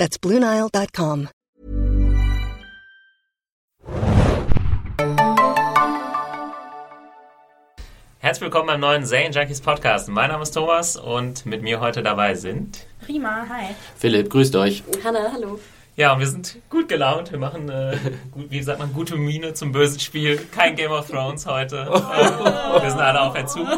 [0.00, 1.28] That's BlueNile.com.
[8.18, 10.08] Herzlich willkommen beim neuen Zane Junkies Podcast.
[10.08, 12.86] Mein Name ist Thomas und mit mir heute dabei sind.
[13.04, 13.74] Prima, hi.
[13.98, 14.82] Philipp, grüßt euch.
[15.04, 15.60] Hanna, hallo.
[15.96, 17.30] Ja, und wir sind gut gelaunt.
[17.30, 17.98] Wir machen, äh,
[18.32, 20.38] gut, wie sagt man, gute Miene zum bösen Spiel.
[20.50, 21.76] Kein Game of Thrones heute.
[21.90, 23.68] Äh, wir sind alle auf Entzug.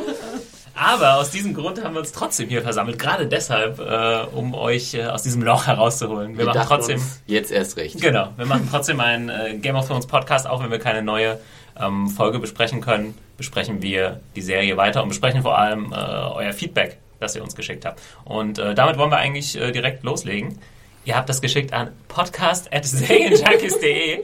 [0.74, 2.98] Aber aus diesem Grund haben wir uns trotzdem hier versammelt.
[2.98, 6.32] Gerade deshalb, äh, um euch äh, aus diesem Loch herauszuholen.
[6.38, 7.00] Wir, Wir machen trotzdem.
[7.26, 8.00] jetzt erst recht.
[8.00, 11.38] Genau, wir machen trotzdem einen äh, Game of Thrones Podcast, auch wenn wir keine neue
[11.78, 13.14] ähm, Folge besprechen können.
[13.36, 17.54] Besprechen wir die Serie weiter und besprechen vor allem äh, euer Feedback, das ihr uns
[17.54, 18.00] geschickt habt.
[18.24, 20.58] Und äh, damit wollen wir eigentlich äh, direkt loslegen.
[21.04, 24.22] Ihr habt das geschickt an podcast.serienjunkies.de.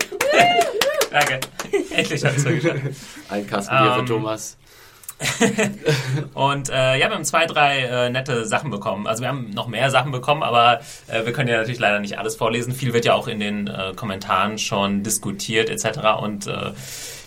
[1.11, 1.41] Danke.
[1.91, 2.81] Endlich hat es geschafft.
[3.31, 4.58] Ein Kasten Bier Ähm, für Thomas.
[6.35, 9.07] Und äh, ja, wir haben zwei, drei äh, nette Sachen bekommen.
[9.07, 12.19] Also wir haben noch mehr Sachen bekommen, aber äh, wir können ja natürlich leider nicht
[12.19, 12.73] alles vorlesen.
[12.73, 15.99] Viel wird ja auch in den äh, Kommentaren schon diskutiert etc.
[16.21, 16.73] Und äh,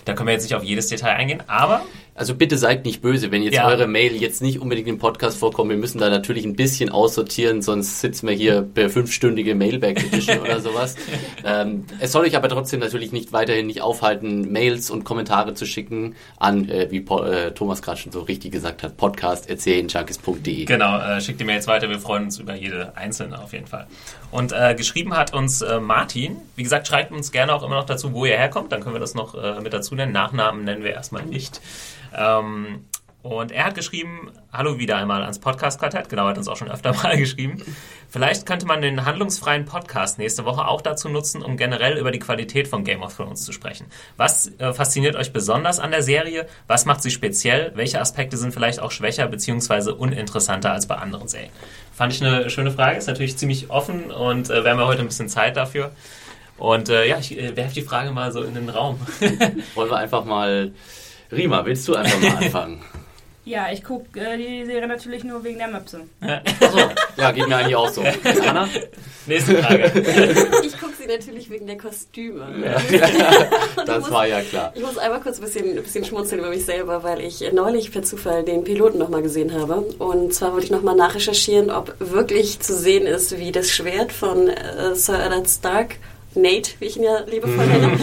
[0.06, 1.44] da können wir jetzt nicht auf jedes Detail eingehen.
[1.48, 1.82] Aber
[2.22, 3.66] Also bitte seid nicht böse, wenn jetzt Ja.
[3.68, 5.72] eure Mail jetzt nicht unbedingt im Podcast vorkommt.
[5.72, 10.38] Wir müssen da natürlich ein bisschen aussortieren, sonst sitzen wir hier per fünfstündige Mailback Edition
[10.38, 10.96] oder sowas.
[11.44, 15.66] Ähm, es soll euch aber trotzdem natürlich nicht weiterhin nicht aufhalten, Mails und Kommentare zu
[15.66, 20.66] schicken an, äh, wie po äh, Thomas gerade schon so richtig gesagt hat, podcast.erzählenjunkies.de.
[20.66, 21.90] genau, äh, schickt die Mails weiter.
[21.90, 23.88] Wir freuen uns über jede einzelne auf jeden Fall.
[24.30, 26.38] Und äh, geschrieben hat uns äh, Martin.
[26.56, 28.72] Wie gesagt, schreibt uns gerne auch immer noch dazu, wo ihr herkommt.
[28.72, 30.12] Dann können wir das noch äh, mit dazu nennen.
[30.12, 31.60] Nachnamen nennen wir erstmal nicht.
[32.16, 32.86] Ähm,
[33.24, 36.92] und er hat geschrieben, hallo wieder einmal ans Podcast-Quartett, genau, hat uns auch schon öfter
[37.04, 37.62] mal geschrieben.
[38.10, 42.18] Vielleicht könnte man den handlungsfreien Podcast nächste Woche auch dazu nutzen, um generell über die
[42.18, 43.86] Qualität von Game of Thrones zu sprechen.
[44.18, 46.48] Was äh, fasziniert euch besonders an der Serie?
[46.68, 47.72] Was macht sie speziell?
[47.76, 49.92] Welche Aspekte sind vielleicht auch schwächer bzw.
[49.92, 51.52] uninteressanter als bei anderen Serien?
[51.94, 55.08] Fand ich eine schöne Frage, ist natürlich ziemlich offen und äh, wir haben heute ein
[55.08, 55.92] bisschen Zeit dafür.
[56.58, 59.00] Und äh, ja, ich äh, werfe die Frage mal so in den Raum.
[59.76, 60.72] Wollen wir einfach mal...
[61.32, 62.82] Rima, willst du einfach mal anfangen?
[63.44, 66.02] Ja, ich gucke äh, die Serie natürlich nur wegen der Möpse.
[66.22, 66.78] Achso,
[67.18, 68.04] ja, geht mir eigentlich auch so.
[68.48, 68.68] Anna?
[69.26, 69.92] Nächste Frage.
[70.64, 72.48] Ich gucke sie natürlich wegen der Kostüme.
[73.86, 74.72] Das war ja klar.
[74.76, 77.92] Ich muss einmal kurz ein bisschen, ein bisschen schmunzeln über mich selber, weil ich neulich
[77.92, 79.76] per Zufall den Piloten nochmal gesehen habe.
[79.98, 84.50] Und zwar wollte ich nochmal nachrecherchieren, ob wirklich zu sehen ist, wie das Schwert von
[84.50, 85.96] äh, Sir Eddard Stark,
[86.36, 88.00] Nate, wie ich ihn ja liebevoll nenne,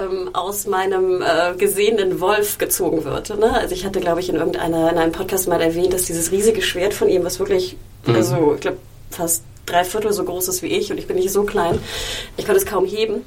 [0.00, 3.30] ähm, aus meinem äh, gesehenen Wolf gezogen wird.
[3.38, 3.52] Ne?
[3.52, 6.62] Also ich hatte, glaube ich, in irgendeiner in einem Podcast mal erwähnt, dass dieses riesige
[6.62, 7.76] Schwert von ihm, was wirklich,
[8.06, 8.78] also ich glaube,
[9.10, 11.78] fast drei Viertel so groß ist wie ich und ich bin nicht so klein,
[12.36, 13.24] ich konnte es kaum heben,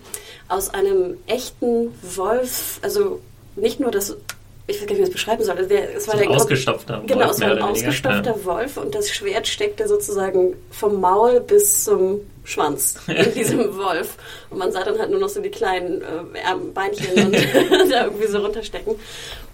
[0.48, 3.20] aus einem echten Wolf, also
[3.56, 4.16] nicht nur das,
[4.68, 6.36] ich weiß gar nicht, wie ich das beschreiben soll, der, es war So ein der
[6.38, 7.72] ausgestopfter Genau, Wolf, es mehr war ein weniger.
[7.88, 8.46] ausgestopfter Ja.
[8.46, 14.16] Wolf und das Schwert steckte sozusagen vom Maul bis zum Schwanz in diesem Wolf.
[14.50, 16.06] Und man sah dann halt nur noch so die kleinen äh,
[16.74, 18.96] Beinchen und da irgendwie so runterstecken.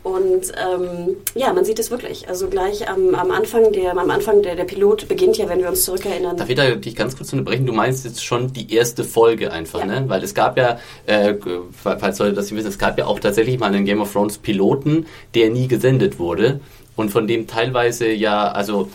[0.03, 2.28] Und ähm, ja, man sieht es wirklich.
[2.28, 5.69] Also gleich am, am Anfang, der, am Anfang der, der Pilot beginnt ja, wenn wir
[5.69, 6.38] uns zurückerinnern.
[6.38, 7.68] Darf ich da dich ganz kurz unterbrechen?
[7.68, 9.85] Du meinst jetzt schon die erste Folge einfach, Ja.
[9.85, 10.03] ne?
[10.08, 11.35] Weil es gab ja, äh,
[11.84, 14.40] falls Leute das nicht wissen, es gab ja auch tatsächlich mal einen Game of Thrones
[14.40, 16.62] Piloten, der nie gesendet wurde
[16.96, 18.90] und von dem teilweise ja, also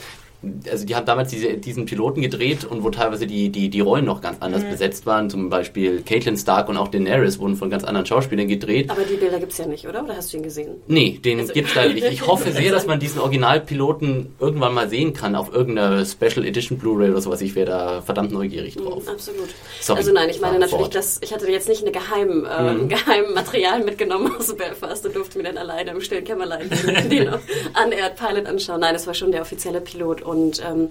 [0.70, 4.04] also die haben damals diese, diesen Piloten gedreht und wo teilweise die, die, die Rollen
[4.04, 5.30] noch ganz anders besetzt waren.
[5.30, 8.90] Zum Beispiel Caitlin Stark und auch Daenerys wurden von ganz anderen Schauspielern gedreht.
[8.90, 10.04] Aber die Bilder gibt's ja nicht, oder?
[10.04, 10.76] Oder hast du ihn gesehen?
[10.86, 12.06] Nee, den Also- gibt's leider nicht.
[12.10, 16.78] Ich hoffe sehr, dass man diesen Originalpiloten irgendwann mal sehen kann auf irgendeiner Special Edition
[16.78, 17.40] Blu-ray oder sowas.
[17.40, 19.02] Ich wäre da verdammt neugierig drauf.
[19.04, 19.48] Mhm, absolut.
[19.80, 22.48] Sorry, also nein, ich meine fahr natürlich, dass ich hatte jetzt nicht eine geheim, äh,
[22.48, 27.10] ein geheimen Material mitgenommen aus Belfast und durfte mir dann alleine im stillen Kämmerlein den,
[27.10, 28.80] den Unaired Pilot anschauen.
[28.80, 30.88] Nein, es war schon der offizielle Pilot und ähm,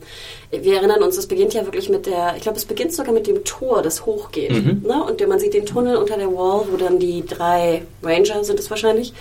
[0.51, 3.27] wir erinnern uns, es beginnt ja wirklich mit der, ich glaube, es beginnt sogar mit
[3.27, 4.51] dem Tor, das hochgeht.
[4.83, 5.03] Ne?
[5.03, 8.69] Und man sieht den Tunnel unter der Wall, wo dann die drei Ranger sind es
[8.69, 9.13] wahrscheinlich,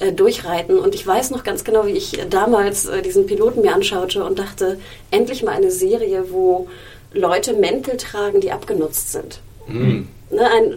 [0.00, 0.78] äh, durchreiten.
[0.78, 4.38] Und ich weiß noch ganz genau, wie ich damals äh, diesen Piloten mir anschaute und
[4.38, 4.78] dachte,
[5.10, 6.68] endlich mal eine Serie, wo
[7.12, 9.40] Leute Mäntel tragen, die abgenutzt sind.
[10.30, 10.76] Ne, ein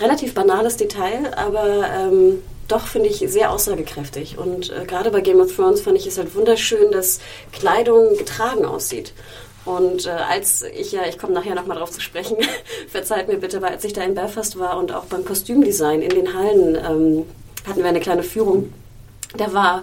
[0.00, 4.38] relativ banales Detail, aber ähm, doch finde ich sehr aussagekräftig.
[4.38, 7.20] Und äh, gerade bei Game of Thrones fand ich es halt wunderschön, dass
[7.52, 9.12] Kleidung getragen aussieht.
[9.64, 12.36] Und äh, als ich ja, ich komme nachher nochmal drauf zu sprechen,
[12.88, 16.10] verzeiht mir bitte, weil als ich da in Belfast war und auch beim Kostümdesign in
[16.10, 17.26] den Hallen ähm,
[17.66, 18.72] hatten wir eine kleine Führung.
[19.36, 19.82] Da war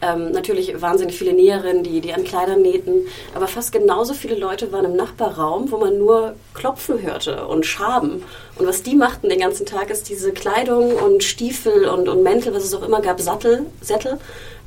[0.00, 4.72] ähm, natürlich wahnsinnig viele Näherinnen, die, die an Kleidern nähten, aber fast genauso viele Leute
[4.72, 8.22] waren im Nachbarraum, wo man nur Klopfen hörte und Schaben.
[8.56, 12.54] Und was die machten den ganzen Tag, ist diese Kleidung und Stiefel und, und Mäntel,
[12.54, 14.18] was es auch immer gab, Sattel, Sättel,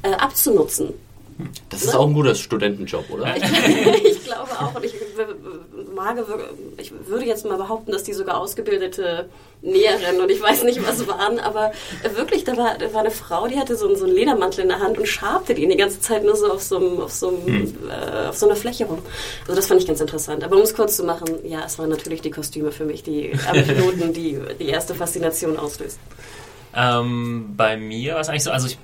[0.03, 0.93] äh, abzunutzen.
[1.69, 3.33] Das ist auch ein guter Studentenjob, oder?
[4.03, 4.75] ich glaube auch.
[4.75, 4.93] Und ich,
[5.99, 6.17] mag,
[6.77, 9.27] ich würde jetzt mal behaupten, dass die sogar ausgebildete
[9.61, 11.73] Näherin und ich weiß nicht, was waren, aber
[12.15, 14.79] wirklich, da war, da war eine Frau, die hatte so, so einen Ledermantel in der
[14.79, 17.45] Hand und schabte den die ganze Zeit nur so auf so, einem, auf, so einem,
[17.45, 17.73] hm.
[17.89, 18.99] äh, auf so einer Fläche rum.
[19.41, 20.43] Also das fand ich ganz interessant.
[20.43, 23.33] Aber um es kurz zu machen, ja, es waren natürlich die Kostüme für mich, die
[23.49, 25.99] am Piloten, die die erste Faszination auslöst.
[26.73, 28.77] Ähm, bei mir war es eigentlich so, also ich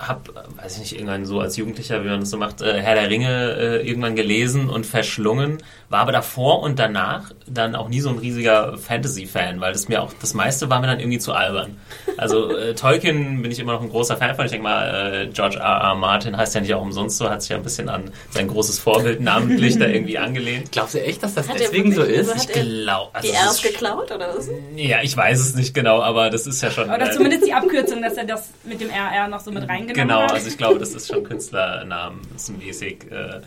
[0.00, 2.94] habe, weiß ich nicht, irgendwann so als Jugendlicher, wie man das so macht, äh, Herr
[2.94, 5.58] der Ringe äh, irgendwann gelesen und verschlungen,
[5.88, 10.02] war aber davor und danach dann auch nie so ein riesiger Fantasy-Fan, weil das mir
[10.02, 11.76] auch, das meiste war mir dann irgendwie zu albern.
[12.16, 14.44] Also äh, Tolkien bin ich immer noch ein großer Fan von.
[14.44, 15.64] Ich denke mal, äh, George R.
[15.64, 15.94] R.
[15.96, 18.78] Martin heißt ja nicht auch umsonst so, hat sich ja ein bisschen an sein großes
[18.78, 20.70] Vorbild namentlich da irgendwie angelehnt.
[20.72, 22.30] Glaubst du echt, dass das hat deswegen so ist?
[22.30, 23.10] Also ich glaube.
[23.12, 24.48] Also die erst geklaut oder was?
[24.76, 26.88] Ja, ich weiß es nicht genau, aber das ist ja schon.
[26.88, 30.34] Oder zumindest die Abkürzung, dass er das mit dem RR noch so mit reingenommen genau,
[30.34, 33.40] also ich glaube, das ist schon künstlernamenmäßig äh,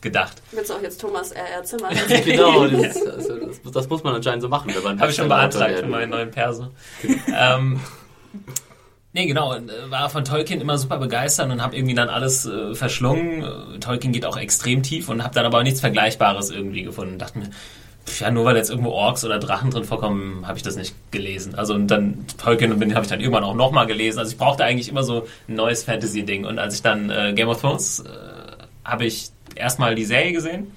[0.00, 0.42] gedacht.
[0.52, 1.64] Willst du auch jetzt Thomas R.R.
[1.64, 1.90] Zimmer?
[2.24, 4.72] genau, das, also, das, das, muss man anscheinend so machen.
[4.74, 6.68] Habe ich schon beantragt für meinen neuen Perso.
[7.34, 7.80] ähm,
[9.16, 9.54] Nee, genau.
[9.54, 13.42] Äh, war von Tolkien immer super begeistert und habe irgendwie dann alles äh, verschlungen.
[13.42, 17.18] Äh, Tolkien geht auch extrem tief und habe dann aber nichts Vergleichbares irgendwie gefunden.
[17.18, 17.50] Dachte mir,
[18.20, 21.54] ja, nur weil jetzt irgendwo Orks oder Drachen drin vorkommen, habe ich das nicht gelesen.
[21.54, 24.18] Also und dann Tolkien habe ich dann irgendwann auch nochmal gelesen.
[24.18, 26.44] Also ich brauchte eigentlich immer so ein neues Fantasy-Ding.
[26.44, 28.08] Und als ich dann äh, Game of Thrones äh,
[28.84, 30.72] habe ich erstmal die Serie gesehen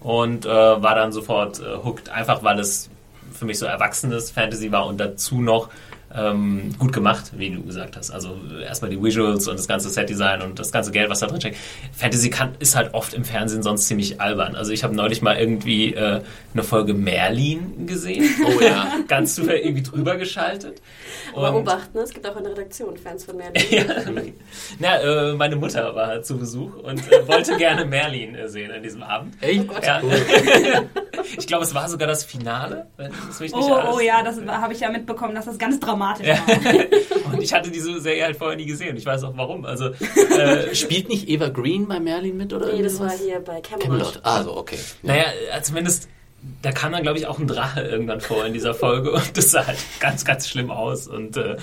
[0.00, 2.88] und äh, war dann sofort äh, hooked, einfach weil es
[3.32, 5.68] für mich so erwachsenes Fantasy war und dazu noch
[6.14, 8.10] ähm, gut gemacht, wie du gesagt hast.
[8.10, 11.40] Also erstmal die Visuals und das ganze Setdesign und das ganze Geld, was da drin
[11.40, 11.56] steckt.
[11.92, 14.54] Fantasy kann, ist halt oft im Fernsehen sonst ziemlich albern.
[14.54, 16.20] Also ich habe neulich mal irgendwie äh,
[16.52, 18.28] eine Folge Merlin gesehen.
[18.44, 18.88] Oh ja.
[19.08, 20.82] Ganz zufällig irgendwie drüber geschaltet.
[21.34, 22.02] Aber Obacht, ne?
[22.02, 23.62] es gibt auch in der Redaktion Fans von Merlin.
[23.70, 23.84] ja.
[24.78, 28.82] Na, äh, meine Mutter war zu Besuch und äh, wollte gerne Merlin äh, sehen an
[28.82, 29.34] diesem Abend.
[29.40, 29.68] Echt?
[29.68, 30.02] Oh ja.
[31.38, 32.86] ich glaube, es war sogar das Finale.
[32.96, 35.80] Wenn das nicht oh, alles oh ja, das habe ich ja mitbekommen, dass das ganz
[35.80, 37.32] dramatisch war.
[37.32, 38.96] und ich hatte diese Serie halt vorher nie gesehen.
[38.96, 39.64] Ich weiß auch warum.
[39.64, 42.72] Also äh, spielt nicht Eva Green bei Merlin mit oder?
[42.72, 43.80] Nee, das war hier bei Camelot.
[43.80, 44.20] Camelot.
[44.22, 44.78] Also okay.
[45.02, 45.14] Ja.
[45.14, 46.08] Naja, äh, zumindest
[46.60, 49.50] da kam dann, glaube ich, auch ein Drache irgendwann vor in dieser Folge und das
[49.50, 51.56] sah halt ganz, ganz schlimm aus und äh,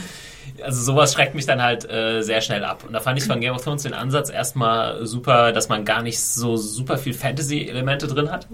[0.63, 2.83] also sowas schreckt mich dann halt äh, sehr schnell ab.
[2.86, 6.01] Und da fand ich von Game of Thrones den Ansatz erstmal super, dass man gar
[6.01, 8.47] nicht so super viel Fantasy-Elemente drin hat,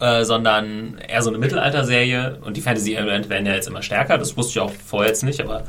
[0.00, 4.18] äh, sondern eher so eine Mittelalter-Serie und die Fantasy-Elemente werden ja jetzt immer stärker.
[4.18, 5.64] Das wusste ich auch vorher jetzt nicht, aber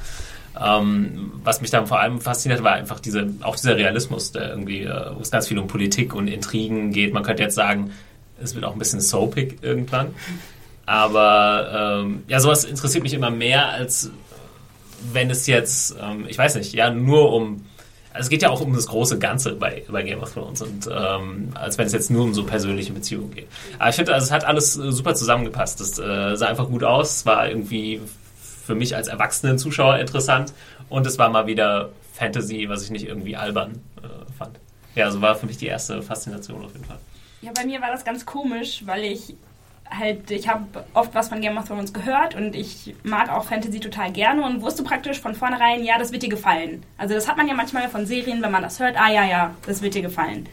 [0.59, 4.83] ähm, was mich dann vor allem fasziniert, war einfach diese, auch dieser Realismus, der irgendwie,
[4.83, 7.13] äh, wo es ganz viel um Politik und Intrigen geht.
[7.13, 7.91] Man könnte jetzt sagen,
[8.41, 10.13] es wird auch ein bisschen soapig irgendwann.
[10.85, 14.09] Aber ähm, ja, sowas interessiert mich immer mehr, als
[15.11, 17.65] wenn es jetzt, ähm, ich weiß nicht, ja, nur um.
[18.17, 20.89] Also es geht ja auch um das große Ganze bei, bei Game of Thrones und
[20.91, 23.47] ähm, als wenn es jetzt nur um so persönliche Beziehungen geht.
[23.77, 25.79] Aber ich finde, also es hat alles äh, super zusammengepasst.
[25.79, 28.01] Das äh, sah einfach gut aus, es war irgendwie
[28.65, 30.51] für mich als erwachsenen Zuschauer interessant
[30.89, 34.57] und es war mal wieder Fantasy, was ich nicht irgendwie albern äh, fand.
[34.95, 36.97] Ja, also war für mich die erste Faszination auf jeden Fall.
[37.43, 39.35] Ja, bei mir war das ganz komisch, weil ich
[39.89, 43.79] halt, ich habe oft was von Game of Thrones gehört und ich mag auch Fantasy
[43.79, 46.83] total gerne und wusste praktisch von vornherein, ja, das wird dir gefallen.
[46.97, 49.55] Also das hat man ja manchmal von Serien, wenn man das hört, ah ja, ja,
[49.65, 50.47] das wird dir gefallen.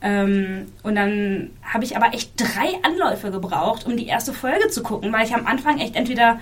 [0.00, 4.82] Ähm, und dann habe ich aber echt drei Anläufe gebraucht, um die erste Folge zu
[4.82, 6.38] gucken, weil ich am Anfang echt entweder,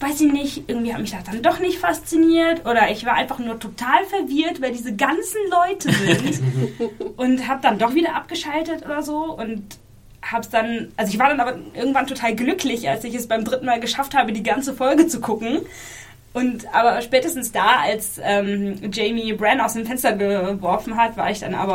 [0.00, 3.38] weiß ich nicht, irgendwie hat mich das dann doch nicht fasziniert oder ich war einfach
[3.38, 6.42] nur total verwirrt, wer diese ganzen Leute sind
[7.16, 9.78] und habe dann doch wieder abgeschaltet oder so und
[10.30, 13.66] hab's dann, also ich war dann aber irgendwann total glücklich, als ich es beim dritten
[13.66, 15.60] Mal geschafft habe, die ganze Folge zu gucken.
[16.32, 21.40] Und aber spätestens da, als ähm, Jamie Bran aus dem Fenster geworfen hat, war ich
[21.40, 21.74] dann aber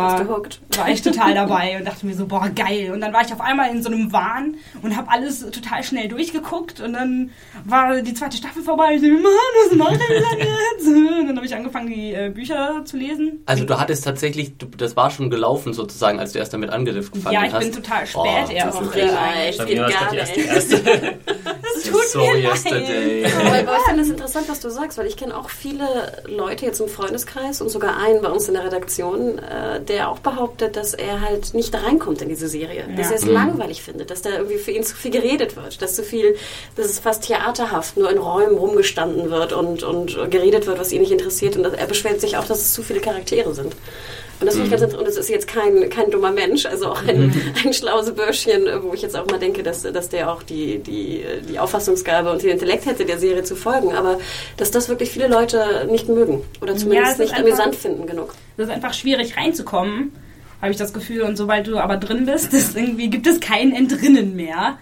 [0.78, 2.92] war ich total dabei und dachte mir so, boah, geil.
[2.94, 6.10] Und dann war ich auf einmal in so einem Wahn und habe alles total schnell
[6.10, 7.32] durchgeguckt und dann
[7.66, 8.94] war die zweite Staffel vorbei.
[8.96, 9.24] Ich dachte, Mann,
[9.70, 10.88] was macht er denn jetzt?
[10.88, 13.42] Und dann habe ich angefangen, die äh, Bücher zu lesen.
[13.48, 17.20] Also du hattest tatsächlich, du, das war schon gelaufen sozusagen, als du erst damit angegriffen
[17.26, 17.34] hast.
[17.34, 18.52] Ja, ich bin total spät Oh, erst.
[18.52, 21.18] das ist Ja, war es gar nicht.
[21.92, 23.22] tut so mir yesterday.
[23.24, 23.34] leid.
[23.36, 26.66] Aber, aber ich finde es interessant, was du sagst, weil ich kenne auch viele Leute
[26.66, 30.76] jetzt im Freundeskreis und sogar einen bei uns in der Redaktion, äh, der auch behauptet,
[30.76, 32.86] dass er halt nicht reinkommt in diese Serie.
[32.96, 33.12] Dass Ja.
[33.16, 36.04] er es langweilig findet, dass da irgendwie für ihn zu viel geredet wird, dass zu
[36.04, 36.36] viel,
[36.76, 41.02] dass es fast theaterhaft nur in Räumen rumgestanden wird und, und geredet wird, was ihn
[41.02, 41.56] nicht interessiert.
[41.58, 43.76] Und er beschwert sich auch, dass es zu viele Charaktere sind.
[44.42, 44.94] Und das finde ich ganz.
[44.94, 47.32] Und es ist jetzt kein, kein dummer Mensch, also auch ein,
[47.64, 50.80] ein schlaues Bürschchen, äh, wo ich jetzt auch mal denke, dass, dass der auch die,
[50.80, 53.94] die, die Auffassungsgabe und den Intellekt hätte, der Serie zu folgen.
[53.94, 54.18] Aber
[54.58, 58.08] dass das wirklich viele Leute nicht mögen oder es zumindest ist nicht einfach- amüsant finden
[58.08, 58.34] genug.
[58.58, 60.12] Das ist einfach schwierig reinzukommen,
[60.60, 61.22] habe ich das Gefühl.
[61.22, 64.80] Und sobald du aber drin bist, ist irgendwie, gibt es kein Entrinnen mehr.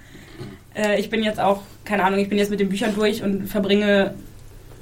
[0.74, 3.48] Äh, ich bin jetzt auch, keine Ahnung, ich bin jetzt mit den Büchern durch und
[3.48, 4.14] verbringe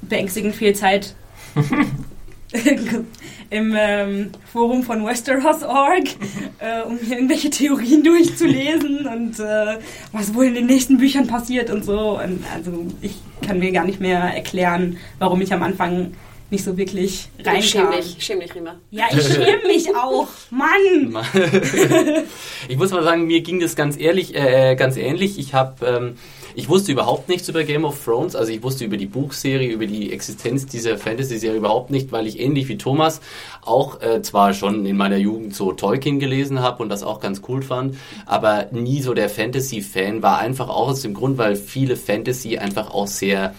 [0.02, 1.14] beängstigend viel Zeit
[3.50, 6.04] im ähm, Forum von Westeros.org,
[6.58, 9.78] äh, um mir irgendwelche Theorien durchzulesen und äh,
[10.12, 12.18] was wohl in den nächsten Büchern passiert und so.
[12.18, 16.12] Und also ich kann mir gar nicht mehr erklären, warum ich am Anfang
[16.50, 17.92] nicht so wirklich Schäm reinkam.
[17.92, 18.76] dich, schäm dich, Rima.
[18.90, 20.28] Ja, ich schäme mich auch.
[20.50, 21.22] Mann!
[22.68, 25.38] ich muss mal sagen, mir ging das ganz ehrlich, äh, ganz ähnlich.
[25.38, 26.16] Ich habe, ähm,
[26.58, 28.34] ich wusste überhaupt nichts über Game of Thrones.
[28.34, 32.40] Also ich wusste über die Buchserie, über die Existenz dieser Fantasy-Serie überhaupt nicht, weil ich
[32.40, 33.20] ähnlich wie Thomas
[33.62, 37.42] auch äh, zwar schon in meiner Jugend so Tolkien gelesen habe und das auch ganz
[37.46, 37.96] cool fand,
[38.26, 40.40] aber nie so der Fantasy-Fan war.
[40.40, 43.54] Einfach auch aus dem Grund, weil viele Fantasy einfach auch sehr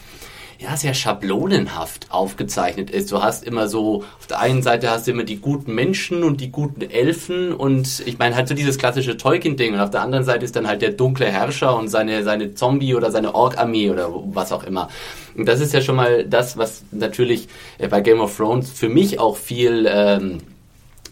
[0.60, 3.12] ja, sehr schablonenhaft aufgezeichnet ist.
[3.14, 6.42] Du hast immer so, auf der einen Seite hast du immer die guten Menschen und
[6.42, 10.26] die guten Elfen und ich meine halt so dieses klassische Tolkien-Ding und auf der anderen
[10.26, 14.10] Seite ist dann halt der dunkle Herrscher und seine, seine Zombie- oder seine Ork-Armee oder
[14.12, 14.90] was auch immer.
[15.38, 17.48] Und das ist ja schon mal das, was natürlich
[17.78, 19.88] äh, bei Game of Thrones für mich auch viel...
[19.90, 20.40] Ähm,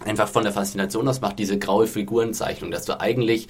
[0.05, 3.47] einfach von der Faszination aus macht, diese graue Figurenzeichnung, dass du eigentlich,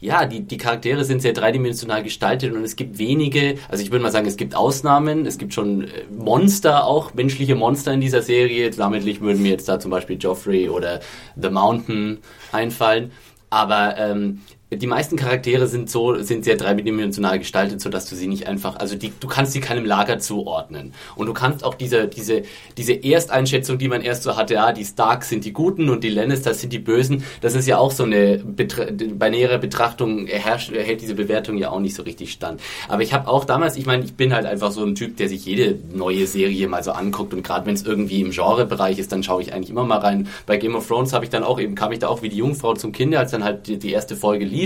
[0.00, 4.02] ja, die, die Charaktere sind sehr dreidimensional gestaltet und es gibt wenige, also ich würde
[4.02, 8.22] mal sagen, es gibt Ausnahmen, es gibt schon äh, Monster auch, menschliche Monster in dieser
[8.22, 11.00] Serie, namentlich würden mir jetzt da zum Beispiel Joffrey oder
[11.36, 12.18] The Mountain
[12.52, 13.12] einfallen,
[13.50, 14.40] aber ähm,
[14.70, 18.76] die meisten Charaktere sind so, sind sehr dreidimensional gestaltet, so dass du sie nicht einfach,
[18.76, 20.92] also die, du kannst sie keinem Lager zuordnen.
[21.16, 22.42] Und du kannst auch diese, diese,
[22.76, 26.10] diese Ersteinschätzung, die man erst so hatte, ja, die Starks sind die Guten und die
[26.10, 31.00] Lannisters sind die Bösen, das ist ja auch so eine, bei näherer Betrachtung herrscht, hält
[31.00, 32.60] diese Bewertung ja auch nicht so richtig stand.
[32.88, 35.30] Aber ich habe auch damals, ich meine, ich bin halt einfach so ein Typ, der
[35.30, 39.12] sich jede neue Serie mal so anguckt und gerade wenn es irgendwie im Genrebereich ist,
[39.12, 40.28] dann schaue ich eigentlich immer mal rein.
[40.44, 42.36] Bei Game of Thrones habe ich dann auch eben, kam ich da auch wie die
[42.36, 44.57] Jungfrau zum Kinder, als dann halt die, die erste Folge lief,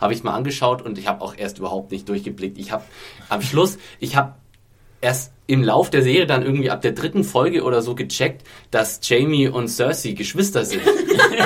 [0.00, 2.58] habe ich mal angeschaut und ich habe auch erst überhaupt nicht durchgeblickt.
[2.58, 2.84] Ich habe
[3.28, 4.34] am Schluss, ich habe
[5.00, 9.00] erst im Lauf der Serie dann irgendwie ab der dritten Folge oder so gecheckt, dass
[9.02, 10.82] Jamie und Cersei Geschwister sind.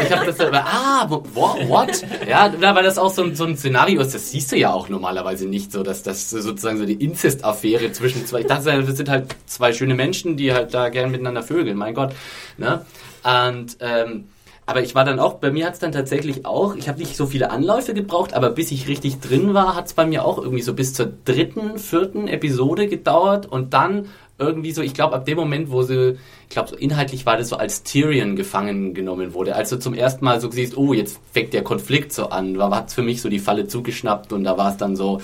[0.02, 1.68] ich habe das aber, ah, what?
[1.68, 2.02] what?
[2.28, 4.88] Ja, weil das auch so ein, so ein Szenario ist, das siehst du ja auch
[4.88, 9.08] normalerweise nicht so, dass das sozusagen so die Inzest-Affäre zwischen zwei, ich dachte, das sind
[9.08, 12.12] halt zwei schöne Menschen, die halt da gern miteinander vögeln, mein Gott.
[12.58, 12.84] Ne?
[13.22, 14.24] Und, ähm,
[14.72, 17.14] aber ich war dann auch, bei mir hat es dann tatsächlich auch, ich habe nicht
[17.14, 20.38] so viele Anläufe gebraucht, aber bis ich richtig drin war, hat es bei mir auch
[20.38, 24.06] irgendwie so bis zur dritten, vierten Episode gedauert und dann
[24.38, 27.50] irgendwie so, ich glaube ab dem Moment, wo sie, ich glaube so inhaltlich war das
[27.50, 31.20] so als Tyrion gefangen genommen wurde, als du zum ersten Mal so siehst, oh, jetzt
[31.32, 34.56] fängt der Konflikt so an, war hat's für mich so die Falle zugeschnappt und da
[34.56, 35.20] war es dann so,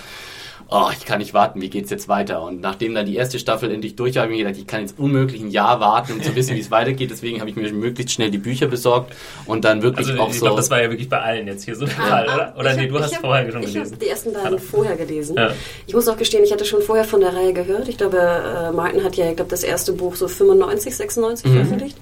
[0.70, 2.42] oh, ich kann nicht warten, wie geht's jetzt weiter?
[2.42, 4.82] Und nachdem dann die erste Staffel endlich durch war, habe ich mir gedacht, ich kann
[4.82, 7.10] jetzt unmöglich ein Jahr warten, um zu wissen, wie es weitergeht.
[7.10, 9.14] Deswegen habe ich mir möglichst schnell die Bücher besorgt
[9.46, 10.44] und dann wirklich Also auch ich so.
[10.46, 12.54] glaube, das war ja wirklich bei allen jetzt hier so der Fall, oder?
[12.58, 13.92] Oder Ah, Ich nee, hab- du ich hast hab- vorher schon ich gelesen.
[13.92, 15.36] habe die ersten beiden vorher gelesen.
[15.36, 15.50] Ja.
[15.86, 17.88] Ich muss auch gestehen, ich hatte schon vorher von der Reihe gehört.
[17.88, 21.96] Ich glaube, äh, Martin hat ja, ich glaube, das erste Buch so 95, 96 veröffentlicht.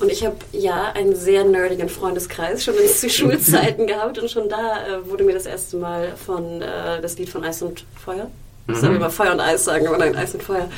[0.00, 4.48] Und ich habe ja einen sehr nerdigen Freundeskreis schon in zu Schulzeiten gehabt und schon
[4.48, 8.30] da äh, wurde mir das erste Mal von äh, das Lied von Eis und Feuer.
[8.70, 10.68] Ich soll immer Feuer und Eis sagen, aber nein, Eis und Feuer.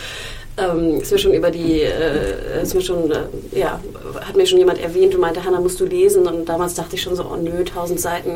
[0.57, 3.81] Ähm, ist mir schon über die, äh, ist mir schon, äh, ja,
[4.21, 6.27] hat mir schon jemand erwähnt und meinte, Hannah, musst du lesen.
[6.27, 8.33] Und damals dachte ich schon so, oh nö, tausend Seiten.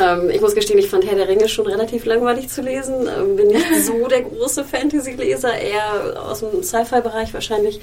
[0.00, 3.08] Ähm, ich muss gestehen, ich fand Herr der Ringe schon relativ langweilig zu lesen.
[3.08, 7.80] Ähm, bin nicht so der große Fantasy-Leser, eher aus dem Sci-Fi-Bereich wahrscheinlich.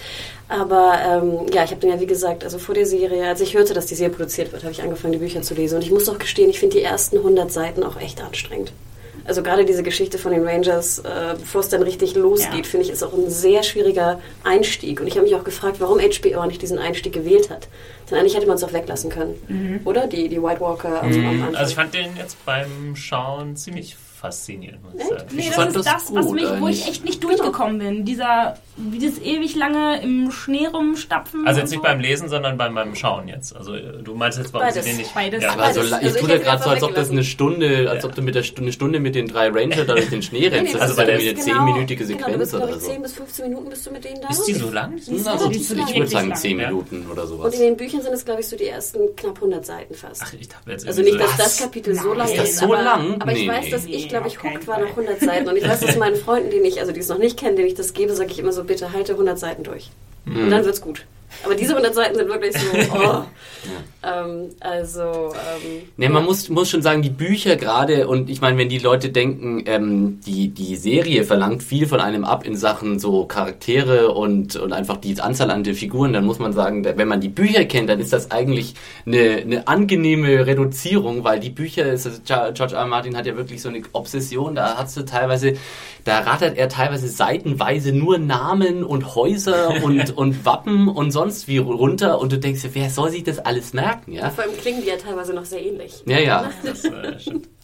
[0.50, 3.54] Aber ähm, ja, ich habe dann ja, wie gesagt, also vor der Serie, als ich
[3.54, 5.76] hörte, dass die Serie produziert wird, habe ich angefangen, die Bücher zu lesen.
[5.76, 8.72] Und ich muss auch gestehen, ich finde die ersten 100 Seiten auch echt anstrengend.
[9.28, 12.72] Also gerade diese Geschichte von den Rangers, äh, bevor es dann richtig losgeht, Ja.
[12.72, 15.02] finde ich, ist auch ein sehr schwieriger Einstieg.
[15.02, 17.68] Und ich habe mich auch gefragt, warum HBO nicht diesen Einstieg gewählt hat.
[18.10, 19.82] Denn eigentlich hätte man es auch weglassen können.
[19.84, 20.08] Oder?
[20.08, 21.54] Die, die White Walker Anfang.
[21.56, 25.24] Also ich fand den jetzt beim Schauen ziemlich faszinierend, muss ich sagen.
[25.32, 26.80] Nee, Ich das fand ist das das, was gut mich, wo eigentlich.
[26.82, 28.06] ich echt nicht durchgekommen bin.
[28.06, 31.48] Dieser, dieses ewig lange im Schnee rumstapfen.
[31.48, 31.84] Also und jetzt nicht so.
[31.84, 33.56] beim Lesen, sondern beim, beim Schauen jetzt.
[33.56, 34.86] Also äh, du meinst jetzt, warum sie Beides.
[34.86, 35.14] den nicht...
[35.14, 35.44] Beides.
[35.44, 37.10] Ja, Aber Also, das- la- also ich ich tue da gerade so, als ob das
[37.12, 39.94] eine Stunde, als ob du mit der Stu- eine Stunde mit den drei Ranger da
[39.94, 40.74] durch den Schnee rennst.
[40.74, 42.92] Nee, Das Also bei der- eine zehnminütige Genau, du Sequenz bist, glaube oder ich, so.
[42.92, 44.30] 10 bis 15 Minuten bist du mit denen da.
[44.30, 44.94] Ist die so lang?
[45.26, 46.38] Also, ich würde sagen lang.
[46.38, 46.68] 10 Ja.
[46.70, 47.54] Minuten oder Und sowas.
[47.56, 50.22] in den Büchern sind es, glaube ich, so die ersten knapp 100 Seiten fast.
[50.26, 52.66] Ach, ich dachte jetzt Also nicht, dass das Kapitel so lang Ist ist, das so
[52.74, 53.22] aber, lang?
[53.22, 55.48] aber ich weiß, dass Nee, ich, glaube ich, hooked war nach 100 Seiten.
[55.48, 57.68] Und ich weiß, dass meinen Freunden, denen ich, also die es noch nicht kennen, denen
[57.68, 59.90] ich das gebe, sage ich immer so, bitte halte 100 Seiten durch.
[60.26, 60.46] Mhm.
[60.46, 61.06] Und dann wird's gut.
[61.44, 62.68] Aber diese 100 Seiten sind wirklich so,
[62.98, 63.24] oh.
[64.04, 68.58] ähm, also, ähm, Ne, man muss, muss schon sagen, die Bücher gerade, und ich meine,
[68.58, 72.98] wenn die Leute denken, ähm, die, die Serie verlangt viel von einem ab in Sachen
[73.00, 77.08] so Charaktere und, und einfach die Anzahl an den Figuren, dann muss man sagen, wenn
[77.08, 78.74] man die Bücher kennt, dann ist das eigentlich
[79.06, 82.82] eine, eine angenehme Reduzierung, weil die Bücher, ist, also Ge- George R.
[82.82, 82.88] R.
[82.88, 85.54] Martin hat ja wirklich so eine Obsession, da hast du teilweise,
[86.06, 91.58] da rattert er teilweise seitenweise nur Namen und Häuser und, und Wappen und sonst wie
[91.58, 94.30] runter und du denkst dir, wer soll sich das alles merken, ja?
[94.30, 96.04] vor allem klingen die ja teilweise noch sehr ähnlich.
[96.06, 96.52] Ja, ja.
[96.64, 97.16] Das, äh.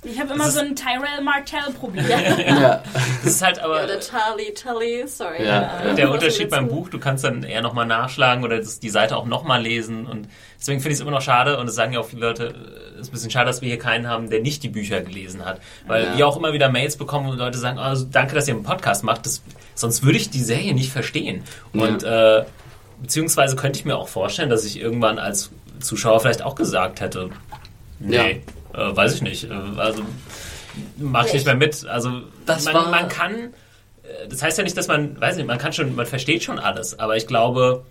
[0.06, 2.04] Ich habe immer so ein Tyrell Martell-Problem.
[2.10, 2.84] ja.
[3.24, 3.84] das ist halt aber...
[3.84, 5.46] Oder Charlie, Tully, sorry.
[5.46, 5.94] Ja, ja.
[5.94, 9.16] Der Unterschied im beim Buch, du kannst dann eher nochmal nachschlagen oder das, die Seite
[9.16, 10.28] auch nochmal lesen und
[10.60, 12.94] deswegen finde ich es immer noch schade und das sagen ja auch viele Leute, äh,
[12.96, 15.46] es ist ein bisschen schade, dass wir hier keinen haben, der nicht die Bücher gelesen
[15.46, 16.18] hat, weil Ja.
[16.18, 19.04] wir auch immer wieder Mails bekommen und Leute sagen, also danke, dass ihr einen Podcast
[19.04, 19.42] macht, das,
[19.76, 22.44] sonst würde ich die Serie nicht verstehen und äh,
[23.04, 27.30] beziehungsweise könnte ich mir auch vorstellen, dass ich irgendwann als Zuschauer vielleicht auch gesagt hätte,
[28.00, 28.42] nee,
[28.74, 30.02] äh, weiß ich nicht, äh, also
[30.98, 33.54] mach ich nicht mehr mit, also Das man, war- man kann
[34.04, 36.58] äh, das heißt ja nicht, dass man, weiß nicht, man kann schon, man versteht schon
[36.60, 37.84] alles, aber ich glaube,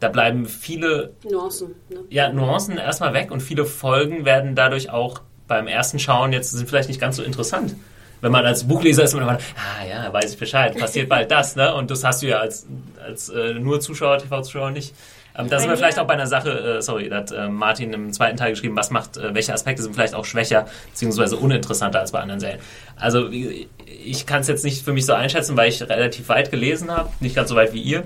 [0.00, 1.74] da bleiben viele Nuancen.
[1.88, 1.98] Ne?
[2.10, 6.68] ja, Nuancen erstmal weg und viele Folgen werden dadurch auch beim ersten Schauen jetzt sind
[6.68, 7.74] vielleicht nicht ganz so interessant.
[8.22, 11.56] Wenn man als Buchleser ist, man immer, ah ja, weiß ich Bescheid, passiert bald das,
[11.56, 11.74] ne?
[11.74, 12.66] Und das hast du ja als,
[13.04, 14.94] als äh, nur Zuschauer, TV-Zuschauer nicht.
[15.36, 17.92] Ähm, da sind wir vielleicht auch bei einer Sache, äh, sorry, da hat äh, Martin
[17.92, 22.00] im zweiten Teil geschrieben, was macht, äh, welche Aspekte sind vielleicht auch schwächer, beziehungsweise uninteressanter
[22.00, 22.60] als bei anderen Serien.
[22.96, 26.90] Also ich kann es jetzt nicht für mich so einschätzen, weil ich relativ weit gelesen
[26.90, 28.04] habe, nicht ganz so weit wie ihr.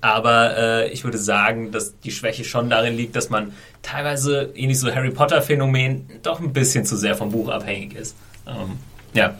[0.00, 4.78] Aber äh, ich würde sagen, dass die Schwäche schon darin liegt, dass man teilweise, ähnlich
[4.78, 8.14] so Harry Potter-Phänomen, doch ein bisschen zu sehr vom Buch abhängig ist.
[8.46, 8.78] Ähm,
[9.14, 9.34] ja.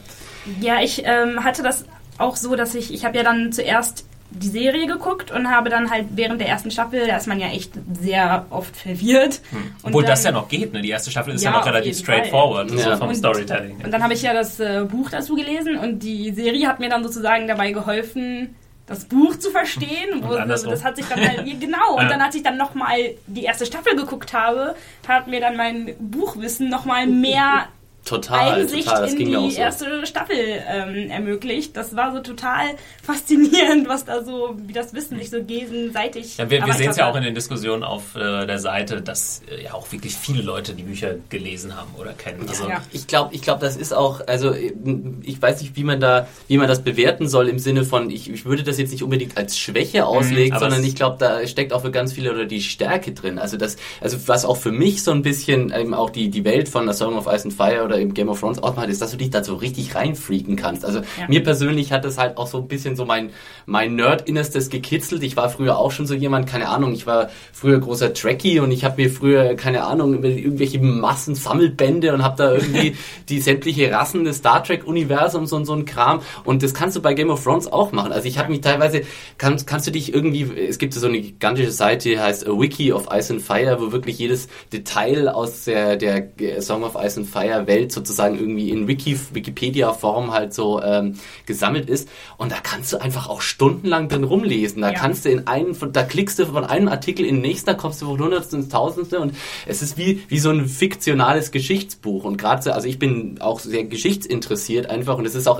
[0.61, 1.85] Ja, ich ähm, hatte das
[2.17, 5.89] auch so, dass ich, ich habe ja dann zuerst die Serie geguckt und habe dann
[5.89, 9.39] halt während der ersten Staffel, da ist man ja echt sehr oft verwirrt.
[9.51, 9.71] Hm.
[9.83, 10.81] Obwohl dann, das ja noch geht, ne?
[10.81, 12.97] Die erste Staffel ist ja, Ja, noch relativ straightforward, so Ja.
[12.97, 13.77] vom Und- Storytelling.
[13.83, 16.89] Und dann habe ich ja das äh, Buch dazu gelesen und die Serie hat mir
[16.89, 18.55] dann sozusagen dabei geholfen,
[18.87, 20.21] das Buch zu verstehen.
[20.21, 21.93] Wo, das hat sich dann halt, genau.
[21.95, 22.09] Und Ja.
[22.09, 24.75] dann, als ich dann nochmal die erste Staffel geguckt habe,
[25.07, 27.65] hat mir dann mein Buchwissen nochmal mehr
[28.05, 29.01] Total, Einsicht total.
[29.01, 29.61] Das in ging mir auch die so.
[29.61, 31.75] erste Staffel ähm, ermöglicht.
[31.75, 32.67] Das war so total
[33.03, 36.37] faszinierend, was da so, wie das Wissen sich so gegenseitig.
[36.37, 39.41] Ja, wir wir sehen es ja auch in den Diskussionen auf äh, der Seite, dass
[39.49, 42.45] äh, ja auch wirklich viele Leute die Bücher gelesen haben oder kennen.
[42.47, 42.81] Also, Ja.
[42.91, 46.57] Ich glaube, ich glaube, das ist auch, also ich weiß nicht, wie man da, wie
[46.57, 49.57] man das bewerten soll im Sinne von, ich, ich würde das jetzt nicht unbedingt als
[49.57, 53.11] Schwäche auslegen, Mhm, sondern ich glaube, da steckt auch für ganz viele oder die Stärke
[53.13, 53.39] drin.
[53.39, 56.69] Also das, also was auch für mich so ein bisschen eben auch die die Welt
[56.69, 59.11] von A Song of Ice and Fire oder im Game of Thrones ausmacht, ist, dass
[59.11, 60.85] du dich da so richtig reinfreaken kannst.
[60.85, 61.27] Also Ja.
[61.27, 63.29] mir persönlich hat das halt auch so ein bisschen so mein
[63.65, 65.23] mein Nerd-Innerstes gekitzelt.
[65.23, 68.71] Ich war früher auch schon so jemand, keine Ahnung, ich war früher großer Trekkie und
[68.71, 72.95] ich habe mir früher, keine Ahnung, irgendwelche Massensammelbände und habe da irgendwie
[73.29, 76.21] die sämtliche Rassen des Star Trek-Universums und so ein Kram.
[76.43, 78.11] Und das kannst du bei Game of Thrones auch machen.
[78.11, 79.01] Also ich habe mich teilweise,
[79.37, 82.93] kannst, kannst du dich irgendwie, es gibt so eine gigantische Seite, die heißt A Wiki
[82.93, 86.29] of Ice and Fire, wo wirklich jedes Detail aus der, der
[86.61, 91.89] Song of Ice and Fire Welt sozusagen irgendwie in Wiki, Wikipedia-Form halt so ähm, gesammelt
[91.89, 92.09] ist.
[92.37, 94.81] Und da kannst du einfach auch stundenlang drin rumlesen.
[94.81, 94.99] Da Ja.
[94.99, 97.73] kannst du in einen, von- da klickst du von einem Artikel in den nächsten, da
[97.73, 99.33] kommst du von Hundertste ins Tausendste und
[99.65, 102.23] es ist wie, wie so ein fiktionales Geschichtsbuch.
[102.23, 105.59] Und gerade, so- also ich bin auch sehr geschichtsinteressiert einfach und es ist auch,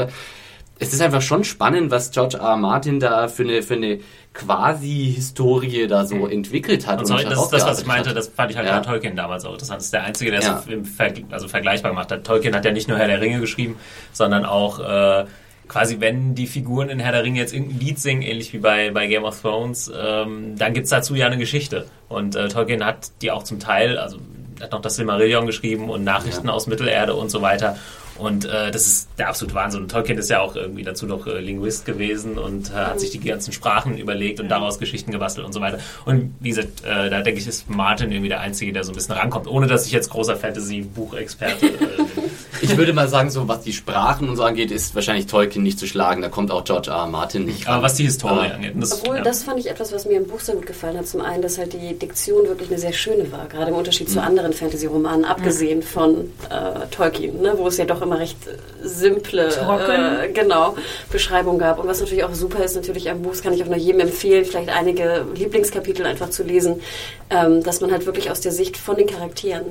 [0.80, 2.44] es ist einfach schon spannend, was George R.
[2.44, 2.58] R.
[2.58, 4.00] Martin da für eine, für eine
[4.34, 7.00] Quasi-Historie da so entwickelt hat.
[7.00, 8.80] Und sorry, das ist das, was ich meinte, das fand ich halt Ja.
[8.80, 9.78] bei Tolkien damals auch interessant.
[9.80, 10.64] Das ist der Einzige, der Ja.
[10.68, 12.24] es Ver also vergleichbar gemacht hat.
[12.26, 13.78] Tolkien hat ja nicht nur Herr der Ringe geschrieben,
[14.12, 15.26] sondern auch äh,
[15.68, 18.92] quasi, wenn die Figuren in Herr der Ringe jetzt irgendein Lied singen, ähnlich wie bei,
[18.92, 21.86] bei Game of Thrones, ähm, dann gibt's dazu ja eine Geschichte.
[22.10, 24.18] Und äh, Tolkien hat die auch zum Teil, also
[24.62, 26.54] hat noch das Silmarillion geschrieben und Nachrichten Ja.
[26.54, 27.78] aus Mittelerde und so weiter.
[28.18, 29.84] Und äh, das ist der absolute Wahnsinn.
[29.84, 33.12] Und Tolkien ist ja auch irgendwie dazu noch äh, Linguist gewesen und äh, hat sich
[33.12, 35.80] die ganzen Sprachen überlegt und daraus Geschichten gebastelt und so weiter.
[36.06, 38.96] Und wie gesagt, äh, da denke ich, ist Martin irgendwie der Einzige, der so ein
[38.96, 42.25] bisschen rankommt, ohne dass ich jetzt großer Fantasy-Buchexperte äh, bin.
[42.62, 45.80] Ich würde mal sagen, so was die Sprachen und so angeht, ist wahrscheinlich Tolkien nicht
[45.80, 46.22] zu schlagen.
[46.22, 46.98] Da kommt auch George R.
[46.98, 47.08] R.
[47.08, 48.74] Martin nicht Aber was die Historie angeht.
[48.76, 49.24] Das, Obwohl, ja.
[49.24, 51.08] das fand ich etwas, was mir im Buch sehr gut gefallen hat.
[51.08, 54.14] Zum einen, dass halt die Diktion wirklich eine sehr schöne war, gerade im Unterschied Mhm.
[54.14, 58.52] zu anderen Fantasy-Romanen, abgesehen von äh, Tolkien, ne, wo es ja doch immer recht äh,
[58.88, 59.92] simple Trocken.
[59.92, 60.76] äh, genau,
[61.12, 61.80] Beschreibungen gab.
[61.80, 64.02] Und was natürlich auch super ist, natürlich am Buch, das kann ich auch nur jedem
[64.02, 66.82] empfehlen, vielleicht einige Lieblingskapitel einfach zu lesen,
[67.30, 69.66] ähm, dass man halt wirklich aus der Sicht von den Charakteren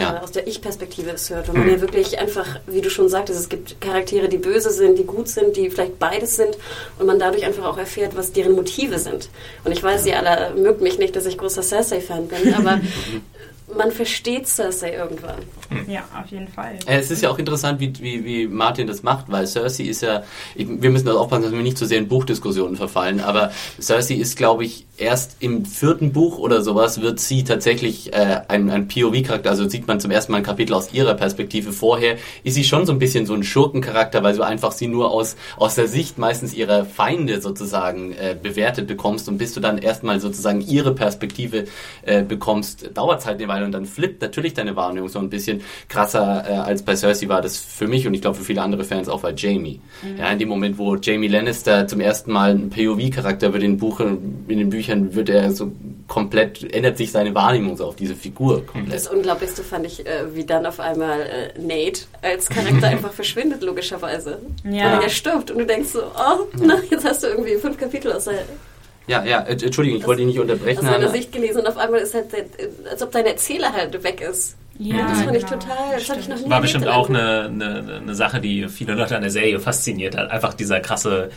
[0.00, 0.16] Ja.
[0.16, 1.48] äh, aus der Ich-Perspektive es hört.
[1.48, 4.98] Und man ja wirklich einfach, wie du schon sagtest, es gibt Charaktere, die böse sind,
[4.98, 6.56] die gut sind, die vielleicht beides sind
[6.98, 9.28] und man dadurch einfach auch erfährt, was deren Motive sind.
[9.64, 12.80] Und ich weiß, ihr alle mögt mich nicht, dass ich großer Cersei-Fan bin, aber
[13.76, 15.38] man versteht Cersei irgendwann.
[15.86, 16.74] Ja, auf jeden Fall.
[16.86, 20.02] Äh, Es ist ja auch interessant, wie, wie, wie Martin das macht, weil Cersei ist
[20.02, 20.24] ja,
[20.56, 24.14] ich, wir müssen da aufpassen, dass wir nicht zu sehr in Buchdiskussionen verfallen, aber Cersei
[24.14, 28.88] ist, glaube ich, erst im vierten Buch oder sowas wird sie tatsächlich äh, ein, ein
[28.88, 31.72] POV-Charakter, also sieht man zum ersten Mal ein Kapitel aus ihrer Perspektive.
[31.72, 35.10] Vorher ist sie schon so ein bisschen so ein Schurkencharakter, weil du einfach sie nur
[35.10, 39.78] aus, aus der Sicht meistens ihrer Feinde sozusagen äh, bewertet bekommst und bis du dann
[39.78, 41.64] erstmal sozusagen ihre Perspektive
[42.02, 45.30] äh, bekommst, dauert es halt eine Weile und dann flippt natürlich deine Wahrnehmung so ein
[45.30, 48.62] bisschen krasser äh, als bei Cersei war das für mich und ich glaube für viele
[48.62, 49.80] andere Fans auch bei Jamie.
[50.18, 54.00] Ja, in dem Moment, wo Jamie Lannister zum ersten Mal ein POV-Charakter wird in, Buch,
[54.00, 55.72] in den Büchern, wird er so
[56.08, 58.94] komplett, ändert sich seine Wahrnehmung so auf diese Figur komplett.
[58.94, 63.62] Das Unglaublichste fand ich, äh, wie dann auf einmal äh, Nate als Charakter einfach verschwindet,
[63.62, 64.38] logischerweise.
[64.64, 64.96] Ja.
[64.96, 68.12] Und er stirbt und du denkst so, oh, na, jetzt hast du irgendwie fünf Kapitel
[68.12, 68.44] aus, der,
[69.06, 70.82] Ja, ja, äh, Entschuldigung, ich wollte dich nicht aus unterbrechen.
[70.82, 71.08] seiner Hanna.
[71.08, 72.26] Sicht gelesen und auf einmal ist halt,
[72.90, 74.56] als ob dein Erzähler halt weg ist.
[74.78, 75.60] Ja, das fand ich genau.
[75.60, 78.94] total, das habe ich noch nie war bestimmt auch eine, eine, eine Sache, die viele
[78.94, 80.30] Leute an der Serie fasziniert hat.
[80.30, 81.28] Einfach dieser krasse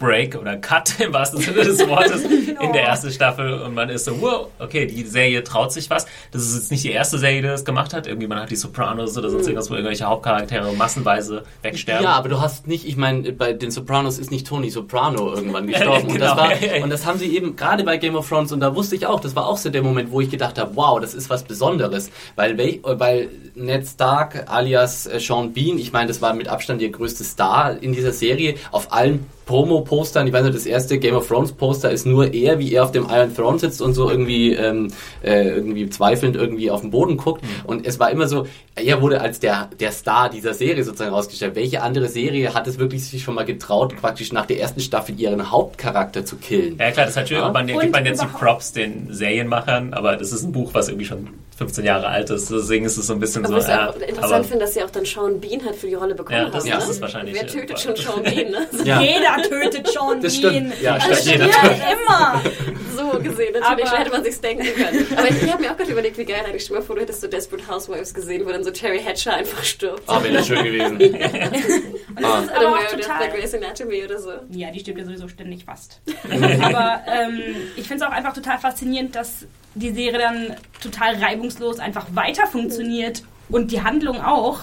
[0.00, 2.22] Break oder Cut im wahrsten Sinne des Wortes
[2.60, 6.06] in der ersten Staffel und man ist so, wow, okay, die Serie traut sich was.
[6.32, 8.06] Das ist jetzt nicht die erste Serie, die das gemacht hat.
[8.08, 12.02] Irgendwie man hat die Sopranos oder sonst irgendwas, wo irgendwelche Hauptcharaktere massenweise wegsterben.
[12.04, 15.66] Ja, aber du hast nicht, ich meine, bei den Sopranos ist nicht Tony Soprano irgendwann
[15.68, 16.08] gestorben.
[16.08, 16.82] und, das Genau, war, ja, ja.
[16.84, 19.20] und das haben sie eben gerade bei Game of Thrones, und da wusste ich auch,
[19.20, 22.10] das war auch so der Moment, wo ich gedacht habe, wow, das ist was Besonderes.
[22.34, 26.80] Weil, wel- weil Ned Stark alias äh, Sean Bean, ich meine, das war mit Abstand
[26.80, 31.14] der größte Star in dieser Serie, auf allen Promo-Postern, ich weiß nicht, das erste Game
[31.14, 34.08] of Thrones Poster ist nur er, wie er auf dem Iron Throne sitzt und so
[34.10, 34.88] irgendwie, ähm,
[35.22, 37.44] äh, irgendwie zweifelnd irgendwie auf den Boden guckt.
[37.64, 41.54] Und es war immer so, er wurde als der, der Star dieser Serie sozusagen rausgestellt.
[41.56, 45.18] Welche andere Serie hat es wirklich sich schon mal getraut, praktisch nach der ersten Staffel
[45.18, 46.76] ihren Hauptcharakter zu killen?
[46.78, 47.52] Ja klar, das hat natürlich, Ja.
[47.52, 51.06] man, gibt man jetzt die Props den Serienmachern, aber das ist ein Buch, was irgendwie
[51.06, 51.28] schon
[51.62, 52.50] 15 Jahre alt ist.
[52.50, 54.58] Deswegen ist es so ein bisschen Aber so, was ich ja, auch interessant aber finde,
[54.64, 56.70] dass sie auch dann Sean Bean halt für die Rolle bekommen Ja, das- haben.
[56.70, 56.90] das ne?
[56.92, 58.66] ist wahrscheinlich, Wer tötet schon Sean Bean, ne?
[58.84, 59.00] Ja.
[59.00, 60.72] Jeder tötet Sean Das Bean.
[60.82, 61.44] Ja, Das stimmt.
[61.46, 62.42] Jeder immer.
[62.94, 65.06] So gesehen, natürlich, Aber- so hätte man sich's denken können.
[65.16, 67.22] Aber ich habe mir auch gerade überlegt, wie geil eigentlich, stell mal vor, du hättest
[67.22, 70.02] so Desperate Housewives gesehen, wo dann so Terry Hatcher einfach stirbt.
[70.06, 70.96] Ah, wäre das schön gewesen.
[70.98, 71.62] Und das
[72.44, 73.28] ist Oder aber auch bei total...
[73.30, 74.32] Grey's Anatomy oder so.
[74.50, 76.02] Ja, die stimmt ja sowieso ständig fast.
[76.62, 77.40] Aber ähm,
[77.76, 82.46] ich finde es auch einfach total faszinierend, dass die Serie dann total reibungslos einfach weiter
[82.46, 84.60] funktioniert und die Handlung auch,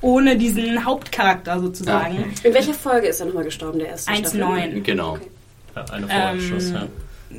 [0.00, 2.32] ohne diesen Hauptcharakter sozusagen.
[2.42, 4.82] In welcher Folge ist er nochmal gestorben, der erste 1,9.
[4.82, 5.18] Genau.
[5.74, 6.06] ja, eine.
[6.10, 6.88] Ähm,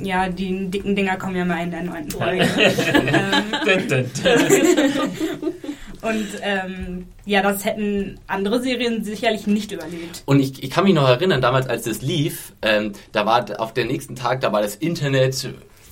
[0.00, 2.46] Ja, die dicken Dinger kommen ja mal in der neunten Folge.
[2.46, 3.42] ja.
[3.88, 4.10] Dun.
[6.00, 10.22] Und ähm, ja, das hätten andere Serien sicherlich nicht überlebt.
[10.26, 13.74] Und ich, ich kann mich noch erinnern, damals als das lief, ähm, da war auf
[13.74, 15.48] der nächsten Tag, da war das Internet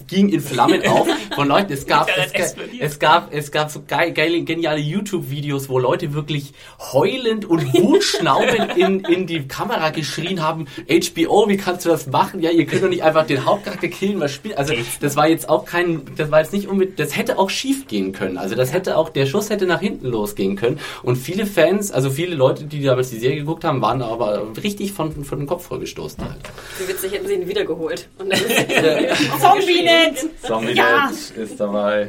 [0.07, 1.73] ging in Flammen auf von Leuten.
[1.73, 6.53] Es gab, es, es gab, es gab so geil, geile, geniale YouTube-Videos, wo Leute wirklich
[6.93, 12.41] heulend und wutschnaubend in, in die Kamera geschrien haben, HBO, wie kannst du das machen?
[12.41, 14.59] Ja, ihr könnt doch nicht einfach den Hauptcharakter killen, was spielt.
[14.59, 17.87] Also das war jetzt auch kein, das war jetzt nicht unbedingt, das hätte auch schief
[17.87, 18.39] gehen können.
[18.39, 20.79] Also das hätte auch, der Schuss hätte nach hinten losgehen können.
[21.03, 24.93] Und viele Fans, also viele Leute, die damals die Serie geguckt haben, waren aber richtig
[24.93, 26.39] von, von dem Kopf vollgestoßen halt.
[26.79, 28.09] Wie witzig hätten sie ihn wiedergeholt.
[28.19, 28.41] Und dann
[29.87, 30.43] Zombie-Net!
[30.43, 31.11] Zombie Ja.
[31.37, 32.09] ist dabei.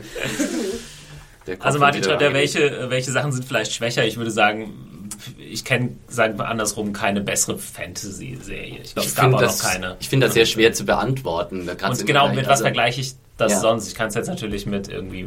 [1.60, 4.06] Also Martin schreibt ja, welche, welche Sachen sind vielleicht schwächer?
[4.06, 5.10] Ich würde sagen,
[5.40, 8.80] ich kenne, sagen wir andersrum, keine bessere Fantasy-Serie.
[8.84, 9.96] Ich glaube, es gab auch das, noch keine.
[10.00, 11.68] ich finde das sehr schwer zu beantworten.
[11.70, 13.60] Und genau, mit gleich- was also- vergleiche ich das Ja.
[13.62, 13.88] sonst?
[13.88, 15.26] Ich kann es jetzt natürlich mit irgendwie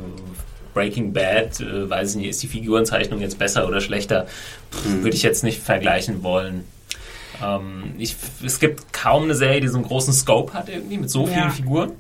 [0.75, 4.27] Breaking Bad, äh, weiß ich nicht, ist die Figurenzeichnung jetzt besser oder schlechter?
[4.85, 5.03] Hm.
[5.03, 6.65] Würde ich jetzt nicht vergleichen wollen.
[7.43, 11.09] Ähm, ich, es gibt kaum eine Serie, die so einen großen Scope hat irgendwie, mit
[11.11, 11.33] so Ja.
[11.33, 11.93] vielen Figuren.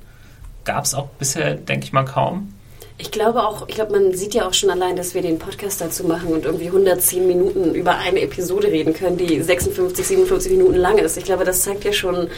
[0.71, 2.55] Gab es auch bisher, denke ich mal, kaum.
[2.97, 5.81] Ich glaube auch, ich glaube, man sieht ja auch schon allein, dass wir den Podcast
[5.81, 10.77] dazu machen und irgendwie 110 Minuten über eine Episode reden können, die 56, 57 Minuten
[10.77, 11.17] lang ist.
[11.17, 12.29] Ich glaube, das zeigt ja schon,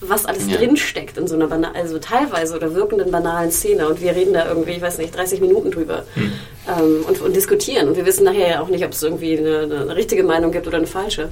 [0.00, 0.56] was alles Ja.
[0.56, 3.86] drinsteckt in so einer banal, also teilweise oder wirkenden banalen Szene.
[3.88, 7.88] Und wir reden da irgendwie, ich weiß nicht, 30 Minuten drüber ähm, und, und diskutieren.
[7.88, 10.66] Und wir wissen nachher ja auch nicht, ob es irgendwie eine, eine richtige Meinung gibt
[10.66, 11.28] oder eine falsche.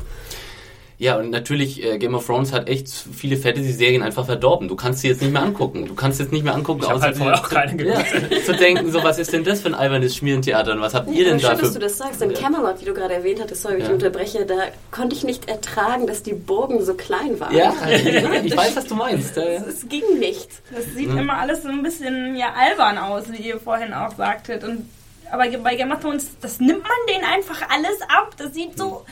[1.00, 4.68] Ja, und natürlich, äh, Game of Thrones hat echt viele Fantasy-Serien einfach verdorben.
[4.68, 5.86] Du kannst sie jetzt nicht mehr angucken.
[5.86, 8.04] Du kannst jetzt nicht mehr angucken, Ich hab halt vorher auch keine geguckt.
[8.30, 11.08] ja, zu denken, so was ist denn das für ein albernes Schmierentheater und was habt
[11.10, 11.64] ihr denn schön, dafür?
[11.64, 12.20] dass du das sagst.
[12.20, 13.94] Denn Camelot, wie du gerade erwähnt hattest, sorry, ich Ja.
[13.94, 14.56] unterbreche, da
[14.90, 17.56] konnte ich nicht ertragen, dass die Burgen so klein waren.
[17.56, 17.72] ja,
[18.44, 19.38] ich weiß, was du meinst.
[19.38, 20.48] Es ging nicht.
[20.70, 24.64] Das sieht immer alles so ein bisschen ja albern aus, wie ihr vorhin auch sagtet.
[24.64, 24.86] Und,
[25.32, 28.34] aber bei Game of Thrones, das nimmt man denen einfach alles ab.
[28.36, 29.06] Das sieht so.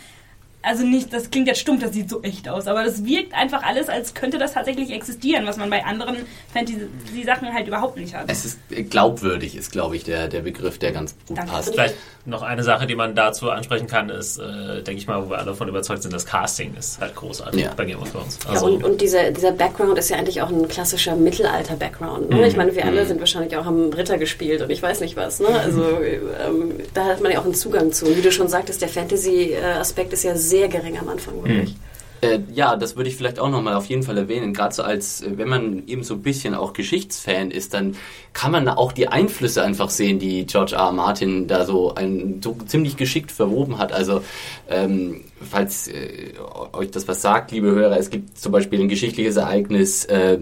[0.61, 3.63] Also nicht, das klingt jetzt stumpf, das sieht so echt aus, aber das wirkt einfach
[3.63, 6.17] alles, als könnte das tatsächlich existieren, was man bei anderen
[6.53, 8.25] Fantasy-Sachen halt überhaupt nicht hat.
[8.29, 8.59] es ist
[8.91, 11.53] glaubwürdig, ist glaube ich der, der Begriff, der ganz gut Danke.
[11.53, 11.71] passt.
[11.73, 11.95] Vielleicht
[12.27, 15.37] noch eine Sache, die man dazu ansprechen kann, ist, äh, denke ich mal, wo wir
[15.39, 17.73] alle davon überzeugt sind, das Casting ist halt großartig Ja.
[17.75, 18.39] bei Game of Thrones.
[18.45, 22.31] Ja, Also, und, und dieser, dieser Background ist ja eigentlich auch ein klassischer Mittelalter-Background.
[22.31, 22.47] Ne?
[22.47, 25.41] Ich meine, wir alle sind wahrscheinlich auch haben Ritter gespielt und ich weiß nicht was.
[25.41, 25.49] Ne?
[25.49, 25.83] Also
[26.47, 28.07] ähm, da hat man ja auch einen Zugang zu.
[28.07, 31.77] Und wie du schon sagtest, der Fantasy-Aspekt ist ja sehr gering am Anfang, wirklich.
[32.21, 34.53] Äh, ja, das würde ich vielleicht auch nochmal auf jeden Fall erwähnen.
[34.53, 37.97] Gerade so als, äh, wenn man eben so ein bisschen auch Geschichtsfan ist, dann
[38.33, 40.87] kann man auch die Einflüsse einfach sehen, die George R.
[40.87, 40.93] R.
[40.93, 43.93] Martin da so, ein, so ziemlich geschickt verwoben hat.
[43.93, 44.23] Also,
[44.69, 46.33] ähm, falls äh,
[46.73, 50.39] euch das was sagt, liebe Hörer, es gibt zum Beispiel ein geschichtliches Ereignis äh,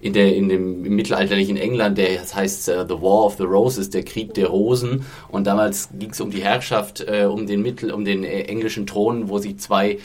[0.00, 3.44] in, der, in dem im mittelalterlichen England, der das heißt äh, The War of the
[3.44, 5.04] Roses, der Krieg der Rosen.
[5.28, 8.86] Und damals ging es um die Herrschaft, äh, um den Mittel, um den äh, englischen
[8.86, 9.98] Thron, wo sich zwei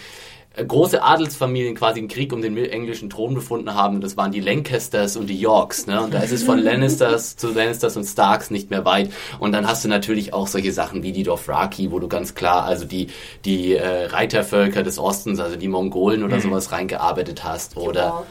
[0.55, 4.01] große Adelsfamilien quasi im Krieg um den englischen Thron befunden haben.
[4.01, 5.87] Das waren die Lancasters und die Yorks.
[5.87, 6.01] Ne?
[6.01, 9.09] Und da ist es von Lannisters zu Lannisters und Starks nicht mehr weit.
[9.39, 12.65] Und dann hast du natürlich auch solche Sachen wie die Dothraki, wo du ganz klar
[12.65, 13.07] also die,
[13.45, 17.75] die äh, Reitervölker des Ostens, also die Mongolen oder sowas reingearbeitet hast.
[17.75, 18.23] Oder Wall.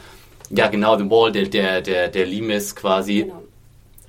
[0.51, 3.23] ja genau, The Wall, der, der, der, der Limes quasi.
[3.23, 3.43] Genau.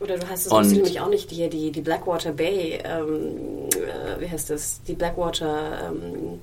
[0.00, 4.20] Oder du hast es Und- nämlich auch nicht, die, die, die Blackwater Bay, ähm, äh,
[4.20, 4.82] wie heißt das?
[4.86, 6.40] Die Blackwater, ähm,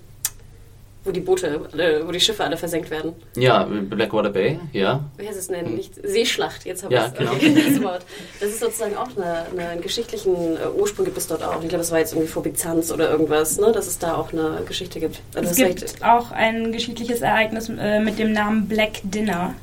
[1.03, 3.13] wo die Boote, äh, wo die Schiffe alle versenkt werden.
[3.35, 5.03] Ja, Blackwater Bay, ja.
[5.17, 5.73] Wie heißt es denn?
[5.75, 7.31] Nicht Seeschlacht, jetzt habe Ja, ich genau.
[7.69, 8.05] das Wort.
[8.39, 11.55] Das ist sozusagen auch eine, eine, einen geschichtlichen äh, Ursprung gibt es dort auch.
[11.61, 13.71] Ich glaube, das war jetzt irgendwie vor Byzanz oder irgendwas, ne?
[13.71, 15.21] dass es da auch eine Geschichte gibt.
[15.33, 19.55] Also Es das ist gibt auch ein geschichtliches Ereignis äh, mit dem Namen Black Dinner.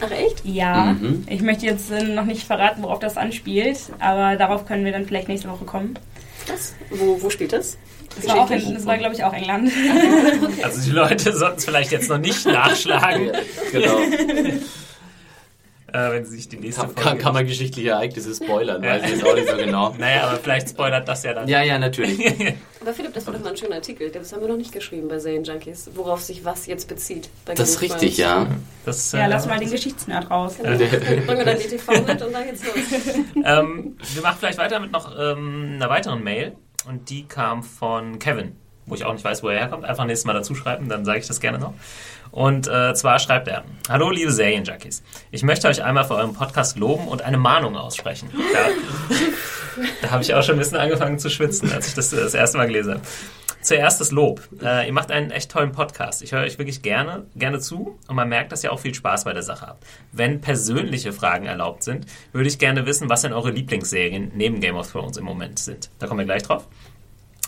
[0.00, 0.42] Ach echt?
[0.44, 1.26] Ja, Mhm.
[1.28, 5.04] ich möchte jetzt äh, noch nicht verraten, worauf das anspielt, aber darauf können wir dann
[5.06, 5.98] vielleicht nächste Woche kommen.
[6.48, 6.74] Was?
[6.90, 7.76] Wo, wo spielt das?
[8.16, 9.72] Das war, auch das war glaube ich, auch England.
[10.62, 13.32] also die Leute sollten es vielleicht jetzt noch nicht nachschlagen,
[13.72, 13.98] Genau.
[15.92, 17.08] äh, wenn sie sich die nächste Kann, Folge...
[17.08, 19.94] kann, kann man geschichtliche Ereignisse spoilern, weiß ich jetzt auch nicht so genau.
[19.98, 21.48] naja, aber vielleicht spoilert das ja dann.
[21.48, 22.20] Ja, ja, natürlich.
[22.80, 24.10] Aber Philipp, das war doch mal ein schöner Artikel.
[24.10, 27.28] Das haben wir noch nicht geschrieben bei Serien Junkies, worauf sich was jetzt bezieht.
[27.44, 28.46] bei Das ist richtig, ja.
[28.84, 30.56] Das, ja, äh, lass mal den Geschichtsnerd raus.
[30.60, 30.76] Genau.
[30.76, 32.74] Bringen wir dann die TV mit und dann geht's los.
[33.44, 36.52] ähm, wir machen vielleicht weiter mit noch ähm, einer weiteren Mail.
[36.84, 39.84] Und die kam von Kevin, wo ich auch nicht weiß, wo er herkommt.
[39.84, 41.74] Einfach nächstes Mal dazu schreiben, dann sage ich das gerne noch.
[42.32, 45.02] Und äh, zwar schreibt er: Hallo, liebe Serienjunkies.
[45.30, 48.30] Ich möchte euch einmal für euren Podcast loben und eine Mahnung aussprechen.
[48.32, 49.16] Da,
[50.02, 52.34] da habe ich auch schon ein bisschen angefangen zu schwitzen, als ich das äh, das
[52.34, 53.02] erste Mal gelesen habe.
[53.72, 54.46] Zuerst das Lob.
[54.62, 56.20] Äh, ihr macht einen echt tollen Podcast.
[56.20, 59.24] Ich höre euch wirklich gerne, gerne zu und man merkt, dass ihr auch viel Spaß
[59.24, 59.86] bei der Sache habt.
[60.12, 64.76] Wenn persönliche Fragen erlaubt sind, würde ich gerne wissen, was denn eure Lieblingsserien neben Game
[64.76, 65.88] of Thrones im Moment sind.
[66.00, 66.68] Da kommen wir gleich drauf.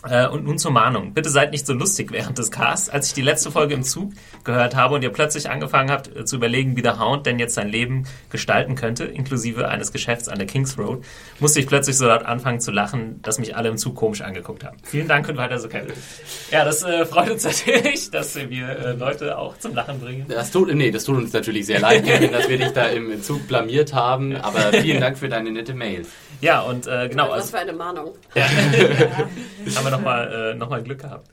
[0.08, 1.14] Äh, und nun zur Mahnung.
[1.14, 2.90] Bitte seid nicht so lustig während des Casts.
[2.90, 4.12] Als ich die letzte Folge im Zug
[4.44, 7.54] gehört habe und ihr plötzlich angefangen habt äh, zu überlegen, wie der Hound denn jetzt
[7.54, 11.04] sein Leben gestalten könnte, inklusive eines Geschäfts an der Kings Road,
[11.40, 14.64] musste ich plötzlich so laut anfangen zu lachen, dass mich alle im Zug komisch angeguckt
[14.64, 14.76] haben.
[14.82, 15.94] Vielen Dank und weiter so, Kevin.
[16.50, 20.26] Ja, das äh, freut uns natürlich, dass wir äh, Leute auch zum Lachen bringen.
[20.28, 23.22] Das tut, nee, das tut uns natürlich sehr leid, Kevin, dass wir dich da im
[23.22, 26.04] Zug blamiert haben, aber vielen Dank für deine nette Mail.
[26.40, 28.12] Ja, und äh, genau, Was also, für eine Mahnung.
[28.34, 31.28] haben wir nochmal äh, noch mal Glück gehabt.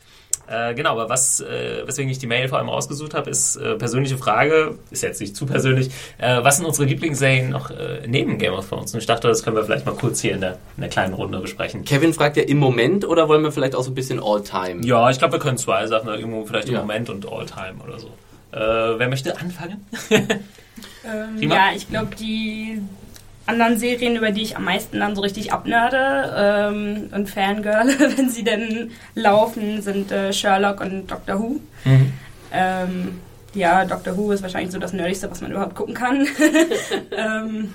[0.48, 3.76] Äh, genau, aber was, äh, weswegen ich die Mail vor allem rausgesucht habe, ist äh,
[3.76, 8.38] persönliche Frage, ist jetzt nicht zu persönlich, äh, was sind unsere Lieblingsserien noch äh, neben
[8.38, 8.94] Game of Thrones?
[8.94, 11.14] Und ich dachte, das können wir vielleicht mal kurz hier in der, in der kleinen
[11.14, 11.86] Runde besprechen.
[11.86, 14.86] Kevin fragt ja im Moment oder wollen wir vielleicht auch so ein bisschen All-Time?
[14.86, 16.82] Ja, ich glaube, wir können zwei Sachen, irgendwo vielleicht im Ja.
[16.82, 18.08] Moment und All-Time oder so.
[18.52, 19.86] Äh, wer möchte anfangen?
[21.04, 21.56] Ähm, Prima.
[21.56, 22.80] ja, ich glaube, die
[23.52, 27.88] anderen Serien, über die ich am meisten dann so richtig abnörde ähm, und Fangirl,
[28.18, 31.60] wenn sie denn laufen, sind äh, Sherlock und Doctor Who.
[32.54, 33.20] Ähm,
[33.54, 36.28] ja, Doctor Who ist wahrscheinlich so das Nerdigste, was man überhaupt gucken kann.
[37.18, 37.74] ähm,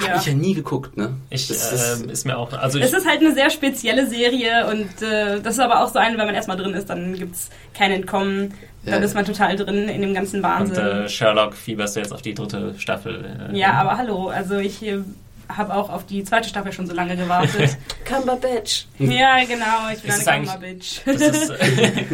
[0.00, 0.08] Ja.
[0.12, 1.14] Hab ich ja nie geguckt, ne?
[1.30, 4.66] Ich, Das ist, ist- ist mir auch, also Es ist halt eine sehr spezielle Serie
[4.68, 7.50] und äh, das ist aber auch so eine, wenn man erstmal drin ist, dann gibt's
[7.74, 8.54] kein Entkommen.
[8.84, 9.06] Dann Ja.
[9.06, 10.76] ist man total drin in dem ganzen und Wahnsinn.
[10.84, 13.50] äh, Sherlock fieberst du jetzt auf die dritte Staffel.
[13.52, 14.98] äh, ja, aber hallo, also ich äh,
[15.48, 17.76] habe auch auf die zweite Staffel schon so lange gewartet.
[18.04, 18.86] Cumberbatch.
[18.98, 21.00] ja, genau, ich bin Ist eine Karma-Bitch.
[21.04, 22.04] Das ist äh,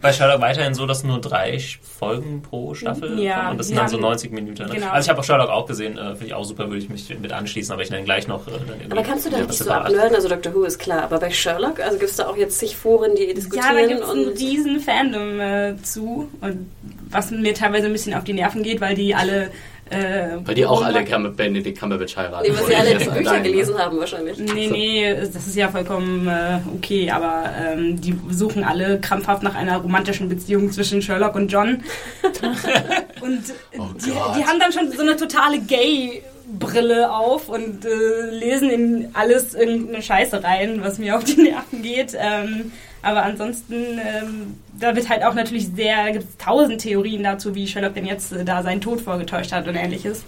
[0.00, 1.58] bei Sherlock weiterhin so, dass nur drei
[1.98, 4.62] Folgen pro Staffel Ja, kommen und das sind dann so haben- 90 Minuten.
[4.66, 4.74] Ne?
[4.74, 4.90] genau.
[4.90, 7.08] Also ich habe auch Sherlock auch gesehen, äh, finde ich auch super, würde ich mich
[7.18, 8.46] mit anschließen, aber ich nenne gleich noch.
[8.48, 10.14] Äh, dann Aber kannst du da nicht so abnörden?
[10.14, 10.54] Also Dr.
[10.54, 13.24] Who ist klar, aber bei Sherlock, also gibt es da auch jetzt zig Foren, die
[13.24, 14.38] Ja, diskutieren da gibt es ein und...
[14.38, 16.70] riesen Fandom äh, zu und
[17.10, 19.50] was mir teilweise ein bisschen auf die Nerven geht, weil die alle
[19.90, 22.50] äh, Weil die auch alle Cumber Benedict Cumberbatch heiraten.
[22.50, 23.50] Nee, was sie alle die Bücher allein, ne?
[23.50, 24.38] gelesen haben wahrscheinlich.
[24.38, 29.54] Nee, nee, das ist ja vollkommen äh, okay, aber ähm, die suchen alle krampfhaft nach
[29.54, 31.82] einer romantischen Beziehung zwischen Sherlock und John.
[33.20, 38.30] und äh, Oh die, die haben dann schon so eine totale Gay-Brille auf und äh,
[38.30, 42.16] lesen in alles irgendeine Scheiße rein, was mir auf die Nerven geht.
[42.18, 42.72] Ähm,
[43.04, 47.66] aber ansonsten, ähm, da wird halt auch natürlich sehr, gibt es tausend Theorien dazu, wie
[47.66, 50.24] Sherlock denn jetzt äh, da seinen Tod vorgetäuscht hat und ähnliches.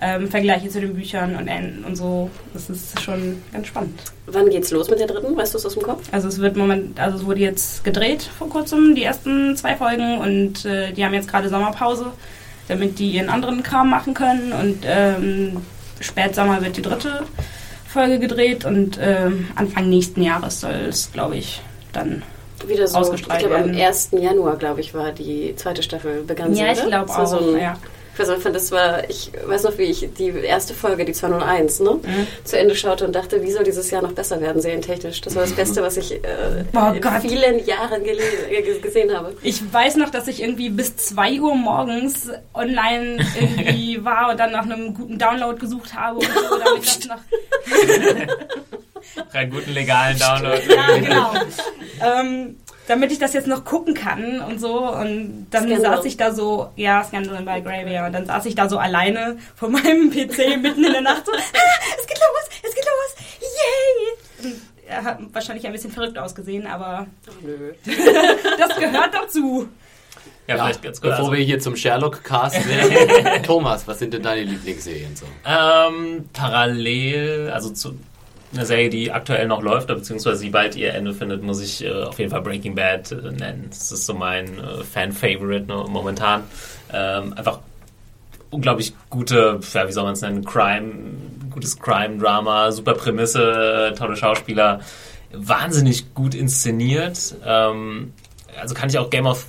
[0.00, 1.48] Ähm, Vergleiche zu den Büchern und,
[1.84, 2.30] und so.
[2.52, 3.98] Das ist schon ganz spannend.
[4.26, 5.34] Wann geht's los mit der dritten?
[5.34, 6.06] Weißt du es aus dem Kopf?
[6.12, 10.18] Also es wird moment, also es wurde jetzt gedreht vor kurzem, die ersten zwei Folgen
[10.18, 12.12] und äh, die haben jetzt gerade Sommerpause,
[12.68, 15.56] damit die ihren anderen Kram machen können und ähm,
[16.00, 17.22] Spätsommer wird die dritte
[17.88, 21.62] Folge gedreht und ähm, Anfang nächsten Jahres soll es, glaube ich,
[21.96, 22.22] dann.
[22.66, 23.80] Wieder so, ich Ausgestrahlt glaube am werden.
[23.80, 24.08] 1.
[24.12, 26.54] Januar, glaube ich, war die zweite Staffel begann.
[26.54, 27.26] Ja, ich glaube auch.
[27.26, 27.76] So ein, ja.
[28.18, 31.80] Ich weiß nicht, das war, ich weiß noch, wie ich die erste Folge, die 201,
[31.80, 32.26] ne, Mhm.
[32.44, 35.20] zu Ende schaute und dachte, wie soll dieses Jahr noch besser werden, serientechnisch.
[35.20, 37.20] Das war das Beste, was ich äh, Oh in Gott.
[37.20, 38.02] vielen Jahren
[38.82, 39.36] gesehen habe.
[39.42, 44.52] Ich weiß noch, dass ich irgendwie bis 2 Uhr morgens online irgendwie war und dann
[44.52, 47.18] nach einem guten Download gesucht habe und so, damit das noch
[49.32, 50.62] Einen guten legalen Download.
[50.68, 51.32] Ja, genau.
[52.02, 52.56] ähm,
[52.88, 54.78] damit ich das jetzt noch gucken kann und so.
[54.92, 55.96] Und dann Scandal.
[55.96, 58.06] saß ich da so, ja, Scandal by ja.
[58.06, 61.32] Und dann saß ich da so alleine vor meinem PC mitten in der Nacht so,
[61.32, 61.36] ah,
[61.98, 64.50] es geht los, es geht los, yay!
[64.52, 67.72] Und er hat wahrscheinlich ein bisschen verrückt ausgesehen, aber Ach, nö.
[68.58, 69.68] das gehört dazu.
[70.46, 71.10] Ja, Ja, vielleicht ganz kurz.
[71.10, 73.42] bevor Also, wir hier zum Sherlock-Cast werden.
[73.42, 75.26] Thomas, was sind denn deine Lieblingsserien so?
[75.44, 77.98] ähm, parallel, also zu
[78.52, 81.92] einer Serie, die aktuell noch läuft, beziehungsweise die bald ihr Ende findet, muss ich äh,
[82.02, 83.66] auf jeden Fall Breaking Bad äh, nennen.
[83.68, 86.44] Das ist so mein äh, Fan-Favorite ne, momentan.
[86.92, 87.60] Ähm, einfach
[88.50, 90.92] unglaublich gute, ja, wie soll man es nennen, Crime,
[91.50, 94.80] gutes Crime-Drama, super Prämisse, äh, tolle Schauspieler,
[95.32, 97.34] wahnsinnig gut inszeniert.
[97.44, 98.12] Ähm,
[98.60, 99.46] also kann ich auch Game of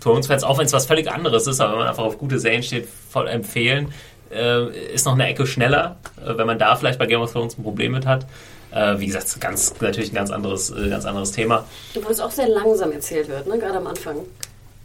[0.00, 2.62] Thrones-Fans, auch wenn es was völlig anderes ist, aber wenn man einfach auf gute Serien
[2.62, 3.92] steht, voll empfehlen.
[4.30, 7.58] Äh, ist noch eine Ecke schneller, äh, wenn man da vielleicht bei Game of Thrones
[7.58, 8.26] ein Problem mit hat.
[8.70, 11.64] Äh, wie gesagt, ganz, natürlich ein ganz anderes, äh, ganz anderes Thema.
[11.94, 13.58] Wo es auch sehr langsam erzählt wird, ne?
[13.58, 14.16] gerade am Anfang.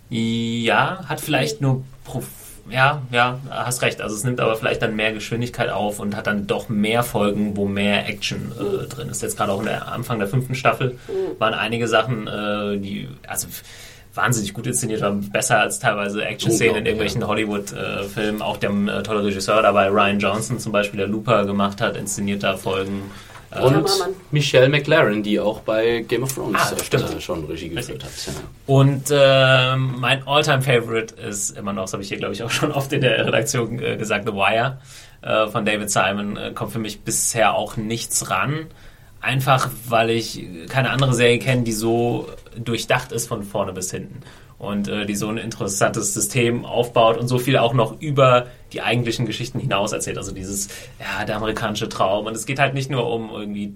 [0.10, 1.84] Ja, hat vielleicht nur.
[2.06, 2.26] Prof
[2.70, 4.02] ja, ja, hast recht.
[4.02, 7.58] Also es nimmt aber vielleicht dann mehr Geschwindigkeit auf und hat dann doch mehr Folgen,
[7.58, 9.22] wo mehr Action äh, drin ist.
[9.22, 10.98] Jetzt gerade auch in der Anfang der fünften Staffel
[11.40, 13.48] waren einige Sachen, äh, die also
[14.14, 18.42] wahnsinnig gut inszeniert waren, besser als teilweise Action-Szenen in irgendwelchen Hollywood-Filmen.
[18.42, 22.44] auch der äh, tolle Regisseur dabei, Ryan Johnson zum Beispiel, der Looper gemacht hat, inszeniert
[22.44, 23.10] da Folgen.
[23.52, 23.88] Äh, Und.
[24.32, 27.22] Michelle McLaren, die auch bei Game of Thrones Ah, äh, stimmt.
[27.22, 28.12] schon Regie geführt hat.
[28.28, 28.34] Ja.
[28.68, 32.72] Und ähm, mein All-Time-Favorite ist immer noch, das habe ich hier glaube ich auch schon
[32.72, 34.78] oft in der Redaktion äh, gesagt, The Wire
[35.22, 36.38] äh, von David Simon.
[36.38, 38.68] Äh, kommt für mich bisher auch nichts ran.
[39.24, 44.22] Einfach weil ich keine andere Serie kenne, die so durchdacht ist von vorne bis hinten.
[44.60, 48.82] Und äh, die so ein interessantes System aufbaut und so viel auch noch über die
[48.82, 50.18] eigentlichen Geschichten hinaus erzählt.
[50.18, 50.68] Also dieses,
[51.00, 52.26] ja, der amerikanische Traum.
[52.26, 53.76] Und es geht halt nicht nur um irgendwie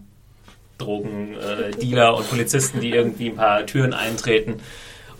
[0.79, 4.59] Drogendealer äh, und Polizisten, die irgendwie ein paar Türen eintreten.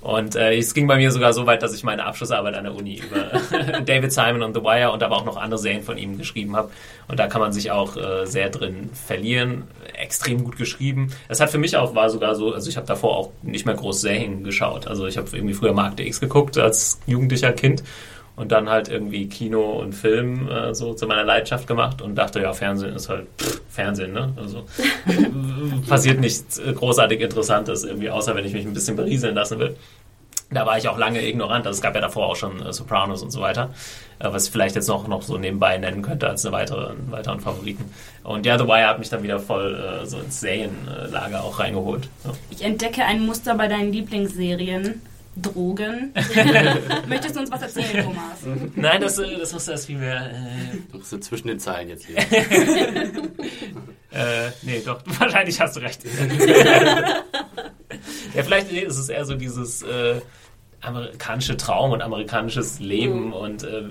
[0.01, 2.75] Und äh, es ging bei mir sogar so weit, dass ich meine Abschlussarbeit an der
[2.75, 6.17] Uni über David Simon und The Wire und aber auch noch andere Serien von ihm
[6.17, 6.71] geschrieben habe.
[7.07, 9.63] Und da kann man sich auch äh, sehr drin verlieren.
[9.97, 11.11] Extrem gut geschrieben.
[11.27, 13.75] Es hat für mich auch, war sogar so, also ich habe davor auch nicht mehr
[13.75, 14.87] groß Serien geschaut.
[14.87, 17.83] Also ich habe irgendwie früher Mark X geguckt als jugendlicher Kind
[18.37, 22.39] und dann halt irgendwie Kino und Film äh, so zu meiner Leidenschaft gemacht und dachte,
[22.39, 24.31] ja, Fernsehen ist halt pff, Fernsehen, ne?
[24.37, 24.65] Also
[25.89, 29.75] passiert nichts großartig Interessantes irgendwie, außer wenn ich mich ein bisschen berieseln lassen will.
[30.49, 31.67] Da war ich auch lange ignorant.
[31.67, 33.73] Also es gab ja davor auch schon äh, Sopranos und so weiter,
[34.19, 37.11] äh, was ich vielleicht jetzt noch, noch so nebenbei nennen könnte als eine weitere, einen
[37.11, 37.91] weiteren Favoriten.
[38.23, 42.07] Und ja, The Wire hat mich dann wieder voll äh, so ins Serienlager auch reingeholt.
[42.23, 42.31] Ja.
[42.49, 45.01] Ich entdecke ein Muster bei deinen Lieblingsserien.
[45.41, 46.13] Drogen.
[47.07, 48.39] Möchtest du uns was erzählen, Thomas?
[48.75, 50.15] Nein, das, äh, das muss das wie wir.
[50.15, 52.17] Äh, so zwischen den Zeilen jetzt hier.
[54.11, 56.01] äh, nee, doch, wahrscheinlich hast du recht.
[58.33, 60.21] Ja, vielleicht ist es eher so dieses äh,
[60.81, 63.33] amerikanische Traum und amerikanisches Leben mhm.
[63.33, 63.83] und äh,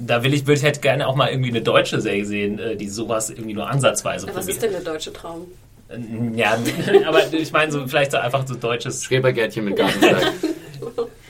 [0.00, 2.76] da will ich, würde ich halt gerne auch mal irgendwie eine deutsche Serie sehen, äh,
[2.76, 5.46] die sowas irgendwie nur ansatzweise ja, Was ist denn der deutsche Traum?
[6.34, 6.56] Ja,
[7.06, 10.32] aber ich meine so vielleicht so einfach so deutsches Schrebergärtchen mit Gartensteig.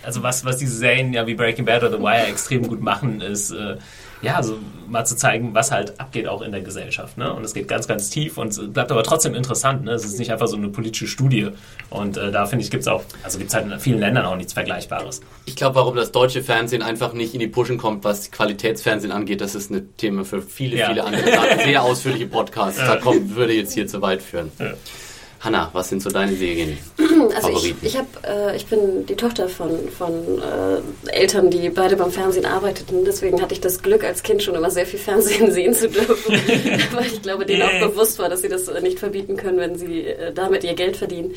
[0.02, 3.20] also was, was diese Serien ja wie Breaking Bad oder The Wire extrem gut machen,
[3.20, 3.76] ist äh,
[4.22, 7.16] ja, also mal zu zeigen, was halt abgeht auch in der Gesellschaft.
[7.16, 7.32] Ne?
[7.32, 9.84] Und es geht ganz, ganz tief und es bleibt aber trotzdem interessant.
[9.84, 9.92] Ne?
[9.92, 11.48] Es ist nicht einfach so eine politische Studie.
[11.88, 14.26] Und äh, da finde ich, gibt es auch, also gibt es halt in vielen Ländern
[14.26, 15.22] auch nichts Vergleichbares.
[15.46, 19.40] Ich glaube, warum das deutsche Fernsehen einfach nicht in die Pushen kommt, was Qualitätsfernsehen angeht,
[19.40, 20.88] das ist ein Thema für viele, ja.
[20.88, 21.24] viele andere
[21.64, 22.78] sehr ausführliche Podcasts.
[22.78, 24.52] Da kommt, würde jetzt hier zu weit führen.
[24.58, 24.74] Ja.
[25.40, 26.76] Hanna, was sind so deine Serien?
[27.34, 31.96] Also ich, ich, hab, äh, ich bin die Tochter von, von äh, Eltern, die beide
[31.96, 33.04] beim Fernsehen arbeiteten.
[33.04, 36.34] Deswegen hatte ich das Glück, als Kind schon immer sehr viel Fernsehen sehen zu dürfen.
[36.92, 40.06] Weil ich glaube, denen auch bewusst war, dass sie das nicht verbieten können, wenn sie
[40.06, 41.34] äh, damit ihr Geld verdienen.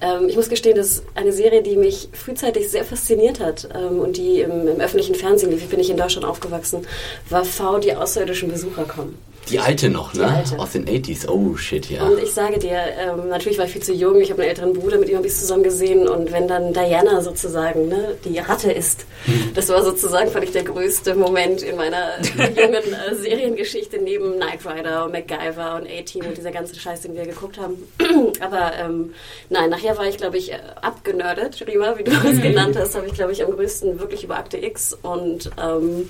[0.00, 3.98] Ähm, ich muss gestehen, das ist eine Serie, die mich frühzeitig sehr fasziniert hat ähm,
[3.98, 5.62] und die im, im öffentlichen Fernsehen lief.
[5.64, 6.86] Ich bin ich in Deutschland aufgewachsen,
[7.28, 9.18] war V, die außerirdischen Besucher kommen.
[9.50, 10.26] Die alte noch, ne?
[10.26, 10.58] Alte.
[10.58, 11.28] Aus den 80s.
[11.28, 12.04] Oh shit, ja.
[12.04, 14.20] Und ich sage dir, ähm, natürlich war ich viel zu jung.
[14.20, 16.08] Ich habe einen älteren Bruder, mit ihm habe ich zusammen gesehen.
[16.08, 19.52] Und wenn dann Diana sozusagen ne, die Ratte ist, hm.
[19.54, 22.20] das war sozusagen, fand ich, der größte Moment in meiner
[22.56, 27.14] jungen äh, Seriengeschichte neben Knight Rider und MacGyver und A-Team und dieser ganze Scheiß, den
[27.14, 27.76] wir geguckt haben.
[28.40, 29.12] Aber ähm,
[29.50, 33.14] nein, nachher war ich, glaube ich, abgenördet, Rima, wie du es genannt hast, habe ich,
[33.14, 36.08] glaube ich, am größten wirklich über Akte X und ähm,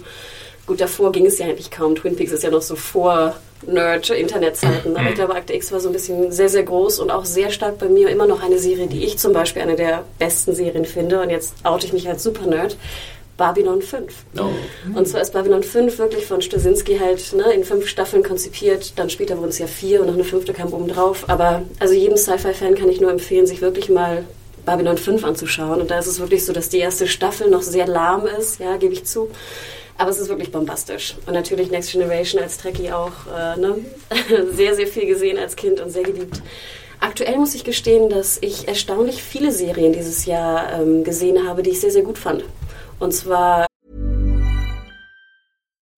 [0.67, 1.95] Gut, davor ging es ja eigentlich kaum.
[1.95, 3.35] Twin Peaks ist ja noch so vor
[3.67, 4.97] Nerd-Internetzeiten.
[4.97, 7.51] Aber ich glaube, Akte X war so ein bisschen sehr, sehr groß und auch sehr
[7.51, 10.85] stark bei mir immer noch eine Serie, die ich zum Beispiel eine der besten Serien
[10.85, 11.21] finde.
[11.21, 12.77] Und jetzt oute ich mich als Super-Nerd.
[13.37, 14.13] Babylon 5.
[14.39, 14.97] Oh.
[14.97, 18.93] Und zwar ist Babylon 5 wirklich von Stasinski halt ne, in fünf Staffeln konzipiert.
[18.97, 21.25] Dann später wurden es ja vier und noch eine fünfte kam oben drauf.
[21.27, 24.25] Aber also jedem Sci-Fi-Fan kann ich nur empfehlen, sich wirklich mal
[24.65, 25.81] Babylon 5 anzuschauen.
[25.81, 28.77] Und da ist es wirklich so, dass die erste Staffel noch sehr lahm ist, ja,
[28.77, 29.29] gebe ich zu.
[29.97, 31.15] Aber es ist wirklich bombastisch.
[31.27, 33.77] Und natürlich Next Generation als Trekkie auch äh, ne?
[34.53, 36.43] sehr, sehr viel gesehen als Kind und sehr geliebt.
[37.01, 41.71] Aktuell muss ich gestehen, dass ich erstaunlich viele Serien dieses Jahr ähm, gesehen habe, die
[41.71, 42.45] ich sehr, sehr gut fand.
[42.99, 43.67] Und zwar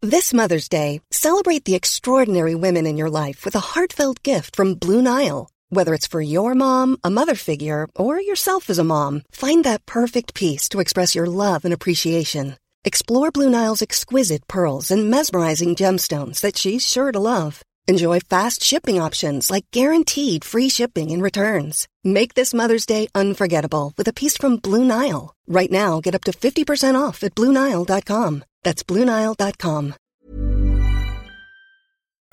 [0.02, 4.74] This Mother's Day, celebrate the extraordinary women in your life with a heartfelt gift from
[4.74, 5.48] Blue Nile.
[5.70, 9.84] Whether it's for your mom, a mother figure, or yourself as a mom, find that
[9.86, 12.56] perfect piece to express your love and appreciation.
[12.86, 17.60] Explore Blue Nile's exquisite pearls and mesmerizing gemstones that she's sure to love.
[17.88, 21.88] Enjoy fast shipping options like guaranteed free shipping and returns.
[22.04, 25.34] Make this Mother's Day unforgettable with a piece from Blue Nile.
[25.48, 28.44] Right now, get up to 50% off at BlueNile.com.
[28.62, 29.94] That's BlueNile.com.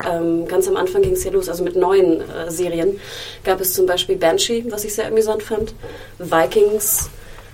[0.06, 2.99] Ähm, ganz am Anfang ging es ja los, also mit neuen äh, Serien.
[3.43, 5.74] Gab es zum Beispiel Banshee, was ich sehr amüsant fand.
[6.20, 7.10] Vikings,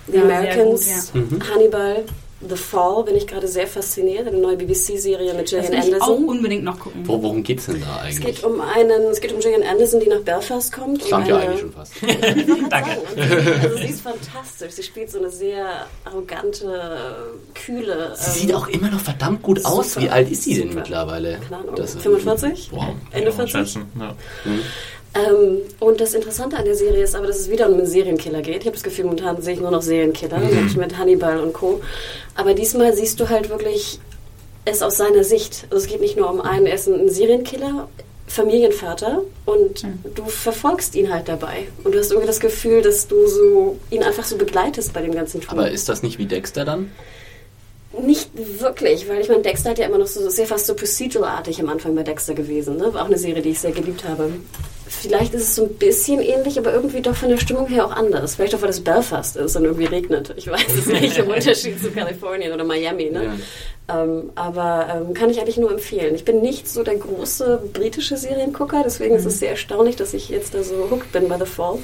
[0.06, 1.20] The ja, Americans, gut, ja.
[1.20, 1.48] mhm.
[1.48, 2.04] Hannibal.
[2.48, 5.96] The Fall bin ich gerade sehr fasziniert, eine neue BBC-Serie mit Gillian das Anderson.
[5.96, 7.02] Ich auch unbedingt noch gucken.
[7.06, 8.18] Wo, worum geht's denn da eigentlich?
[8.18, 11.02] Es geht um einen, es geht um Gillian Anderson, die nach Belfast kommt.
[11.02, 11.92] Stand ja eigentlich schon fast.
[12.70, 12.90] Danke.
[13.62, 14.72] Also sie ist fantastisch.
[14.72, 18.14] Sie spielt so eine sehr arrogante, kühle.
[18.16, 20.00] Sie ähm, sieht auch immer noch verdammt gut super, aus.
[20.00, 21.40] Wie alt ist sie denn mittlerweile?
[21.40, 21.76] Keine Ahnung.
[21.76, 22.70] 45?
[22.72, 22.94] Wow.
[23.10, 23.74] Ende 40?
[23.98, 24.14] Ja.
[24.44, 24.60] Hm.
[25.14, 28.42] Ähm, und das Interessante an der Serie ist aber, dass es wieder um einen Serienkiller
[28.42, 28.58] geht.
[28.58, 30.64] Ich habe das Gefühl, momentan sehe ich nur noch Serienkiller mhm.
[30.64, 31.80] mit, mit Hannibal und Co.
[32.36, 33.98] Aber diesmal siehst du halt wirklich
[34.64, 35.66] es aus seiner Sicht.
[35.70, 37.88] Also es geht nicht nur um einen, er ist ein Serienkiller,
[38.28, 39.98] Familienvater und mhm.
[40.14, 41.66] du verfolgst ihn halt dabei.
[41.82, 45.12] Und du hast irgendwie das Gefühl, dass du so ihn einfach so begleitest bei dem
[45.12, 45.50] ganzen Tun.
[45.50, 46.92] Aber ist das nicht wie Dexter dann?
[47.98, 51.60] Nicht wirklich, weil ich meine, Dexter hat ja immer noch so, sehr fast so procedural-artig
[51.60, 52.76] am Anfang bei Dexter gewesen.
[52.76, 52.94] Ne?
[52.94, 54.32] War auch eine Serie, die ich sehr geliebt habe.
[54.86, 57.92] Vielleicht ist es so ein bisschen ähnlich, aber irgendwie doch von der Stimmung her auch
[57.92, 58.36] anders.
[58.36, 60.34] Vielleicht auch, weil es Belfast ist und irgendwie regnet.
[60.36, 63.10] Ich weiß es nicht, im Unterschied zu Kalifornien oder Miami.
[63.10, 63.24] Ne?
[63.88, 64.02] Ja.
[64.02, 66.14] Ähm, aber ähm, kann ich eigentlich nur empfehlen.
[66.14, 69.20] Ich bin nicht so der große britische Seriengucker, deswegen mhm.
[69.20, 71.78] ist es sehr erstaunlich, dass ich jetzt da so hooked bin bei The Fall.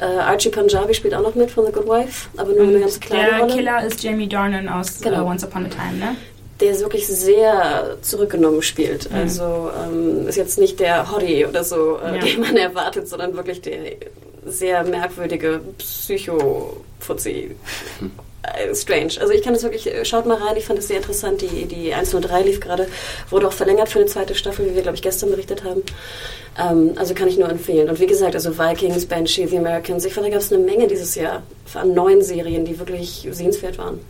[0.00, 2.80] Äh, Archie Punjabi spielt auch noch mit von The Good Wife, aber nur und eine
[2.80, 3.46] ganz kleine der Rolle.
[3.46, 5.24] Der Killer ist Jamie Dornan aus genau.
[5.24, 6.16] uh, Once Upon a Time, ne?
[6.60, 9.10] der wirklich sehr zurückgenommen spielt.
[9.10, 9.16] Mhm.
[9.16, 12.24] Also ähm, ist jetzt nicht der Hottie oder so, äh, ja.
[12.24, 13.96] den man erwartet, sondern wirklich der
[14.46, 17.54] sehr merkwürdige Psycho-Fuzzi.
[18.44, 19.12] äh, strange.
[19.20, 21.42] Also ich kann es wirklich, äh, schaut mal rein, ich fand es sehr interessant.
[21.42, 22.86] Die, die 103 lief gerade,
[23.30, 25.82] wurde auch verlängert für eine zweite Staffel, wie wir, glaube ich, gestern berichtet haben.
[26.58, 27.88] Ähm, also kann ich nur empfehlen.
[27.88, 30.86] Und wie gesagt, also Vikings, Banshee, The Americans, ich fand, da gab es eine Menge
[30.86, 31.42] dieses Jahr
[31.74, 34.00] an neuen Serien, die wirklich sehenswert waren.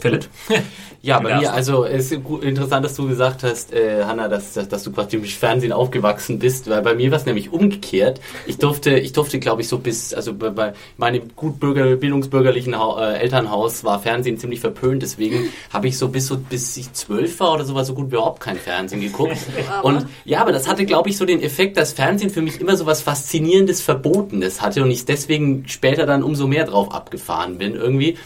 [0.00, 0.28] Philipp?
[1.02, 4.68] Ja, bei mir, also es ist interessant, dass du gesagt hast, äh, Hanna, dass, dass,
[4.68, 8.20] dass du quasi im Fernsehen aufgewachsen bist, weil bei mir war es nämlich umgekehrt.
[8.46, 12.78] Ich durfte, ich durfte, glaube ich, so bis, also bei, bei meinem gut Bürger, bildungsbürgerlichen
[12.78, 16.92] ha äh, Elternhaus war Fernsehen ziemlich verpönt, deswegen habe ich so bis so bis ich
[16.92, 19.38] zwölf war oder so war so gut überhaupt kein Fernsehen geguckt.
[19.82, 22.76] Und ja, aber das hatte, glaube ich, so den Effekt, dass Fernsehen für mich immer
[22.76, 27.74] so was Faszinierendes, Verbotenes hatte und ich deswegen später dann umso mehr drauf abgefahren bin
[27.74, 28.18] irgendwie.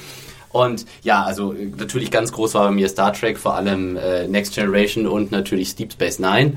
[0.54, 4.54] Und ja, also natürlich ganz groß war bei mir Star Trek, vor allem äh, Next
[4.54, 6.52] Generation und natürlich Deep Space Nine.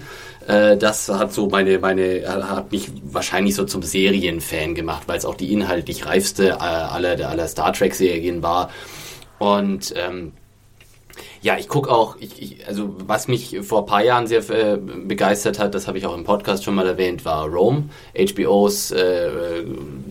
[0.46, 5.26] Äh, das hat so meine, meine, hat mich wahrscheinlich so zum Serienfan gemacht, weil es
[5.26, 8.70] auch die inhaltlich reifste äh, aller, aller Star Trek Serien war.
[9.40, 10.34] Und ähm,
[11.42, 14.78] ja, ich gucke auch, ich, ich, also was mich vor ein paar Jahren sehr äh,
[14.78, 19.66] begeistert hat, das habe ich auch im Podcast schon mal erwähnt, war Rome, HBOs äh,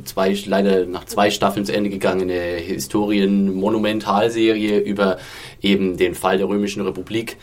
[0.04, 5.18] zwei, leider nach zwei Staffeln zu Ende gegangene Historien-Monumentalserie über
[5.62, 7.36] eben den Fall der Römischen Republik.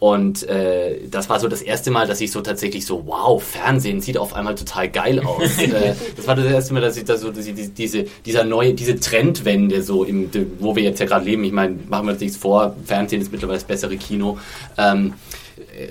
[0.00, 4.00] Und äh, das war so das erste Mal, dass ich so tatsächlich so, wow, Fernsehen
[4.00, 5.58] sieht auf einmal total geil aus.
[5.58, 8.74] äh, das war das erste Mal, dass ich da so dass ich diese, dieser neue,
[8.74, 12.20] diese Trendwende so im, wo wir jetzt ja gerade leben, ich meine, machen wir uns
[12.20, 14.38] nichts vor, Fernsehen ist mittlerweile das bessere Kino.
[14.76, 15.14] Ähm,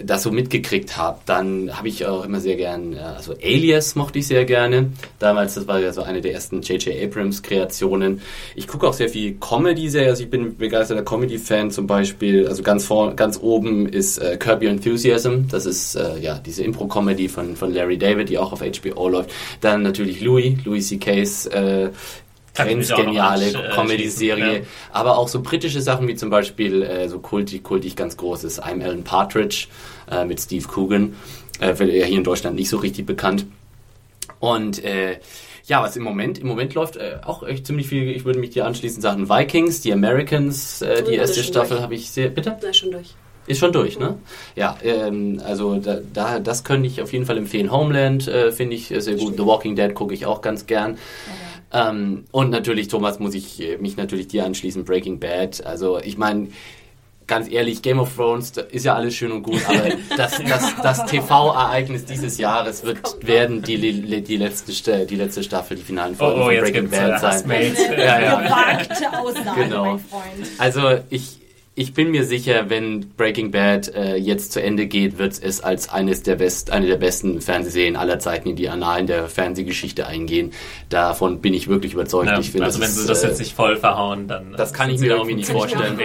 [0.03, 4.27] das so mitgekriegt habe, dann habe ich auch immer sehr gern, also Alias mochte ich
[4.27, 4.91] sehr gerne.
[5.19, 7.01] Damals, das war ja so eine der ersten J.J.
[7.01, 8.21] Abrams Kreationen.
[8.55, 12.47] Ich gucke auch sehr viel Comedy sehr, also ich bin begeisterter Comedy-Fan zum Beispiel.
[12.47, 15.47] Also ganz vor, ganz oben ist äh, Curb Your Enthusiasm.
[15.49, 19.31] Das ist äh, ja diese Impro-Comedy von, von Larry David, die auch auf HBO läuft.
[19.61, 21.89] Dann natürlich Louis, Louis C.K.'s äh,
[22.53, 24.59] grenzgeniale äh, Comedy-Serie.
[24.59, 24.65] Ja.
[24.91, 28.83] Aber auch so britische Sachen wie zum Beispiel äh, so kultig, kultig ganz großes I'm
[28.83, 29.67] Alan Partridge
[30.09, 31.15] äh, mit Steve Coogan.
[31.59, 33.45] Äh, hier in Deutschland nicht so richtig bekannt.
[34.39, 35.19] Und äh,
[35.65, 38.49] ja, was im Moment, im Moment läuft äh, auch echt ziemlich viel, ich würde mich
[38.49, 42.57] dir anschließen, Sachen Vikings, die Americans, äh, die erste Staffel habe ich sehr, bitte?
[42.61, 43.15] Ist schon durch.
[43.45, 44.17] Ist schon durch, ne?
[44.55, 47.71] Ja, ähm, also da, da, das könnte ich auf jeden Fall empfehlen.
[47.71, 49.35] Homeland äh, finde ich sehr gut.
[49.37, 50.93] The Walking Dead gucke ich auch ganz gern.
[50.93, 51.52] Ja.
[51.73, 55.65] Ähm, und natürlich, Thomas, muss ich äh, mich natürlich dir anschließen, Breaking Bad.
[55.65, 56.49] Also ich meine,
[57.27, 61.05] ganz ehrlich, Game of Thrones ist ja alles schön und gut, aber das, das, das
[61.05, 66.45] TV-Ereignis dieses Jahres wird werden die, die, letzte, die letzte Staffel, die finalen Folgen oh,
[66.45, 67.73] oh, von Breaking Bad sein.
[67.97, 68.41] Ja, ja.
[68.41, 69.85] Gewagte Aussage, genau.
[69.85, 70.47] mein Freund.
[70.59, 71.39] Also ich,
[71.75, 75.89] ich bin mir sicher, wenn Breaking Bad äh, jetzt zu Ende geht, wird es als
[75.89, 80.51] eines der best, eine der besten Fernsehserien aller Zeiten in die Annalen der Fernsehgeschichte eingehen.
[80.89, 82.27] Davon bin ich wirklich überzeugt.
[82.27, 84.91] Ja, ich finde, also wenn sie das äh, jetzt nicht voll verhauen, dann das kann
[84.91, 85.97] ich mir irgendwie nicht vorstellen.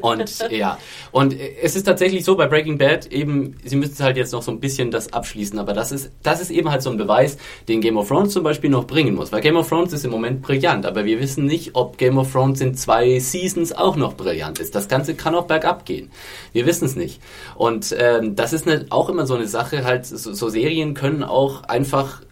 [0.00, 0.78] Und ja,
[1.12, 4.50] und es ist tatsächlich so bei Breaking Bad eben, sie müssen halt jetzt noch so
[4.50, 7.80] ein bisschen das abschließen, aber das ist das ist eben halt so ein Beweis, den
[7.80, 10.42] Game of Thrones zum Beispiel noch bringen muss, weil Game of Thrones ist im Moment
[10.42, 14.58] brillant, aber wir wissen nicht, ob Game of Thrones in zwei Seasons auch noch brillant
[14.58, 14.71] ist.
[14.74, 16.10] Das Ganze kann auch bergab gehen.
[16.52, 17.20] Wir wissen es nicht.
[17.54, 21.22] Und ähm, das ist eine, auch immer so eine Sache, halt, so, so Serien können
[21.22, 22.22] auch einfach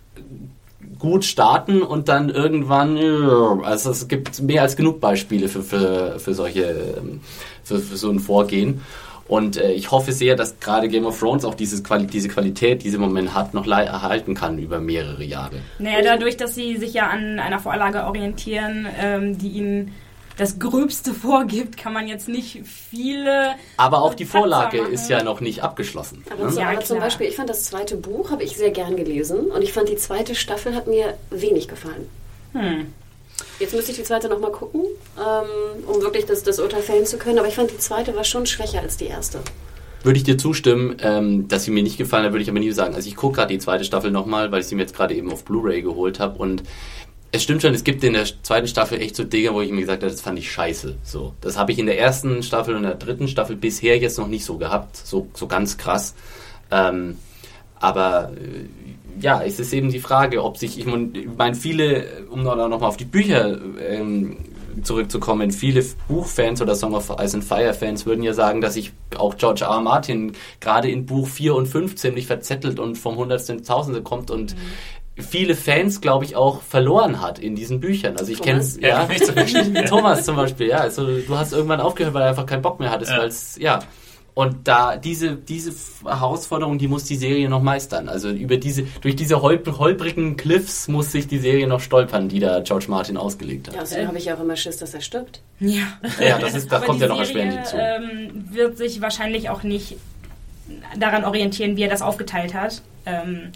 [0.98, 2.98] gut starten und dann irgendwann,
[3.64, 7.20] also es gibt mehr als genug Beispiele für, für, für solche, ähm,
[7.64, 8.82] für, für so ein Vorgehen.
[9.26, 12.82] Und äh, ich hoffe sehr, dass gerade Game of Thrones auch dieses Quali diese Qualität,
[12.82, 15.60] die sie im Moment hat, noch erhalten kann über mehrere Jahre.
[15.78, 19.92] Naja, dadurch, dass sie sich ja an einer Vorlage orientieren, ähm, die ihnen
[20.36, 23.54] das Gröbste vorgibt, kann man jetzt nicht viele.
[23.76, 26.24] Aber auch die Vorlage ist ja noch nicht abgeschlossen.
[26.30, 26.60] Aber, ne?
[26.60, 29.62] ja, aber zum Beispiel, ich fand das zweite Buch, habe ich sehr gern gelesen und
[29.62, 32.08] ich fand die zweite Staffel hat mir wenig gefallen.
[32.52, 32.92] Hm.
[33.58, 34.82] Jetzt müsste ich die zweite nochmal gucken,
[35.18, 38.24] ähm, um wirklich das, das Urteil fällen zu können, aber ich fand die zweite war
[38.24, 39.40] schon schwächer als die erste
[40.02, 42.70] würde ich dir zustimmen, ähm, dass sie mir nicht gefallen hat, würde ich aber nie
[42.72, 42.94] sagen.
[42.94, 45.30] Also ich gucke gerade die zweite Staffel nochmal, weil ich sie mir jetzt gerade eben
[45.30, 46.62] auf Blu-ray geholt habe und
[47.32, 49.80] es stimmt schon, es gibt in der zweiten Staffel echt so Dinge, wo ich mir
[49.80, 50.96] gesagt habe, das fand ich scheiße.
[51.04, 54.26] So, das habe ich in der ersten Staffel und der dritten Staffel bisher jetzt noch
[54.26, 56.14] nicht so gehabt, so, so ganz krass.
[56.70, 57.18] Ähm,
[57.78, 62.56] aber äh, ja, es ist eben die Frage, ob sich, ich meine, viele, um noch,
[62.56, 64.36] noch mal auf die Bücher ähm,
[64.82, 68.92] zurückzukommen, viele Buchfans oder Song of Ice and Fire Fans würden ja sagen, dass sich
[69.16, 69.70] auch George R.
[69.70, 69.80] R.
[69.80, 74.30] Martin gerade in Buch 4 und 5 ziemlich verzettelt und vom Hundertsten ins Tausende kommt
[74.30, 74.60] und mhm
[75.20, 78.16] viele Fans, glaube ich, auch verloren hat in diesen Büchern.
[78.16, 80.78] Also ich kenne ja, ja Thomas zum Beispiel, ja.
[80.78, 83.18] Also du hast irgendwann aufgehört, weil er einfach keinen Bock mehr hattest, ja.
[83.18, 83.80] weil es, ja.
[84.32, 85.72] Und da diese, diese
[86.04, 88.08] Herausforderung, die muss die Serie noch meistern.
[88.08, 92.60] Also über diese, durch diese holprigen Cliffs muss sich die Serie noch stolpern, die da
[92.60, 93.74] George Martin ausgelegt hat.
[93.74, 95.42] Ja, außerdem habe ich auch immer Schiss, dass er stirbt.
[95.58, 95.98] Ja.
[96.20, 97.76] Ja, das, ist, das Aber kommt ja noch erschwerend hinzu.
[97.76, 99.96] Ähm, wird sich wahrscheinlich auch nicht
[100.98, 102.82] daran orientieren, wie er das aufgeteilt hat.
[103.06, 103.50] Ähm,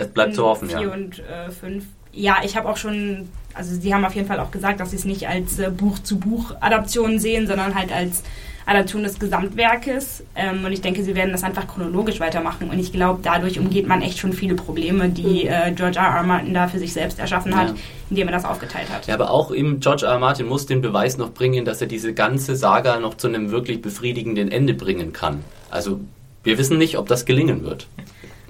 [0.00, 0.92] es bleibt zu hoffen, vier ja.
[0.92, 1.84] und äh, fünf.
[2.12, 4.96] Ja, ich habe auch schon, also sie haben auf jeden Fall auch gesagt, dass sie
[4.96, 8.22] es nicht als äh, Buch-zu-Buch-Adaption sehen, sondern halt als
[8.66, 10.22] Adaption des Gesamtwerkes.
[10.34, 12.68] Ähm, und ich denke, sie werden das einfach chronologisch weitermachen.
[12.70, 16.16] Und ich glaube, dadurch umgeht man echt schon viele Probleme, die äh, George R.
[16.16, 16.22] R.
[16.22, 17.74] Martin da für sich selbst erschaffen hat, Ja.
[18.10, 19.06] indem er das aufgeteilt hat.
[19.06, 20.12] Ja, aber auch eben George R.
[20.12, 20.18] R.
[20.18, 23.82] Martin muss den Beweis noch bringen, dass er diese ganze Saga noch zu einem wirklich
[23.82, 25.42] befriedigenden Ende bringen kann.
[25.70, 26.00] Also
[26.42, 27.86] wir wissen nicht, ob das gelingen wird.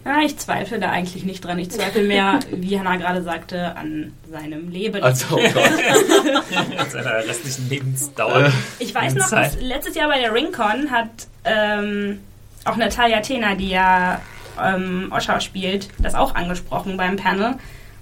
[0.04, 1.58] Ja, ich zweifle da eigentlich nicht dran.
[1.58, 5.02] Ich zweifle mehr, wie Hannah gerade sagte, an seinem Leben.
[5.02, 5.54] Also, oh Gott.
[6.84, 8.50] In seiner restlichen Lebensdauer.
[8.78, 11.10] Ich weiß noch, dass letztes Jahr bei der Ringcon hat
[11.44, 12.20] ähm,
[12.64, 14.20] auch Natalia Tena, die ja
[14.62, 17.54] ähm, Osha spielt, das auch angesprochen beim Panel.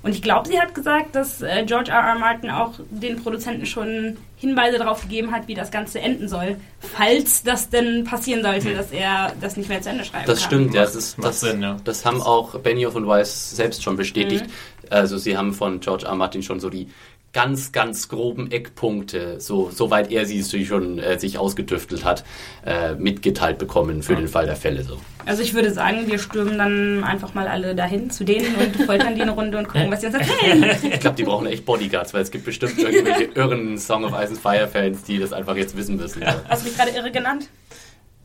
[0.08, 1.98] Und ich glaube, sie hat gesagt, dass äh, George R.
[2.00, 2.18] R.
[2.18, 7.42] Martin auch den Produzenten schon Hinweise darauf gegeben hat, wie das Ganze enden soll, falls
[7.42, 10.46] das denn passieren sollte, dass er das nicht mehr zu Ende schreiben Das kann.
[10.46, 10.80] stimmt, ja.
[10.80, 11.76] Das, ist, Macht das, Sinn, ja.
[11.84, 14.46] das haben auch Benioff und Weiss selbst schon bestätigt.
[14.88, 16.12] Also sie haben von George R.
[16.12, 16.16] R.
[16.16, 16.88] Martin schon so die
[17.32, 22.24] ganz, ganz groben Eckpunkte, so soweit er sie sich schon äh, sich ausgetüftelt hat,
[22.64, 24.82] äh, mitgeteilt bekommen für den Fall der Fälle.
[24.82, 24.98] So.
[25.26, 29.14] Also ich würde sagen, wir stürmen dann einfach mal alle dahin zu denen und foltern
[29.14, 30.76] die eine Runde und gucken, was sie uns erzählen.
[30.88, 34.30] Ich glaube, die brauchen echt Bodyguards, weil es gibt bestimmt irgendwelche irren Song of Ice
[34.30, 36.24] and Fire Fans, die das einfach jetzt wissen müssen.
[36.24, 37.48] Hast du mich gerade irre genannt?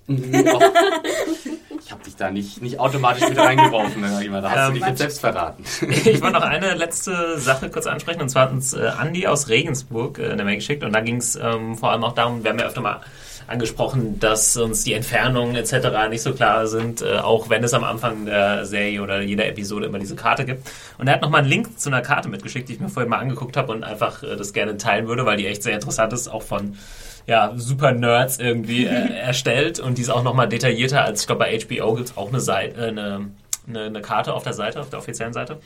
[0.08, 4.98] Ich habe dich da nicht, nicht automatisch mit reingeworfen, da hast Ähm, du dich jetzt
[4.98, 5.64] selbst verraten.
[5.90, 8.22] Ich wollte noch eine letzte Sache kurz ansprechen.
[8.22, 10.84] Und zwar hat uns äh, Andi aus Regensburg äh, eine Mail geschickt.
[10.84, 13.02] Und da ging es ähm, vor allem auch darum, wir haben ja öfter mal
[13.48, 16.10] angesprochen, dass uns die Entfernungen etc.
[16.10, 19.86] nicht so klar sind, äh, auch wenn es am Anfang der Serie oder jeder Episode
[19.86, 20.70] immer diese Karte gibt.
[20.98, 23.20] Und er hat nochmal einen Link zu einer Karte mitgeschickt, die ich mir vorhin mal
[23.20, 26.28] angeguckt habe und einfach äh, das gerne teilen würde, weil die echt sehr interessant ist,
[26.28, 26.78] auch von
[27.26, 31.46] ja, super Nerds irgendwie äh, erstellt und die ist auch nochmal detaillierter als, ich glaube,
[31.46, 33.30] bei HBO gibt es auch eine, Seite, äh, eine,
[33.68, 35.60] eine, eine Karte auf der Seite, auf der offiziellen Seite.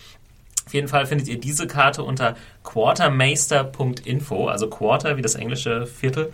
[0.65, 6.33] Auf jeden Fall findet ihr diese Karte unter quartermeister.info, also Quarter wie das englische Viertel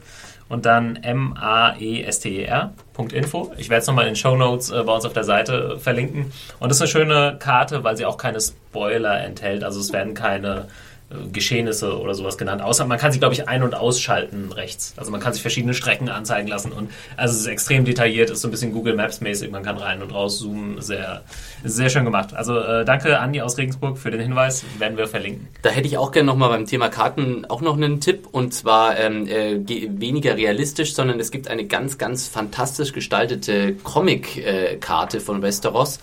[0.49, 2.31] und dann M-A-E-S-T-E-R.info.
[3.57, 6.31] Ich werde es nochmal in den Show Notes äh, bei uns auf der Seite verlinken.
[6.59, 9.63] Und das ist eine schöne Karte, weil sie auch keine Spoiler enthält.
[9.63, 10.92] Also es werden keine äh,
[11.31, 12.61] Geschehnisse oder sowas genannt.
[12.61, 14.93] Außer man kann sie, glaube ich, ein- und ausschalten rechts.
[14.97, 18.41] Also man kann sich verschiedene Strecken anzeigen lassen und also es ist extrem detailliert, ist
[18.41, 19.51] so ein bisschen Google Maps mäßig.
[19.51, 20.81] Man kann rein und raus zoomen.
[20.81, 21.21] Sehr,
[21.63, 22.33] sehr schön gemacht.
[22.33, 24.63] Also äh, danke Andi aus Regensburg für den Hinweis.
[24.79, 25.47] Werden wir verlinken.
[25.61, 28.97] Da hätte ich auch gerne nochmal beim Thema Karten auch noch einen Tipp und zwar
[28.97, 35.41] ähm, äh, ge- weniger realistisch, sondern es gibt eine ganz, ganz fantastisch gestaltete Comic-Karte von
[35.41, 35.99] Westeros.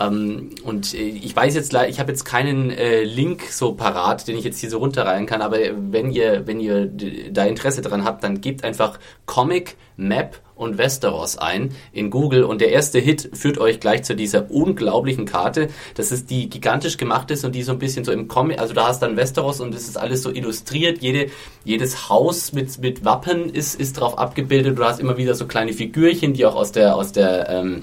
[0.00, 4.36] Ähm, und äh, ich weiß jetzt ich habe jetzt keinen äh, Link so parat, den
[4.36, 6.90] ich jetzt hier so runterreihen kann, aber wenn ihr, wenn ihr
[7.30, 12.60] da Interesse dran habt, dann gebt einfach Comic, Map und Westeros ein in Google und
[12.60, 15.68] der erste Hit führt euch gleich zu dieser unglaublichen Karte.
[15.94, 18.72] Das ist die gigantisch gemacht ist und die so ein bisschen so im Comic, also
[18.72, 20.98] da hast dann Westeros und es ist alles so illustriert.
[21.02, 21.30] Jede,
[21.64, 24.78] jedes Haus mit, mit Wappen ist, ist drauf abgebildet.
[24.78, 27.82] Du hast immer wieder so kleine Figürchen, die auch aus der, aus der, ähm,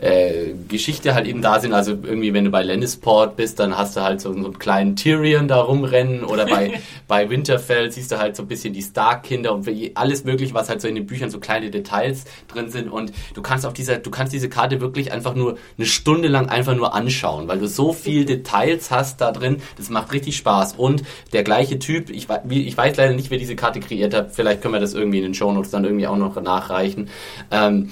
[0.00, 1.72] äh, Geschichte halt eben da sind.
[1.72, 4.96] Also irgendwie, wenn du bei Lannisport bist, dann hast du halt so, so einen kleinen
[4.96, 9.52] Tyrion da rumrennen oder bei, bei Winterfell siehst du halt so ein bisschen die Stark-Kinder
[9.52, 12.88] und alles mögliche, was halt so in den Büchern so kleine Details drin sind.
[12.88, 16.48] Und du kannst auf dieser, du kannst diese Karte wirklich einfach nur eine Stunde lang
[16.48, 19.58] einfach nur anschauen, weil du so viel Details hast da drin.
[19.76, 20.74] Das macht richtig Spaß.
[20.74, 24.32] Und der gleiche Typ, ich, ich weiß leider nicht, wer diese Karte kreiert hat.
[24.32, 27.08] Vielleicht können wir das irgendwie in den Shownotes dann irgendwie auch noch nachreichen.
[27.50, 27.90] Ähm,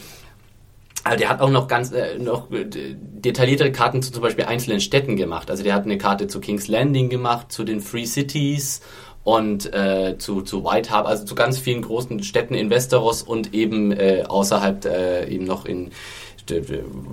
[1.09, 4.81] aber der hat auch noch ganz äh, noch äh, detailliertere Karten zu zum Beispiel einzelnen
[4.81, 5.51] Städten gemacht.
[5.51, 8.83] Also der hat eine Karte zu King's Landing gemacht, zu den Free Cities
[9.25, 13.55] und äh, zu, zu White Harbor, also zu ganz vielen großen Städten in Westeros und
[13.55, 15.93] eben äh, außerhalb äh, eben noch in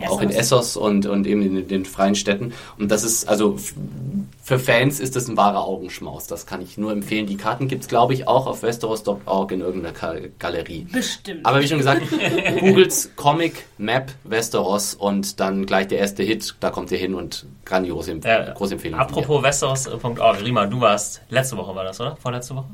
[0.07, 2.53] auch in Essos und, und eben in den freien Städten.
[2.77, 3.57] Und das ist, also
[4.43, 6.27] für Fans ist das ein wahrer Augenschmaus.
[6.27, 7.25] Das kann ich nur empfehlen.
[7.25, 10.87] Die Karten gibt's glaube ich, auch auf westeros.org in irgendeiner Ka Galerie.
[10.91, 11.45] Bestimmt.
[11.45, 12.01] Aber wie schon gesagt,
[12.59, 17.45] googles Comic Map Westeros und dann gleich der erste Hit, da kommt ihr hin und
[17.65, 18.99] grandiose, Äh, große Empfehlung.
[18.99, 22.15] Apropos Westeros.org, Rima, du warst letzte Woche war das, oder?
[22.15, 22.65] Vorletzte Woche?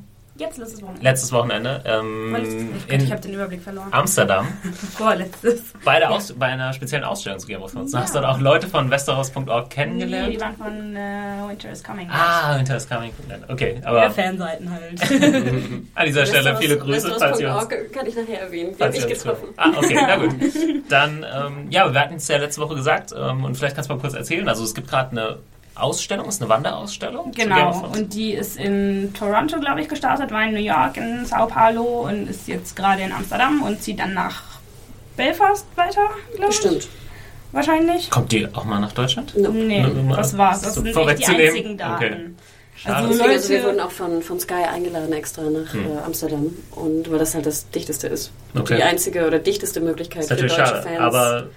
[0.42, 1.04] Jetzt letztes Wochenende.
[1.04, 3.88] letztes Wochenende ähm, Vorletztes- ich habe den Überblick verloren.
[3.92, 4.48] Amsterdam
[4.98, 5.62] Vorletztes.
[5.86, 6.16] bei, der Ja.
[6.16, 7.92] Aus bei einer speziellen Ausstellung zu Game of Thrones.
[7.92, 8.04] Du Ja.
[8.04, 10.34] hast dort auch Leute von Westeros.org Nee, kennengelernt.
[10.34, 12.10] die waren von äh, Winter is Coming.
[12.12, 13.12] ah, Winter is Coming.
[13.48, 15.02] Okay, Ja, aber Fanseiten halt.
[15.96, 18.76] an dieser Stelle viele Grüße, uns Westeros.org kann ich nachher erwähnen.
[18.78, 19.48] Die habe ich uns getroffen.
[19.58, 20.36] Ah, okay, na gut.
[20.90, 23.94] Dann, ähm, ja, wir hatten es ja letzte Woche gesagt ähm, und vielleicht kannst du
[23.96, 24.48] mal kurz erzählen.
[24.50, 25.38] Also es gibt gerade eine
[25.76, 27.32] Ausstellung, ist eine Wanderausstellung.
[27.32, 31.48] Genau, und die ist in Toronto, glaube ich, gestartet, war in New York, in Sao
[31.48, 34.44] Paulo und ist jetzt gerade in Amsterdam und zieht dann nach
[35.18, 36.60] Belfast weiter, glaube ich.
[36.62, 36.88] Bestimmt.
[37.54, 38.10] Wahrscheinlich.
[38.10, 39.36] Kommt die auch mal nach Deutschland?
[39.38, 39.50] No.
[39.50, 40.62] Nee, Nur mal das war's.
[40.62, 41.96] Das so sind echt die einzigen Daten.
[42.04, 42.16] Okay.
[42.76, 42.96] Schade.
[42.96, 45.86] Also Deswegen, also wir Leute- wurden auch von, von Sky eingeladen extra nach Hm.
[45.86, 48.32] äh, Amsterdam und weil das halt das dichteste ist.
[48.58, 48.78] Okay.
[48.78, 50.82] Die einzige oder dichteste Möglichkeit für deutsche schade.
[50.82, 51.00] Fans.
[51.00, 51.48] Aber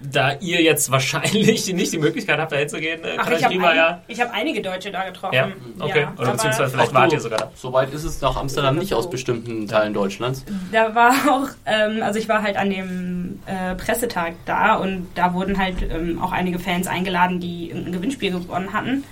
[0.00, 3.54] da ihr jetzt wahrscheinlich nicht die Möglichkeit habt, da hinzugehen, äh, Ach, kann ich habe
[3.54, 4.02] lieber ein, ja.
[4.06, 5.34] ich hab einige Deutsche da getroffen.
[5.34, 6.00] Ja, okay.
[6.02, 7.52] Ja, Oder beziehungsweise vielleicht wart ihr sogar da.
[7.54, 10.44] Soweit ist es nach Amsterdam nicht aus bestimmten Teilen Deutschlands.
[10.72, 15.34] da war auch, ähm, also ich war halt an dem äh, Pressetag da und da
[15.34, 19.04] wurden halt ähm, auch einige Fans eingeladen, die irgendein Gewinnspiel gewonnen hatten.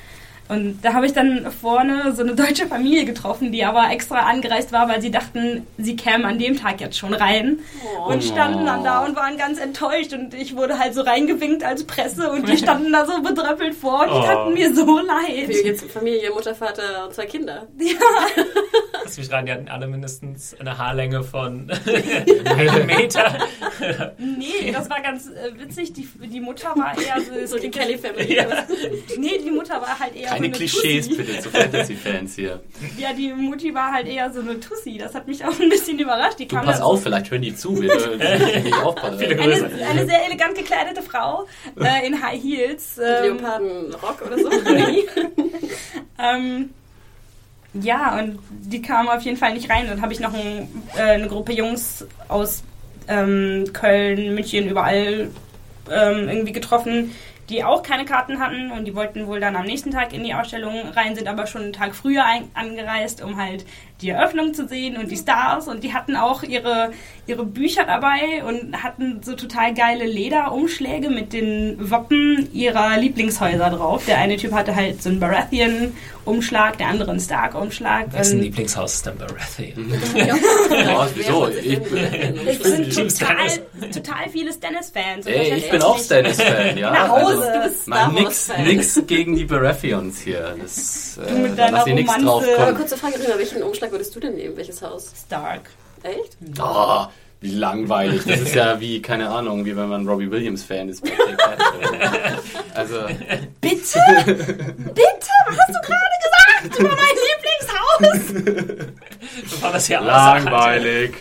[0.48, 4.70] Und da habe ich dann vorne so eine deutsche Familie getroffen, die aber extra angereist
[4.72, 7.58] war, weil sie dachten, sie kämen an dem Tag jetzt schon rein.
[8.06, 10.12] Und standen dann da und waren ganz enttäuscht.
[10.12, 14.02] Und ich wurde halt so reingewinkt als Presse und die standen da so bedröppelt vor
[14.02, 14.22] und die Oh.
[14.22, 15.48] taten mir so leid.
[15.48, 17.66] Wie jetzt Familie, Mutter, Vater und zwei Kinder.
[19.06, 21.70] Lass mich rein, die hatten alle mindestens eine Haarlänge von
[22.44, 23.38] einem Meter.
[24.18, 25.92] Nee, das war ganz äh, witzig.
[25.92, 27.46] Die, die Mutter war eher so...
[27.56, 28.34] So die Kelly Family.
[28.34, 28.46] Ja.
[29.16, 31.22] Nee, die Mutter war halt eher Keine so eine Klischees Tussi.
[31.22, 32.60] bitte zu Fantasy-Fans hier.
[32.98, 34.98] Ja, die Mutti war halt eher so eine Tussi.
[34.98, 36.38] Das hat mich auch ein bisschen überrascht.
[36.40, 37.80] Die Du kam pass auf, vielleicht hören die zu.
[37.80, 38.18] Wir dürfen
[38.64, 39.18] nicht aufpassen.
[39.18, 41.46] Viele eine, eine sehr elegant gekleidete Frau
[41.78, 42.98] äh, in High Heels.
[42.98, 44.50] Ähm, Leopardenrock oder so.
[46.18, 46.70] ähm,
[47.82, 49.86] ja, und die kam auf jeden Fall nicht rein.
[49.88, 52.62] Dann habe ich noch ein, äh, eine Gruppe Jungs aus
[53.08, 55.30] ähm, Köln, München, überall
[55.90, 57.12] ähm, irgendwie getroffen,
[57.48, 60.34] die auch keine Karten hatten und die wollten wohl dann am nächsten Tag in die
[60.34, 63.64] Ausstellung rein, sind aber schon einen Tag früher ein, angereist, um halt
[64.02, 66.92] die Eröffnung zu sehen und die Stars und die hatten auch ihre,
[67.26, 74.04] ihre Bücher dabei und hatten so total geile Lederumschläge mit den Wappen ihrer Lieblingshäuser drauf.
[74.06, 78.12] Der eine Typ hatte halt so einen Baratheon-Umschlag, der andere einen Stark-Umschlag.
[78.12, 79.92] Wessen Lieblingshaus ist denn Baratheon?
[79.92, 81.48] Oh, wieso?
[81.48, 81.78] Ich,
[82.46, 83.60] Es sind Team total, Stannis.
[83.96, 85.26] total viele Stannis-Fans.
[85.26, 86.90] ey, ich bin auch Stannis-Fan, ja.
[86.90, 87.50] Nach Hause.
[87.52, 90.54] Also, Du Star nix, nix gegen die Baratheons hier.
[90.60, 92.74] Das, äh, mit da deiner ich Romanze.
[92.76, 94.56] kurze Frage, Rina, welchen Umschlag würdest du denn nehmen?
[94.56, 95.12] Welches Haus?
[95.26, 95.70] Stark.
[96.02, 96.36] Echt?
[96.60, 97.06] Oh,
[97.40, 98.22] wie langweilig.
[98.26, 101.02] Das ist ja wie, keine Ahnung, wie wenn man Robbie Williams-Fan ist.
[102.74, 102.96] Also,
[103.60, 103.98] Bitte?
[104.26, 105.32] Bitte?
[105.46, 107.16] Was hast du gerade gesagt über mein
[108.12, 108.74] Lieblingshaus?
[109.42, 111.14] Bevor das hier außerhalb- langweilig.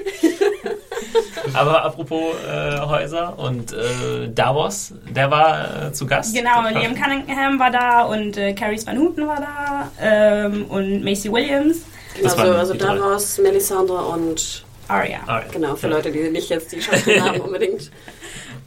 [1.54, 6.36] Aber apropos äh, Häuser und äh, Davos, der war äh, zu Gast.
[6.36, 11.32] Genau, Liam Cunningham war da und äh, Carrie Van Houten war da ähm, und Macy
[11.32, 11.78] Williams.
[12.16, 12.74] Genau, Das also, also.
[12.74, 15.20] Davos, Melisandre und Arya.
[15.28, 15.46] Ah, ja.
[15.52, 15.96] genau, für Ja.
[15.96, 17.92] Leute, die nicht jetzt die Schauspielnamen unbedingt.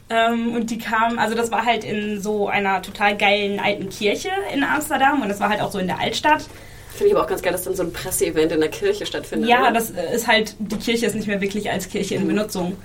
[0.09, 4.29] Ähm, und die kam, also das war halt in so einer total geilen alten Kirche
[4.53, 6.45] in Amsterdam und das war halt auch so in der Altstadt.
[6.89, 9.49] Finde ich aber auch ganz geil, dass dann so ein Presseevent in der Kirche stattfindet.
[9.49, 9.71] Ja, oder?
[9.73, 12.75] das ist halt, die Kirche ist nicht mehr wirklich als Kirche in Benutzung.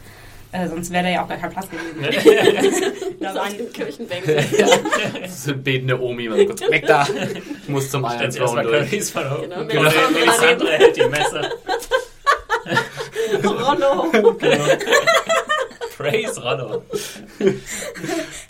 [0.55, 3.17] Äh, sonst wäre da ja auch gar kein Platz gewesen.
[3.21, 4.37] da so waren, den Kirchenbänken.
[4.59, 4.67] Ja,
[5.21, 6.29] das ist eine betende Omi.
[6.29, 7.05] Man kurz weg da.
[7.63, 8.89] Ich muss zum erstmal durch.
[8.91, 9.65] Genau, Genau.
[9.65, 11.51] Melisandre Melisandre hält die Messer.
[13.43, 14.13] Rollo.
[15.97, 16.85] Praise Rollo.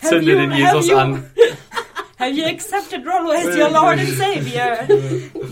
[0.07, 1.29] Zünde you- den have Jesus you- an.
[2.19, 4.77] Have you accepted Rollo as your Lord and Savior?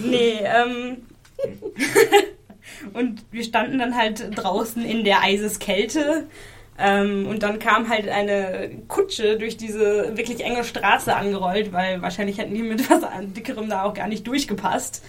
[0.04, 0.98] Nee, ähm.
[2.94, 6.28] Und wir standen dann halt draußen in der Eiseskälte.
[6.78, 12.40] Ähm, und dann kam halt eine Kutsche durch diese wirklich enge Straße angerollt, weil wahrscheinlich
[12.40, 13.02] hätten die mit was
[13.36, 15.04] dickerem da auch gar nicht durchgepasst.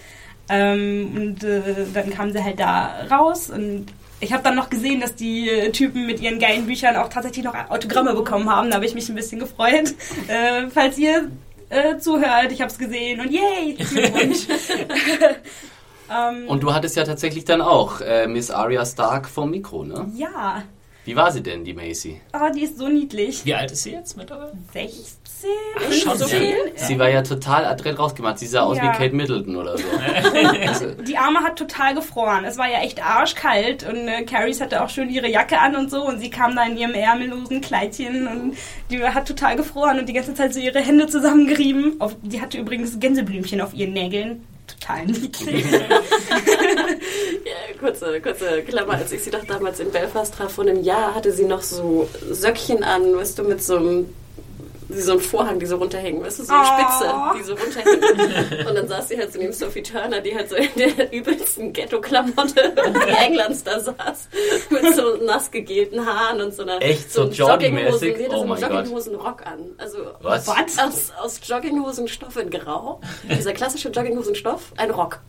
[0.47, 1.61] Ähm, und äh,
[1.93, 3.87] dann kamen sie halt da raus und
[4.19, 7.55] ich habe dann noch gesehen, dass die Typen mit ihren geilen Büchern auch tatsächlich noch
[7.69, 8.69] Autogramme bekommen haben.
[8.69, 9.93] Da habe ich mich ein bisschen gefreut.
[10.27, 11.29] Äh, falls ihr
[11.69, 13.73] äh, zuhört, ich habe es gesehen und yay!
[13.73, 14.47] Glückwunsch.
[16.11, 20.11] ähm, Und du hattest ja tatsächlich dann auch äh, Miss Arya Stark vom Mikro, ne?
[20.15, 20.63] ja,
[21.05, 22.21] Wie war sie denn, die Macy?
[22.33, 23.45] oh, die ist so niedlich.
[23.45, 24.53] Wie alt ist sie jetzt mittlerweile?
[24.73, 25.49] 16?
[25.77, 26.55] Ach, schon so viel?
[26.75, 28.39] Sie war ja total adrett rausgemacht.
[28.39, 28.83] Sie sah aus Ja.
[28.85, 29.83] wie Kate Middleton oder so.
[30.67, 32.45] Also, Die Arme hat total gefroren.
[32.45, 35.91] Es war ja echt arschkalt und äh, Carries hatte auch schön ihre Jacke an und
[35.91, 38.57] so und sie kam da in ihrem ärmellosen Kleidchen und
[38.89, 41.99] die hat total gefroren und die ganze Zeit so ihre Hände zusammengerieben.
[42.01, 44.47] Auf, die hatte übrigens Gänseblümchen auf ihren Nägeln.
[44.67, 45.65] Total niedlich.
[47.79, 51.31] kurze, kurze Klammer, als ich sie doch damals in Belfast traf, vor einem Jahr hatte
[51.31, 54.09] sie noch so Söckchen an, weißt du, mit so einem
[54.89, 56.65] so ein Vorhang, die so runterhängen, weißt du, so eine Oh.
[56.65, 58.67] Spitze, die so runterhängen.
[58.67, 61.73] Und dann saß sie halt so neben Sophie Turner, die halt so in der übelsten
[61.73, 62.73] Ghetto-Klamotte
[63.25, 64.29] Englands da saß,
[64.69, 67.11] mit so nass gegelten Haaren und so einer Echt?
[67.11, 68.15] So einem joggingmäßig?
[68.15, 68.61] Jogginghosen- Die hatte Oh so einen.
[68.75, 69.59] Jogginghosen-Rock an.
[69.77, 70.47] Also Was?
[70.47, 73.01] Aus, aus Jogginghosenstoff in Grau.
[73.29, 75.19] Dieser klassische Jogginghosenstoff, ein Rock.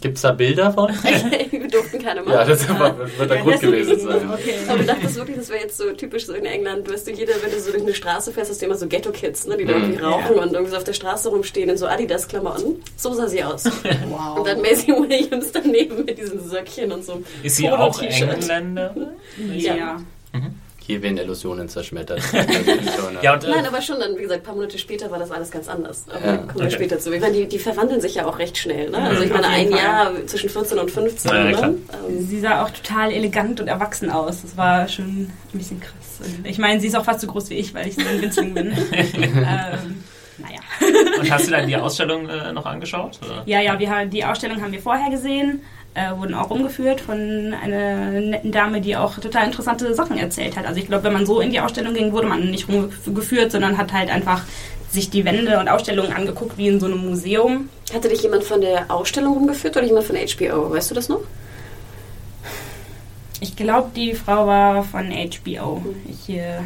[0.00, 0.88] Gibt's da Bilder von?
[1.50, 2.32] Wir durften keine machen.
[2.34, 4.30] Ja, das war- wird der Grund gewesen sein.
[4.32, 4.54] Okay.
[4.68, 6.86] Aber ich dachte das wirklich, das wäre jetzt so typisch so in England.
[6.86, 8.86] Du weißt du, jeder, wenn du so durch eine Straße fährst, hast du immer so
[8.86, 9.82] Ghetto-Kids, ne, die da Mhm.
[9.82, 12.82] irgendwie rauchen und irgendwie so auf der Straße rumstehen in so Adidas-Klamotten.
[12.96, 13.64] So sah sie aus.
[14.08, 14.38] Wow.
[14.38, 17.22] Und dann Maisie Williams daneben mit diesen Söckchen und so.
[17.42, 18.32] Ist sie auch Polo-T-Shirt.
[18.32, 18.94] Engländer?
[19.54, 19.96] ja.
[20.86, 22.20] Hier werden Illusionen zerschmettert.
[23.22, 25.30] Ja, und, äh, Nein, aber schon dann, wie gesagt, ein paar Monate später war das
[25.30, 26.04] alles ganz anders.
[26.08, 26.70] Aber Ja, kommen wir okay.
[26.70, 27.12] später zu.
[27.12, 28.90] Ich meine, die, die verwandeln sich ja auch recht schnell.
[28.90, 28.98] Ne?
[28.98, 29.78] Also ich auf meine, ein Fall.
[29.78, 31.30] Jahr zwischen 14 und 15.
[31.30, 31.68] Ja, ja, klar.
[31.70, 31.78] ne?
[32.08, 34.42] ähm, Sie sah auch total elegant und erwachsen aus.
[34.42, 36.20] Das war schon ein bisschen krass.
[36.20, 38.20] Und ich meine, sie ist auch fast so groß wie ich, weil ich so ein
[38.22, 38.66] Winzling bin.
[38.92, 40.04] ähm,
[40.38, 40.60] naja.
[41.18, 43.18] und hast du dann die Ausstellung äh, noch angeschaut?
[43.24, 43.42] Oder?
[43.46, 45.62] Ja, ja, wir haben, die Ausstellung haben wir vorher gesehen,
[45.96, 50.66] äh, wurden auch rumgeführt von einer netten Dame, die auch total interessante Sachen erzählt hat.
[50.66, 53.78] Also ich glaube, wenn man so in die Ausstellung ging, wurde man nicht rumgeführt, sondern
[53.78, 54.42] hat halt einfach
[54.90, 57.70] sich die Wände und Ausstellungen angeguckt wie in so einem Museum.
[57.92, 60.70] Hatte dich jemand von der Ausstellung rumgeführt oder jemand von HBO?
[60.70, 61.22] Weißt du das noch?
[63.40, 65.82] Ich glaube, die Frau war von HBO.
[66.08, 66.60] Ich äh,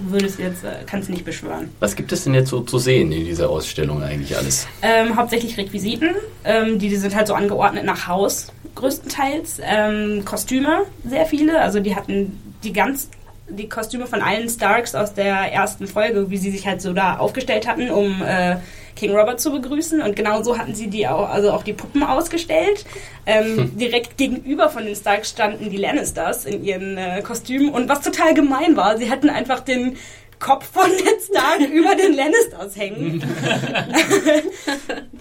[0.00, 1.70] würde es jetzt, äh, kann es nicht beschwören.
[1.80, 4.66] Was gibt es denn jetzt so zu sehen in dieser Ausstellung eigentlich alles?
[4.82, 6.10] Ähm, hauptsächlich Requisiten.
[6.44, 9.60] Ähm, die, die sind halt so angeordnet nach Haus, größtenteils.
[9.62, 11.60] Ähm, Kostüme, sehr viele.
[11.60, 13.08] Also die hatten die ganz
[13.48, 17.18] die Kostüme von allen Starks aus der ersten Folge, wie sie sich halt so da
[17.18, 18.56] aufgestellt hatten, um äh,
[18.96, 20.02] King Robert zu begrüßen.
[20.02, 22.84] Und genau so hatten sie die auch, also auch die Puppen ausgestellt.
[23.26, 27.70] Ähm, Direkt gegenüber von den Starks standen die Lannisters in ihren äh, Kostümen.
[27.70, 29.96] Und was total gemein war, sie hatten einfach den
[30.38, 33.22] Kopf von Ned Stark über den Lannisters hängen.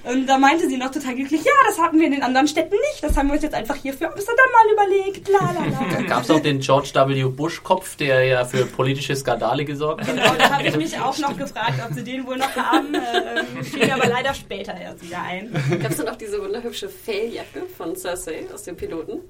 [0.03, 2.75] Und da meinte sie noch total glücklich, ja, das hatten wir in den anderen Städten
[2.75, 3.03] nicht.
[3.03, 5.29] Das haben wir uns jetzt einfach hier für Amsterdam mal überlegt.
[5.29, 6.03] La.
[6.07, 7.23] Gab es auch den George W.
[7.25, 10.15] Bush-Kopf, der ja für politische Skandale gesorgt hat?
[10.15, 12.93] Genau, da habe ich mich auch noch gefragt, ob sie den wohl noch haben.
[12.93, 15.51] Ähm, fiel mir aber leider später erst wieder ein.
[15.81, 19.21] Gab es dann auch diese wunderhübsche Felljacke von Cersei aus dem Piloten?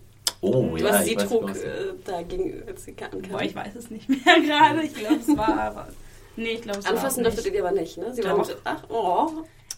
[0.46, 1.70] Oh, Was ja, sie ich weiß, trug was- äh,
[2.06, 3.22] da gegenüber als sie ankam.
[3.32, 4.82] Boah, ich weiß es nicht mehr gerade.
[4.84, 5.88] Ich glaube, es war...
[6.36, 8.14] Nee, ich glaube, es Anfassen war dürftet ihr die aber nicht, ne?
[8.14, 8.38] Sie Doch.
[8.40, 9.30] waren ach, oh.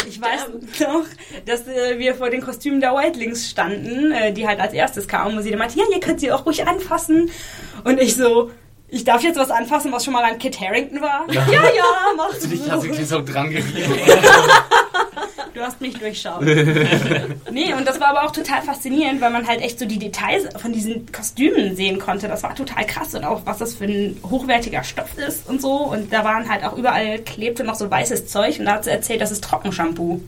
[0.07, 0.47] Ich weiß
[0.79, 1.05] noch,
[1.45, 5.37] dass äh, wir vor den Kostümen der Whitelings standen, äh, die halt als erstes kamen
[5.37, 7.29] und sie dann meinte, ja, ihr könnt sie auch ruhig anfassen.
[7.83, 8.51] Und ich so,
[8.87, 11.25] ich darf jetzt was anfassen, was schon mal an Kit Harrington war?
[11.31, 11.83] Ja, ja,
[12.15, 12.87] mach Ich habe du.
[12.89, 13.99] wirklich so dran gerieben.
[15.55, 16.41] Du hast mich durchschaut.
[17.51, 20.43] nee, und das war aber auch total faszinierend, weil man halt echt so die Details
[20.61, 22.27] von diesen Kostümen sehen konnte.
[22.27, 25.75] Das war total krass und auch was das für ein hochwertiger Stoff ist und so.
[25.77, 28.89] Und da waren halt auch überall klebte noch so weißes Zeug und da hat sie
[28.91, 30.19] erzählt, das ist Trockenshampoo.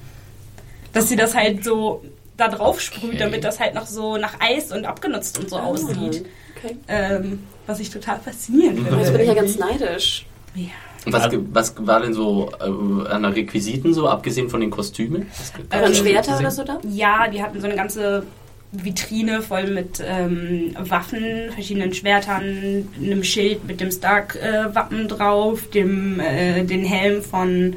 [0.94, 2.06] Dass sie das halt so
[2.38, 3.18] da drauf sprüht, Okay.
[3.18, 6.26] damit das halt noch so nach Eis und abgenutzt und so aussieht.
[6.56, 6.78] Okay.
[6.88, 8.98] Ähm, was ich total faszinierend finde.
[9.02, 10.26] Jetzt bin ich ja ganz neidisch.
[10.56, 10.68] Ja.
[11.08, 15.28] Und was, ge- was war denn so äh, an Requisiten so, abgesehen von den Kostümen?
[15.72, 16.80] Ähm, Schwerter oder so da?
[16.90, 18.24] Ja, die hatten so eine ganze
[18.74, 26.64] Vitrine voll mit ähm, Waffen, verschiedenen Schwertern, einem Schild mit dem Stark-Wappen drauf, dem, äh,
[26.66, 27.76] den Helm von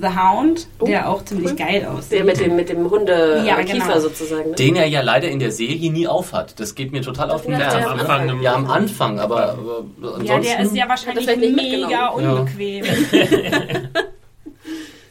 [0.00, 1.56] The Hound, Oh, der auch ziemlich cool.
[1.56, 2.12] geil aussieht.
[2.12, 4.00] Der mit dem, mit dem Hunde Ja, äh, Kiefer genau.
[4.00, 4.50] sozusagen.
[4.50, 4.56] Ne?
[4.56, 6.58] Den er ja leider in der Serie nie aufhat.
[6.58, 7.74] Das geht mir total auf den Ja, Nerv.
[7.76, 10.26] der am Anfang Ja, am Anfang, aber, aber ansonsten...
[10.26, 12.38] ja, der ist ja wahrscheinlich vielleicht nicht mega mitgenommen?
[12.40, 12.84] unbequem.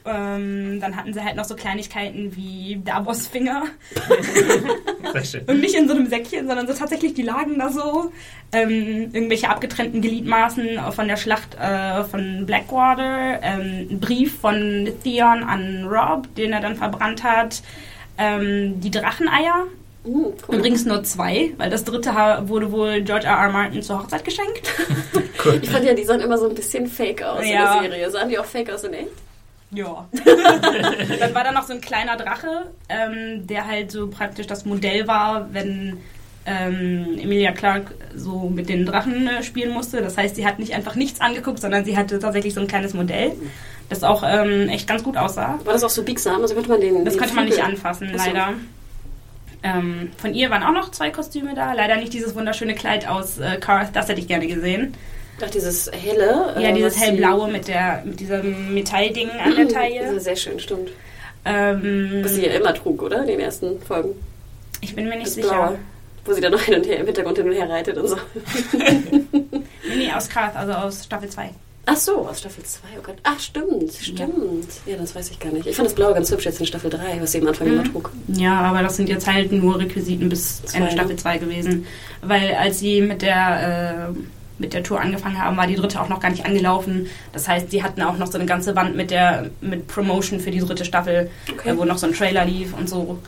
[0.05, 3.63] ähm, dann hatten sie halt noch so Kleinigkeiten wie Davos Finger.
[5.13, 5.41] Sehr schön.
[5.45, 8.11] Und nicht in so einem Säckchen, sondern so tatsächlich, die lagen da so.
[8.51, 13.39] Ähm, irgendwelche abgetrennten Gliedmaßen von der Schlacht äh, von Blackwater.
[13.41, 17.61] Ähm, ein Brief von Theon an Rob, den er dann verbrannt hat.
[18.17, 19.67] Ähm, die Dracheneier.
[20.03, 20.55] Uh, cool.
[20.55, 22.11] Übrigens nur zwei, weil das dritte
[22.47, 23.37] wurde wohl George R.
[23.37, 23.49] R.
[23.51, 24.67] Martin zur Hochzeit geschenkt.
[25.61, 27.75] Ich fand ja, die sahen immer so ein bisschen fake aus Ja.
[27.75, 28.11] in der Serie.
[28.11, 29.09] Sahen die auch fake aus in echt?
[29.73, 30.07] Ja.
[31.19, 35.07] dann war da noch so ein kleiner Drache, ähm, der halt so praktisch das Modell
[35.07, 35.97] war, wenn
[36.45, 40.01] ähm, Emilia Clarke so mit den Drachen äh, spielen musste.
[40.01, 42.93] Das heißt, sie hat nicht einfach nichts angeguckt, sondern sie hatte tatsächlich so ein kleines
[42.93, 43.33] Modell,
[43.89, 45.59] das auch ähm, echt ganz gut aussah.
[45.63, 46.41] War das auch so biegsam?
[46.41, 47.05] Also konnte man den.
[47.05, 48.27] Das den konnte man nicht anfassen, Ach so.
[48.27, 48.53] leider.
[49.63, 51.73] Ähm, von ihr waren auch noch zwei Kostüme da.
[51.73, 54.95] Leider nicht dieses wunderschöne Kleid aus äh, Karth, das hätte ich gerne gesehen.
[55.43, 56.55] Ach, dieses helle.
[56.59, 60.11] Ja, äh, dieses hellblaue mit, der, mit diesem Metallding an der Das Taille.
[60.13, 60.89] ist sehr schön, stimmt.
[61.45, 63.21] Ähm, Was sie ja immer trug, oder?
[63.21, 64.09] In den ersten Folgen.
[64.81, 65.47] ich bin mir nicht Das sicher.
[65.49, 65.79] Blaue.
[66.25, 68.17] wo sie dann noch hin und her im Hintergrund hin und her reitet und so.
[69.97, 71.49] Nee, aus Karth, also aus Staffel 2.
[71.87, 73.15] Ach so, aus Staffel 2, oh Gott.
[73.23, 74.67] Ach, stimmt, stimmt.
[74.85, 75.65] Ja, das weiß ich gar nicht.
[75.65, 77.83] Ich fand das Blaue ganz hübsch jetzt in Staffel 3, was sie am Anfang immer
[77.83, 78.11] trug.
[78.27, 80.95] Ja, aber das sind jetzt halt nur Requisiten bis Zwei, Ende ne?
[80.95, 81.87] Staffel 2 gewesen.
[82.21, 84.17] Weil als sie mit der, äh,
[84.61, 87.07] mit der Tour angefangen haben, war die dritte auch noch gar nicht angelaufen.
[87.33, 90.51] Das heißt, sie hatten auch noch so eine ganze Wand mit der mit Promotion für
[90.51, 91.69] die dritte Staffel, Okay.
[91.71, 93.19] äh, wo noch so ein Trailer lief und so.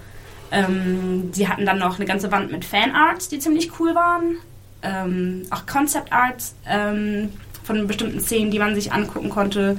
[0.51, 4.37] Ähm, sie hatten dann noch eine ganze Wand mit Fanarts, die ziemlich cool waren.
[4.83, 7.29] Ähm, auch Concept Arts ähm,
[7.63, 9.77] von bestimmten Szenen, die man sich angucken konnte.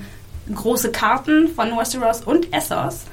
[0.52, 3.04] Große Karten von Westeros und Essos.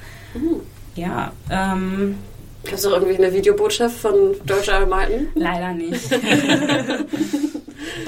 [0.94, 2.16] Ja, ähm,
[2.64, 4.80] Gab es auch irgendwie eine Videobotschaft von George R.
[4.80, 4.86] R.
[4.86, 5.28] Martin?
[5.34, 6.00] leider nicht.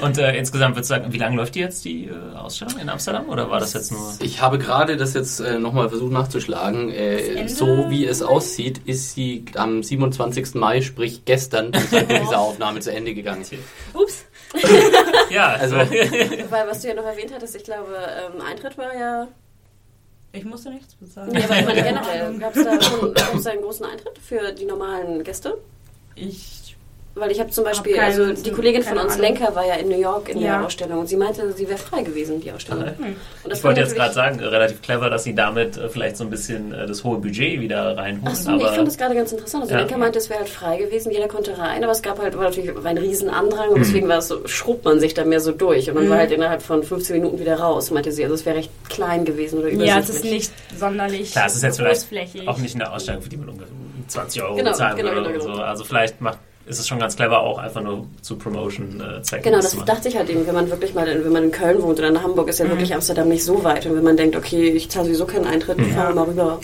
[0.01, 2.89] Und äh, insgesamt würdest du sagen, wie lange läuft die jetzt, die äh, Ausstellung in
[2.89, 3.27] Amsterdam?
[3.29, 4.13] Oder war das jetzt nur...
[4.21, 6.91] Ich habe gerade das jetzt äh, nochmal versucht nachzuschlagen.
[6.91, 10.55] Äh, so wie es aussieht, ist sie am 27.
[10.55, 13.45] Mai, sprich gestern, zum Zeitpunkt dieser Aufnahme zu Ende gegangen.
[13.93, 14.25] Ups.
[15.31, 15.91] Ja, Also- also...
[15.93, 19.27] Weil, was du ja noch erwähnt hattest, ich glaube, ähm, Eintritt war ja.
[20.35, 21.33] Ich musste nichts bezahlen.
[21.33, 24.51] Ja, aber ich meine, generell, gab es da, schon- gab's da einen großen Eintritt für
[24.51, 25.57] die normalen Gäste?
[26.15, 26.64] Ich.
[27.17, 29.21] Weil ich habe zum Beispiel, Hab also die Kollegin von uns, Ahnung.
[29.21, 30.57] Lenker, war ja in New York in Ja.
[30.57, 32.83] der Ausstellung und sie meinte, sie wäre frei gewesen, die Ausstellung.
[32.83, 33.15] Okay.
[33.41, 36.25] Und das Ich wollte jetzt gerade sagen, relativ clever, dass sie damit äh, vielleicht so
[36.25, 38.27] ein bisschen äh, das hohe Budget wieder reinholen.
[38.27, 39.63] Achso, nee, ich aber fand das gerade ganz interessant.
[39.63, 39.79] Also Ja.
[39.79, 42.43] Lenker meinte, es wäre halt frei gewesen, jeder konnte rein, aber es gab halt, war
[42.43, 43.83] natürlich war ein Riesenandrang und Mhm.
[43.83, 46.31] deswegen war es so, schrubbt man sich da mehr so durch und man war halt
[46.31, 48.23] innerhalb von 15 Minuten wieder raus, meinte sie.
[48.23, 50.31] Also es wäre recht klein gewesen oder Ja, es ist übersichtlich.
[50.33, 52.47] nicht sonderlich Klar, es ist jetzt vielleicht großflächig.
[52.49, 53.71] auch nicht eine Ausstellung, für die man ungefähr
[54.09, 55.21] 20 Euro Genau, bezahlen genau, würde.
[55.29, 55.55] genau, oder genau.
[55.55, 55.61] So.
[55.63, 59.43] Also vielleicht macht, ist es schon ganz clever, auch einfach nur zu Promotion-Zwecken.
[59.43, 59.85] Genau, das machen.
[59.85, 62.07] dachte ich halt eben, wenn man wirklich mal, in- wenn man in Köln wohnt oder
[62.09, 62.49] in Hamburg, Mhm.
[62.49, 63.85] ist ja wirklich Amsterdam nicht so weit.
[63.85, 65.91] Und wenn man denkt, okay, ich zahle sowieso keinen Eintritt, Mhm.
[65.91, 66.59] fahren wir mal rüber.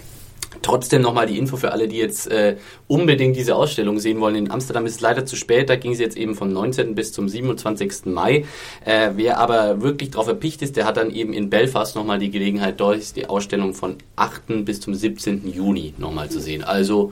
[0.63, 2.55] Trotzdem nochmal die Info für alle, die jetzt äh,
[2.87, 4.35] unbedingt diese Ausstellung sehen wollen.
[4.35, 6.93] In Amsterdam ist es leider zu spät, da ging sie jetzt eben vom 19.
[6.93, 8.05] bis zum 27.
[8.13, 8.45] Mai.
[8.85, 12.29] Äh, wer aber wirklich drauf erpicht ist, der hat dann eben in Belfast nochmal die
[12.29, 14.63] Gelegenheit, dort ist die Ausstellung von 8.
[14.65, 15.47] bis zum 17.
[15.51, 16.63] Juni nochmal zu sehen.
[16.63, 17.11] Also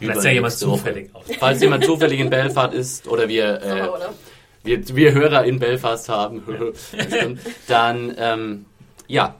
[0.00, 0.60] Lässt ja jemand Woche.
[0.60, 1.24] zufällig aus.
[1.38, 3.88] Falls jemand zufällig in Belfast ist oder wir, äh,
[4.64, 6.42] wir, wir Hörer in Belfast haben,
[7.68, 8.64] dann ähm,
[9.06, 9.34] ja,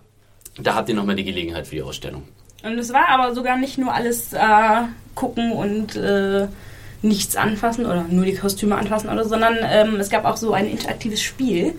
[0.58, 2.24] da habt ihr nochmal die Gelegenheit für die Ausstellung.
[2.62, 4.38] Und es war aber sogar nicht nur alles äh,
[5.14, 6.46] gucken und äh,
[7.02, 10.52] nichts anfassen oder nur die Kostüme anfassen oder so, sondern ähm, es gab auch so
[10.52, 11.74] ein interaktives Spiel.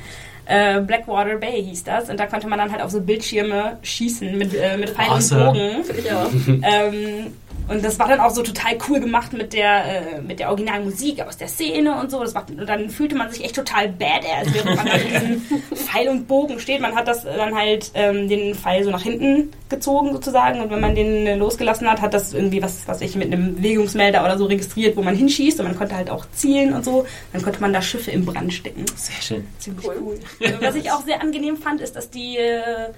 [0.45, 4.36] Äh, Blackwater Bay hieß das und da konnte man dann halt auf so Bildschirme schießen
[4.38, 5.45] mit, äh, mit Pfeil Awesome.
[5.45, 6.05] Bogen.
[6.05, 6.27] Ja.
[6.63, 7.34] Ähm,
[7.68, 10.84] und das war dann auch so total cool gemacht mit der, äh, mit der originalen
[10.86, 12.20] Musik aus der Szene und so.
[12.22, 15.41] Das war, und dann fühlte man sich echt total badass, während man da mit diesem
[15.76, 16.82] Pfeil und Bogen steht.
[16.82, 20.82] Man hat das dann halt ähm, den Pfeil so nach hinten gezogen sozusagen und wenn
[20.82, 24.38] man den äh, losgelassen hat, hat das irgendwie was, was ich mit einem Bewegungsmelder oder
[24.38, 27.05] so registriert, wo man hinschießt und man konnte halt auch zielen und so.
[27.32, 28.86] Dann konnte man da Schiffe im Brand stecken.
[28.95, 29.47] Sehr schön.
[29.59, 29.95] Ziemlich Cool.
[30.01, 30.20] cool.
[30.59, 32.89] Was ich auch sehr angenehm fand, ist, dass die äh,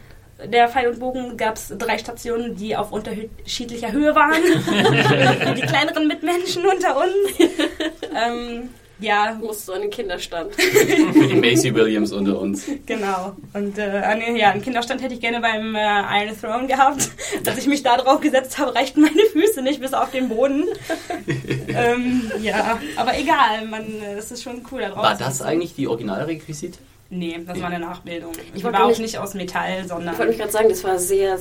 [0.46, 4.42] der Pfeil und Bogen gab es drei Stationen, die auf unterschiedlicher Höhe waren.
[5.56, 7.50] die kleineren Mitmenschen unter uns.
[8.16, 8.70] ähm,
[9.00, 10.54] ja, Musst du an den Kinderstand.
[10.56, 12.66] Für die Macy Williams unter uns.
[12.86, 13.36] genau.
[13.54, 17.10] Und äh, an den- ja, einen Kinderstand hätte ich gerne beim äh, Iron Throne gehabt.
[17.46, 20.64] Als ich mich da drauf gesetzt habe, reichten meine Füße nicht bis auf den Boden.
[21.68, 25.04] ähm, ja, aber egal, man, äh, es ist schon cool da drauf.
[25.04, 26.78] War das eigentlich die Originalrequisite?
[27.16, 28.32] Nee, das war eine Nachbildung.
[28.56, 30.14] Ich war auch nicht- nicht aus Metall, sondern.
[30.14, 31.38] Ich wollte mich gerade sagen, das war sehr,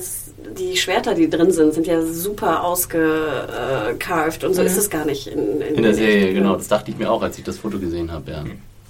[0.57, 5.27] die Schwerter, die drin sind, sind ja super ausgecarved und so ist es gar nicht
[5.27, 6.55] in, In der Serie, genau.
[6.55, 8.31] Das dachte ich mir auch, als ich das Foto gesehen habe.
[8.31, 8.43] Ja.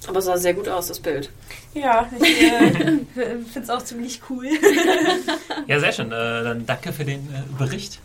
[0.08, 1.30] Aber es sah sehr gut aus, das Bild.
[1.74, 2.72] Ja, ich äh,
[3.14, 4.48] finde es auch ziemlich cool.
[5.66, 6.08] Ja, sehr schön.
[6.12, 8.00] Äh, dann danke für den äh, Bericht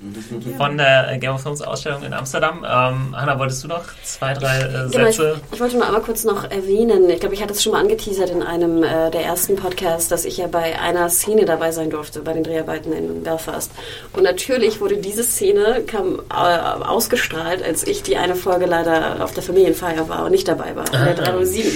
[0.58, 2.58] von der Game of Thrones Ausstellung in Amsterdam.
[2.58, 5.40] Ähm, Hanna, wolltest du noch zwei, drei äh, Genau, ich, Sätze?
[5.50, 8.30] ich wollte nur einmal kurz noch erwähnen, ich glaube, ich hatte es schon mal angeteasert
[8.30, 12.20] in einem äh, der ersten Podcasts, dass ich ja bei einer Szene dabei sein durfte,
[12.20, 13.72] bei den Dreharbeiten in Belfast.
[14.12, 19.32] Und natürlich wurde diese Szene kam, äh, ausgestrahlt, als ich die eine Folge leider auf
[19.34, 21.72] der Familienfeier war und nicht dabei war, in der 307.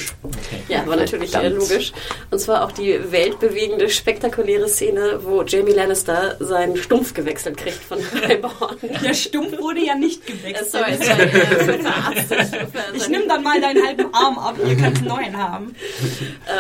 [0.69, 1.51] Ja, war natürlich äh,
[1.91, 1.93] Logisch.
[2.31, 7.99] Und zwar auch die weltbewegende, spektakuläre Szene, wo Jamie Lannister seinen Stumpf gewechselt kriegt von
[8.23, 8.77] Highborn.
[9.03, 10.71] Der Stumpf wurde ja nicht Äh, gewechselt.
[10.71, 12.69] Sorry, sorry, äh, verarztet.
[12.95, 15.75] Ich nehme dann mal deinen halben Arm ab, ihr könnt einen neuen haben.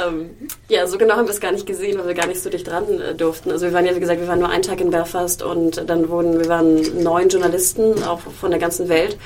[0.07, 0.31] Ähm,
[0.69, 2.69] ja, so genau haben wir es gar nicht gesehen, weil wir gar nicht so dicht
[2.69, 3.51] dran äh, durften.
[3.51, 6.09] Also wir waren ja, wie gesagt, wir waren nur einen Tag in Belfast und dann
[6.09, 9.17] wurden, wir waren neun Journalisten, auch von der ganzen Welt.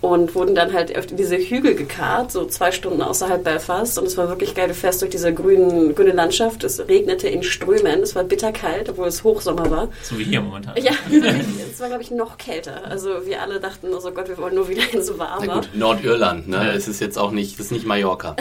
[0.00, 3.98] Und wurden dann halt auf diese Hügel gekarrt, so zwei Stunden außerhalb Belfast.
[3.98, 4.68] Und es war wirklich geil.
[4.68, 6.64] Du fährst durch diese grünen, grüne Landschaft.
[6.64, 8.02] Es regnete in Strömen.
[8.02, 9.88] Es war bitterkalt, obwohl es Hochsommer war.
[10.02, 10.74] So wie hier momentan.
[10.76, 10.92] Ja,
[11.72, 12.84] es war, glaube ich, noch kälter.
[12.84, 15.46] Also wir alle dachten, oh Gott, wir wollen nur wieder ins Warme.
[15.46, 16.72] Na gut, Nordirland, ne?
[16.72, 18.36] Es ist jetzt auch nicht, das ist nicht Mallorca.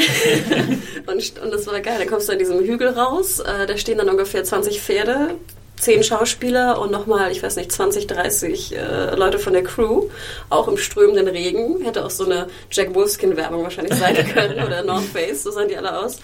[1.07, 1.95] und, und das war geil.
[1.99, 3.39] Dann kommst du an diesem Hügel raus.
[3.39, 5.35] Äh, da stehen dann ungefähr 20 Pferde,
[5.79, 10.09] zehn Schauspieler und nochmal, ich weiß nicht, 20, 30 äh, Leute von der Crew,
[10.49, 11.81] auch im strömenden Regen.
[11.83, 15.77] Hätte auch so eine Jack Wolfskin-Werbung wahrscheinlich sein können oder North Face, so sahen die
[15.77, 16.19] alle aus.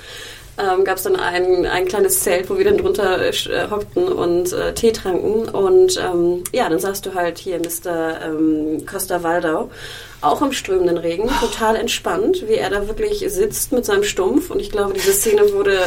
[0.58, 4.52] Ähm, gab es dann ein, ein kleines Zelt, wo wir dann drunter äh, hockten und
[4.52, 5.47] äh, Tee tranken.
[5.47, 8.22] Und ähm, ja, dann sahst du halt hier Mr.
[8.26, 9.72] Ähm, Costa Waldau,
[10.20, 14.52] auch im strömenden Regen, total entspannt, wie er da wirklich sitzt mit seinem Stumpf.
[14.52, 15.80] Und ich glaube, diese Szene wurde,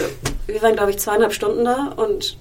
[0.47, 2.39] wir waren, glaube ich, zweieinhalb Stunden da und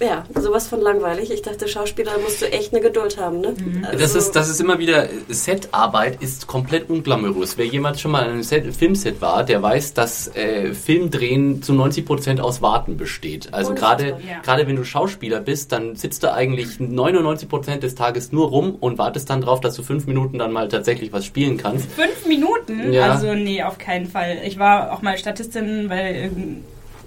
[0.00, 1.30] ja, sowas von langweilig.
[1.30, 3.54] Ich dachte, Schauspieler musst du echt eine Geduld haben, ne?
[3.58, 3.84] Mhm.
[3.84, 7.58] Also das, ist, das ist immer wieder, Setarbeit ist komplett unglamourös.
[7.58, 11.72] Wer jemand schon mal in einem Set, Filmset war, der weiß, dass äh, Filmdrehen zu
[11.72, 13.52] 90% aus Warten besteht.
[13.52, 14.40] Also gerade ja.
[14.42, 18.98] gerade wenn du Schauspieler bist, dann sitzt du eigentlich 99% des Tages nur rum und
[18.98, 21.90] wartest dann drauf, dass du fünf Minuten dann mal tatsächlich was spielen kannst.
[21.90, 22.92] Fünf Minuten?
[22.92, 23.10] Ja.
[23.10, 24.38] Also nee, auf keinen Fall.
[24.44, 26.30] Ich war auch mal Statistin bei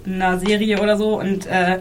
[0.04, 1.80] einer Serie oder so und äh,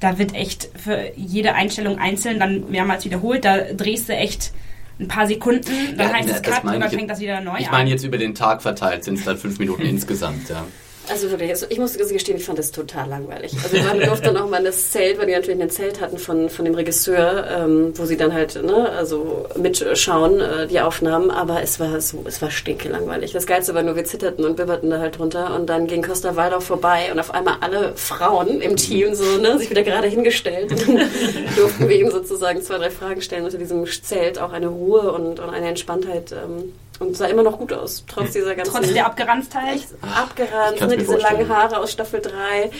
[0.00, 3.44] da wird echt für jede Einstellung einzeln dann mehrmals wiederholt.
[3.44, 4.52] Da drehst du echt
[5.00, 7.56] ein paar Sekunden, dann ja, heißt es Cut und dann fängt das wieder neu ich
[7.58, 7.62] an.
[7.62, 10.64] Ich meine jetzt über den Tag verteilt sind es dann fünf Minuten insgesamt, ja.
[11.10, 13.52] Also wirklich, also ich muss gestehen, ich fand das total langweilig.
[13.62, 16.18] Also wir waren, durften auch mal in das Zelt, weil die natürlich ein Zelt hatten
[16.18, 21.30] von, von dem Regisseur, ähm, wo sie dann halt, ne, also mitschauen, äh, die Aufnahmen,
[21.30, 23.32] aber es war so, es war stinke langweilig.
[23.32, 26.36] Das Geilste war nur, wir zitterten und bibberten da halt drunter und dann ging Costa
[26.36, 30.70] Waldau vorbei und auf einmal alle Frauen im Team so, ne, sich wieder gerade hingestellt
[30.72, 31.10] und dann
[31.56, 35.40] durften wir ihm sozusagen zwei, drei Fragen stellen unter diesem Zelt, auch eine Ruhe und,
[35.40, 38.74] und eine Entspanntheit ähm, und sah immer noch gut aus, trotz dieser ganzen...
[38.74, 39.80] Trotz der Abgeranztheit?
[40.00, 42.70] Abgeranzt, ne, diese langen Haare aus Staffel 3.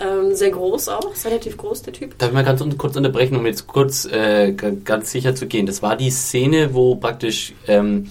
[0.00, 2.16] Ähm, sehr groß auch, ist relativ groß, der Typ.
[2.18, 5.66] Darf ich mal ganz kurz unterbrechen, um jetzt kurz äh, ganz sicher zu gehen.
[5.66, 8.10] Das war die Szene, wo praktisch ähm,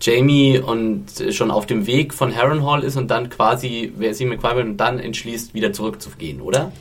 [0.00, 4.26] Jamie und äh, schon auf dem Weg von Harrenhal ist und dann quasi, wer sie
[4.26, 6.72] mit und dann entschließt, wieder zurückzugehen, oder?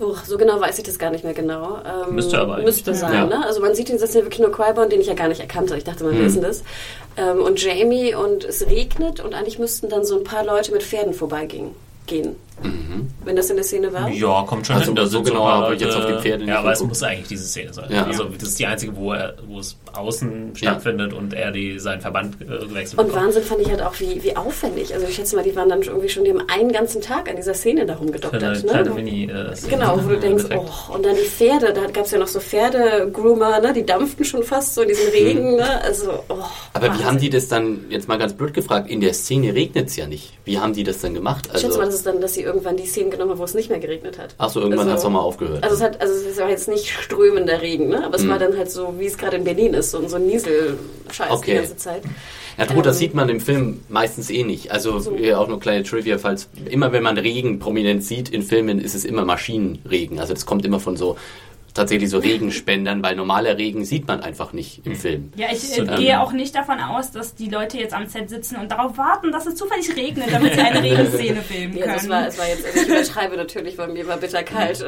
[0.00, 1.78] Uch, so genau weiß ich das gar nicht mehr genau.
[1.84, 3.26] Ähm, müsste aber Müsste sein, ja.
[3.26, 3.44] ne?
[3.44, 5.40] Also man sieht den, das ist ja wirklich nur Qui-Gon, den ich ja gar nicht
[5.40, 5.76] erkannte.
[5.76, 6.24] Ich dachte, man hm.
[6.24, 6.62] wissen das.
[7.16, 10.84] Ähm, und Jamie und es regnet und eigentlich müssten dann so ein paar Leute mit
[10.84, 11.72] Pferden vorbeigehen
[12.06, 12.36] gehen.
[12.62, 13.08] Mhm.
[13.24, 14.08] Wenn das in der Szene war?
[14.08, 14.96] Ja, kommt schon also hin.
[14.96, 17.72] Da so genau aber jetzt auf die Pferde Ja, aber es muss eigentlich diese Szene
[17.72, 17.86] sein.
[17.90, 18.04] Ja.
[18.04, 21.18] Also das ist die einzige, wo, er, wo es außen stattfindet ja.
[21.18, 23.00] und er die, seinen Verband äh, wechselt.
[23.00, 24.94] Und Wahnsinn fand ich halt auch, wie, wie aufwendig.
[24.94, 27.36] Also ich schätze mal, die waren dann irgendwie schon, die haben einen ganzen Tag an
[27.36, 28.64] dieser Szene da rumgedoktert.
[28.64, 28.94] Kleine, ne?
[28.94, 32.18] Mini, äh, genau, wo du denkst, oh, und dann die Pferde, da gab es ja
[32.18, 33.72] noch so Pferdegroomer, ne?
[33.72, 35.52] die dampften schon fast so in diesem Regen.
[35.52, 35.56] Mhm.
[35.56, 35.82] Ne?
[35.82, 36.34] Also, oh,
[36.72, 37.00] aber Wahnsinn.
[37.00, 39.96] wie haben die das dann, jetzt mal ganz blöd gefragt, in der Szene regnet es
[39.96, 40.32] ja nicht.
[40.44, 41.48] Wie haben die das dann gemacht?
[41.50, 43.54] Also, ich schätze mal, das ist dann, dass sie irgendwann die Szenen genommen wo es
[43.54, 44.34] nicht mehr geregnet hat.
[44.38, 45.62] Achso, irgendwann also, hat es nochmal aufgehört.
[45.62, 48.04] Also es, hat, also es war jetzt nicht strömender Regen, ne?
[48.04, 48.30] aber es mhm.
[48.30, 51.52] war dann halt so, wie es gerade in Berlin ist, so, so ein Nieselscheiß okay.
[51.52, 52.02] die ganze Zeit.
[52.58, 54.72] Ja gut, ähm, das sieht man im Film meistens eh nicht.
[54.72, 55.12] Also so.
[55.36, 59.04] auch nur kleine Trivia, falls immer wenn man Regen prominent sieht in Filmen, ist es
[59.04, 60.18] immer Maschinenregen.
[60.18, 61.16] Also das kommt immer von so
[61.78, 65.32] tatsächlich so Regenspendern, weil normaler Regen sieht man einfach nicht im Film.
[65.36, 68.56] Ja, ich äh, gehe auch nicht davon aus, dass die Leute jetzt am Set sitzen
[68.56, 71.88] und darauf warten, dass es zufällig regnet, damit sie eine Regenszene filmen können.
[71.88, 74.84] Ja, es war, es war jetzt, also ich übertreibe natürlich, weil mir war bitter kalt.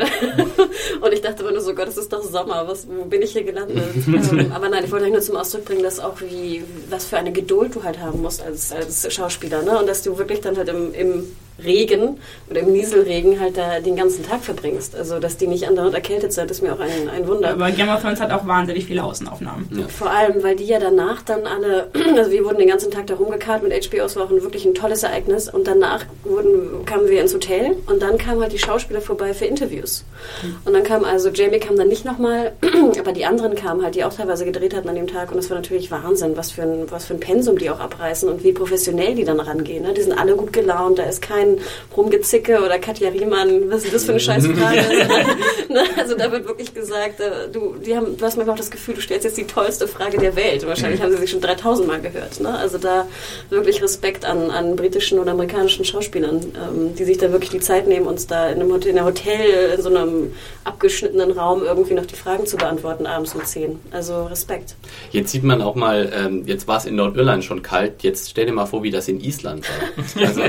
[1.00, 3.32] und ich dachte immer nur so, Gott, es ist doch Sommer, was, wo bin ich
[3.32, 3.78] hier gelandet?
[4.06, 7.32] ähm, aber nein, ich wollte nur zum Ausdruck bringen, dass auch wie, was für eine
[7.32, 9.78] Geduld du halt haben musst als, als Schauspieler, ne?
[9.78, 11.24] Und dass du wirklich dann halt im, im
[11.64, 14.94] Regen oder im Nieselregen halt da den ganzen Tag verbringst.
[14.96, 17.50] Also, dass die nicht andauernd erkältet sind, ist mir auch ein, ein Wunder.
[17.50, 19.68] Aber Game of Thrones hat auch wahnsinnig viele Außenaufnahmen.
[19.72, 19.88] Ja.
[19.88, 23.14] Vor allem, weil die ja danach dann alle, also wir wurden den ganzen Tag da
[23.14, 27.08] rumgekarrt mit HBO, es war auch ein, wirklich ein tolles Ereignis und danach wurden, kamen
[27.08, 30.04] wir ins Hotel und dann kamen halt die Schauspieler vorbei für Interviews.
[30.42, 30.56] Mhm.
[30.64, 32.52] Und dann kam also, Jamie kam dann nicht nochmal,
[32.98, 35.50] aber die anderen kamen halt, die auch teilweise gedreht hatten an dem Tag und das
[35.50, 38.52] war natürlich Wahnsinn, was für ein, was für ein Pensum die auch abreißen und wie
[38.52, 39.84] professionell die dann rangehen.
[39.84, 39.94] Ne?
[39.94, 41.49] Die sind alle gut gelaunt, da ist kein
[41.96, 44.80] Rumgezicke oder Katja Riemann, was ist das für eine Scheißfrage?
[45.70, 45.84] Ne?
[45.96, 48.94] also da wird wirklich gesagt, äh, du, die haben, du hast manchmal auch das Gefühl,
[48.94, 50.66] du stellst jetzt die tollste Frage der Welt.
[50.66, 52.40] Wahrscheinlich haben sie sich schon 3000 Mal gehört.
[52.40, 52.52] Ne?
[52.58, 53.06] Also da
[53.50, 57.86] wirklich Respekt an, an britischen oder amerikanischen Schauspielern, ähm, die sich da wirklich die Zeit
[57.86, 60.32] nehmen, uns da in einem Hotel, in einem Hotel, in so einem
[60.64, 63.78] abgeschnittenen Raum irgendwie noch die Fragen zu beantworten, abends um 10.
[63.90, 64.74] Also Respekt.
[65.12, 68.46] Jetzt sieht man auch mal, ähm, jetzt war es in Nordirland schon kalt, jetzt stell
[68.46, 70.04] dir mal vor, wie das in Island war.
[70.30, 70.42] Also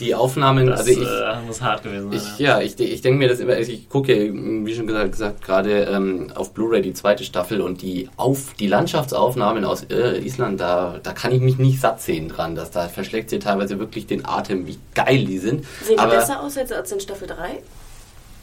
[0.00, 2.20] die Aufnahmen, Das also ich, äh, muss hart gewesen sein.
[2.20, 5.84] ich, ja, ich, ich denke mir das immer, ich gucke, wie schon gesagt, gesagt gerade
[5.84, 11.00] ähm, auf Blu-ray die zweite Staffel und die auf die Landschaftsaufnahmen aus äh, Island, da,
[11.02, 14.24] da kann ich mich nicht satt sehen dran, dass da verschlägt sie teilweise wirklich den
[14.24, 15.64] Atem, wie geil die sind.
[15.82, 17.62] Sehen die Aber besser aus jetzt als in Staffel 3?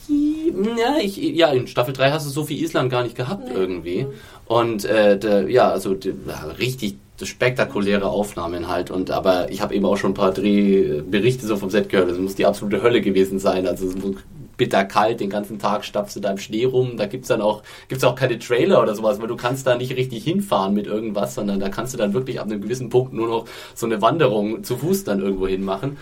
[0.07, 4.07] ja, ich, ja, in Staffel 3 hast du so viel Island gar nicht gehabt irgendwie.
[4.47, 8.91] Und äh, der, ja, also ja, richtig spektakuläre Aufnahmen halt.
[8.91, 12.11] Und aber ich habe eben auch schon ein paar Drehberichte so vom Set gehört.
[12.11, 13.67] Es muss die absolute Hölle gewesen sein.
[13.67, 14.15] Also es muss
[14.57, 16.97] bitter kalt, den ganzen Tag stapfst du da im Schnee rum.
[16.97, 19.95] Da gibt's dann auch, gibt's auch keine Trailer oder sowas, weil du kannst da nicht
[19.95, 23.27] richtig hinfahren mit irgendwas, sondern da kannst du dann wirklich ab einem gewissen Punkt nur
[23.27, 25.97] noch so eine Wanderung zu Fuß dann irgendwo hin machen.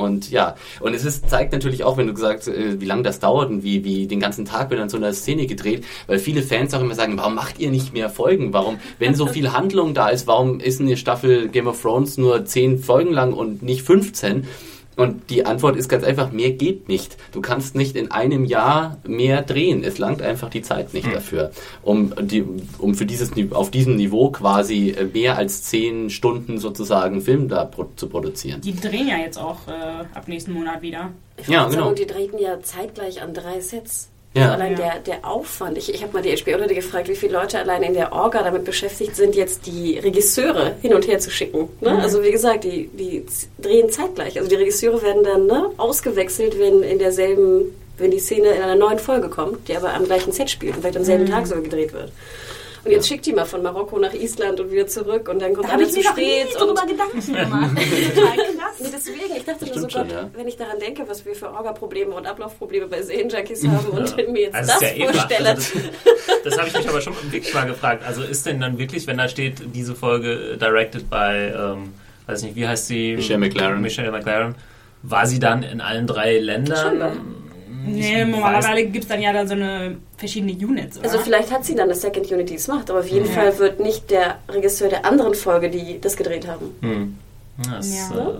[0.00, 3.20] Und ja, und es ist, zeigt natürlich auch, wenn du gesagt, äh, wie lange das
[3.20, 6.42] dauert und wie, wie den ganzen Tag wird an so einer Szene gedreht, weil viele
[6.42, 8.52] Fans auch immer sagen, warum macht ihr nicht mehr Folgen?
[8.52, 12.44] Warum, wenn so viel Handlung da ist, warum ist eine Staffel Game of Thrones nur
[12.44, 14.46] 10 Folgen lang und nicht 15?
[14.96, 17.16] Und die Antwort ist ganz einfach, mehr geht nicht.
[17.32, 19.82] Du kannst nicht in einem Jahr mehr drehen.
[19.82, 21.52] Es langt einfach die Zeit nicht dafür,
[21.82, 22.44] um, die,
[22.78, 27.64] um für dieses, auf diesem Niveau quasi äh, mehr als 10 Stunden sozusagen Film da
[27.64, 28.60] pro, zu produzieren.
[28.60, 29.70] Die drehen ja jetzt auch äh,
[30.14, 31.10] ab nächsten Monat wieder.
[31.36, 31.94] Ich Ja, wollte sagen, genau.
[31.94, 34.10] die drehten ja zeitgleich an drei Sets.
[34.34, 34.42] Ja.
[34.52, 34.78] Also allein Ja.
[34.78, 35.76] der, der Aufwand.
[35.76, 38.64] Ich, ich habe mal die HBO-Leute gefragt, wie viele Leute allein in der Orga damit
[38.64, 41.68] beschäftigt sind, jetzt die Regisseure hin und her zu schicken.
[41.80, 41.98] Ne?
[42.00, 43.26] Also wie gesagt, die, die
[43.60, 44.36] drehen zeitgleich.
[44.38, 48.76] Also die Regisseure werden dann ne, ausgewechselt, wenn in derselben, wenn die Szene in einer
[48.76, 51.64] neuen Folge kommt, die aber am gleichen Set spielt und vielleicht am selben Tag sogar
[51.64, 52.12] gedreht wird.
[52.84, 55.68] Und jetzt schickt die mal von Marokko nach Island und wieder zurück und dann kommt
[55.68, 56.48] Da habe alle ich zu mir spät.
[56.58, 57.70] drüber und Gedanken gemacht.
[57.76, 58.90] Total Nee, krass.
[58.94, 60.30] deswegen, ich dachte nur so, schon, Gott, ja.
[60.34, 64.42] wenn ich daran denke, was wir für Orga-Probleme und Ablaufprobleme bei Serienjunkies haben und mir
[64.42, 65.48] jetzt Also das ja eh vorstelle.
[65.50, 68.02] Also das das habe ich mich aber schon wirklich mal gefragt.
[68.06, 71.92] Also ist denn dann wirklich, wenn da steht, diese Folge äh, directed by, ähm,
[72.26, 73.16] weiß nicht, wie heißt sie?
[73.16, 73.80] Michelle McLaren.
[73.82, 74.54] Michelle McLaren.
[75.02, 77.20] War sie dann in allen drei Ländern?
[77.86, 81.06] Nee, normalerweise gibt es dann ja dann so eine verschiedene Units, oder?
[81.10, 83.58] Also vielleicht hat sie dann eine Second Unit, die es macht, aber auf jeden Fall
[83.58, 86.74] wird nicht der Regisseur der anderen Folge, die das gedreht haben.
[86.80, 87.18] Hm.
[87.74, 88.18] Das Ja.
[88.18, 88.32] äh,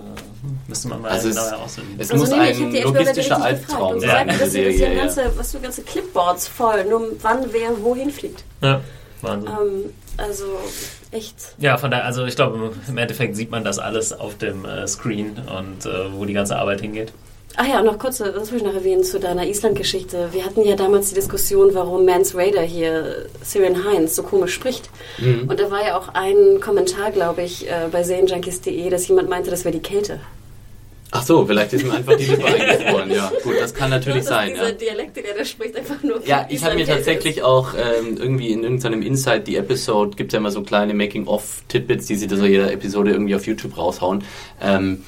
[0.67, 1.95] müsste man mal Also es- genauer ausfinden.
[1.99, 2.37] Es Also muss nee,
[2.79, 4.93] ein logistischer Albtraum Ja, sein, dass sie Serie.
[4.95, 5.01] Ja.
[5.01, 8.43] ganze, was du ganze Clipboards voll, nur wann wer wohin fliegt.
[8.61, 8.81] Ja,
[9.21, 9.49] Wahnsinn.
[9.51, 10.45] Ähm, also
[11.11, 11.35] echt.
[11.59, 14.87] Ja, von daher, also ich glaube, im Endeffekt sieht man das alles auf dem äh,
[14.87, 17.13] Screen und äh, wo die ganze Arbeit hingeht.
[17.57, 20.29] Ach ja, noch kurz, das will ich noch erwähnen zu deiner Island-Geschichte.
[20.31, 24.89] Wir hatten ja damals die Diskussion, warum Mans Raider hier, Syrian Heinz, so komisch spricht.
[25.19, 25.49] Mhm.
[25.49, 29.49] Und da war ja auch ein Kommentar, glaube ich, äh, bei serienjunkies.de, dass jemand meinte,
[29.51, 30.19] das wäre die Kälte.
[31.13, 33.11] Ach so, vielleicht ist ihm einfach die Lippe eingefroren.
[33.11, 34.51] Ja, gut, das kann natürlich Dass sein.
[34.53, 34.71] Dieser Ja.
[34.71, 38.63] Dialekt, den er spricht, einfach nur Ja, ich habe mir tatsächlich auch ähm, irgendwie in
[38.63, 42.71] irgendeinem Inside the Episode gibt ja immer so kleine Making-of-Tidbits, die sie da so jeder
[42.71, 44.23] Episode irgendwie auf YouTube raushauen.
[44.61, 45.03] Ähm,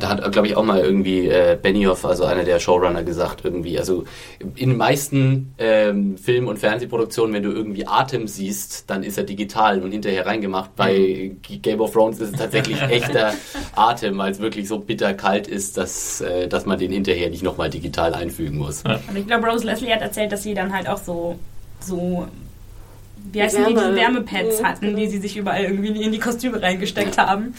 [0.00, 3.78] da hat, glaube ich, auch mal irgendwie äh, Benioff, also einer der Showrunner, gesagt, irgendwie,
[3.78, 4.04] also
[4.40, 9.24] in den meisten ähm, Film- und Fernsehproduktionen, wenn du irgendwie Atem siehst, dann ist er
[9.24, 10.74] digital und hinterher reingemacht.
[10.76, 13.34] Bei Game of Thrones ist es tatsächlich echter
[13.74, 17.42] Atem, weil es wirklich so bitter kalt ist, dass, äh, dass man den hinterher nicht
[17.42, 18.82] nochmal digital einfügen muss.
[18.84, 21.38] Und ich glaube, Rose Leslie hat erzählt, dass sie dann halt auch so,
[21.80, 22.26] so
[23.32, 24.98] wie heißen die, Wärme- diese Wärmepads hatten, genau.
[24.98, 27.54] die sie sich überall irgendwie in die Kostüme reingesteckt haben.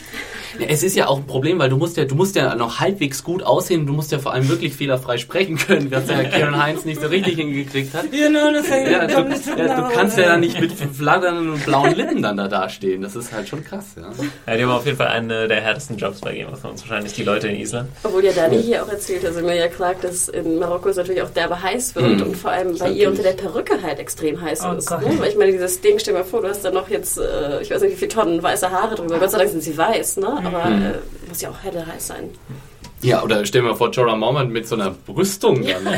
[0.60, 2.80] Ja, Es ist ja auch ein Problem, weil du musst ja, du musst ja noch
[2.80, 6.62] halbwegs gut aussehen, du musst ja vor allem wirklich fehlerfrei sprechen können, was der Kieran
[6.62, 8.12] Heinz nicht so richtig hingekriegt hat.
[8.12, 9.14] Genau, das Ja, du,
[9.58, 13.02] ja, du kannst ja dann nicht mit flatternden und blauen Lippen dann da dastehen.
[13.02, 14.04] Das ist halt schon krass, ja.
[14.46, 16.82] Ja, die haben auf jeden Fall einen der härtesten Jobs bei Game of Thrones.
[16.82, 17.90] Wahrscheinlich die Leute in Island.
[18.04, 21.22] Obwohl ja Dani hier auch erzählt, also mir ja klagt, dass in Marokko es natürlich
[21.24, 22.22] auch derbe heiß wird Mhm.
[22.22, 24.88] und vor allem bei ihr unter der Perücke halt extrem heiß Oh ist.
[24.88, 25.02] Gott.
[25.02, 25.28] Ne?
[25.28, 27.72] Ich meine, dieses Ding, stell dir mal vor, du hast da noch jetzt, äh, ich
[27.72, 29.20] weiß nicht, wie viele Tonnen weiße Haare drüber.
[29.20, 30.28] Gott sei Dank sind sie weiß, ne?
[30.44, 30.86] Aber Mhm.
[30.86, 30.94] äh,
[31.30, 32.30] muss ja auch helle heiß sein.
[33.02, 35.94] Ja, oder stell dir mal vor, Jorah Mormont mit so einer Brüstung dann auf.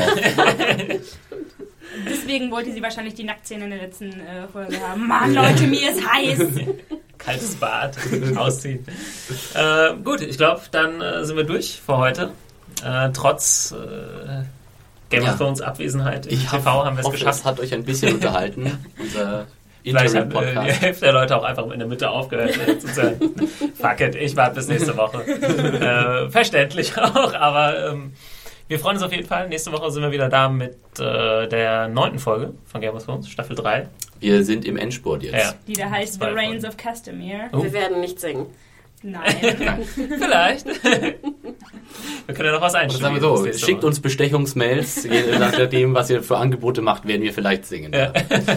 [2.08, 5.06] Deswegen wollte sie wahrscheinlich die Nacktszene in der letzten äh, Folge haben.
[5.06, 6.38] Mann, Leute, mir ist heiß.
[7.18, 7.96] Kaltes Bad,
[8.36, 8.84] ausziehen.
[9.54, 12.30] Äh, gut, ich glaube, dann äh, sind wir durch für heute.
[12.84, 14.42] Äh, trotz äh,
[15.10, 15.32] Game Ja.
[15.32, 17.40] of Thrones Abwesenheit im Ich TV haben wir es geschafft.
[17.40, 19.46] es hat euch ein bisschen unterhalten, unser
[19.84, 20.72] Vielleicht hat äh, die.
[20.72, 23.34] Hälfte der Leute auch einfach in der Mitte aufgehört äh, zu sagen,
[23.80, 25.22] fuck it, ich warte bis nächste Woche.
[26.26, 28.12] äh, verständlich auch, aber ähm,
[28.66, 29.48] wir freuen uns auf jeden Fall.
[29.48, 33.28] Nächste Woche sind wir wieder da mit äh, der neunten Folge von Game of Thrones,
[33.28, 33.86] Staffel 3.
[34.18, 35.34] Wir sind im Endspurt jetzt.
[35.36, 35.54] Ja.
[35.68, 37.48] Die da heißt The Reigns of Castamere.
[37.52, 37.62] Oh.
[37.62, 38.46] Wir werden nicht singen.
[39.02, 39.22] Nein.
[39.94, 40.66] Vielleicht.
[40.66, 43.02] wir können ja noch was Oder einstellen.
[43.02, 47.32] sagen wir so, schickt uns Bestechungsmails, je nachdem, was ihr für Angebote macht, werden wir
[47.32, 47.92] vielleicht singen.
[47.92, 48.12] Ja.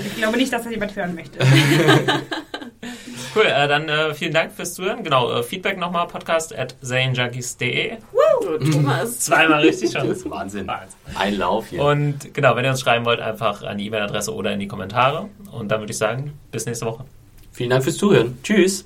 [0.06, 1.40] Ich glaube nicht, dass das jemand hören möchte.
[3.36, 5.03] Cool, äh, dann äh, vielen Dank fürs Zuhören.
[5.03, 7.98] Genau, äh, Feedback nochmal, podcast at zanejunkies.de.
[8.41, 9.20] So, Thomas.
[9.20, 10.07] Zweimal richtig schon.
[10.07, 10.68] Das ist Wahnsinn.
[10.68, 10.98] Wahnsinn.
[11.16, 11.84] Ein Lauf hier.
[11.84, 15.30] Und genau, wenn ihr uns schreiben wollt, einfach an die E-Mail-Adresse oder in die Kommentare.
[15.52, 17.06] Und dann würde ich sagen, bis nächste Woche.
[17.52, 18.40] Vielen Dank fürs Zuhören.
[18.41, 18.86] Tschüss.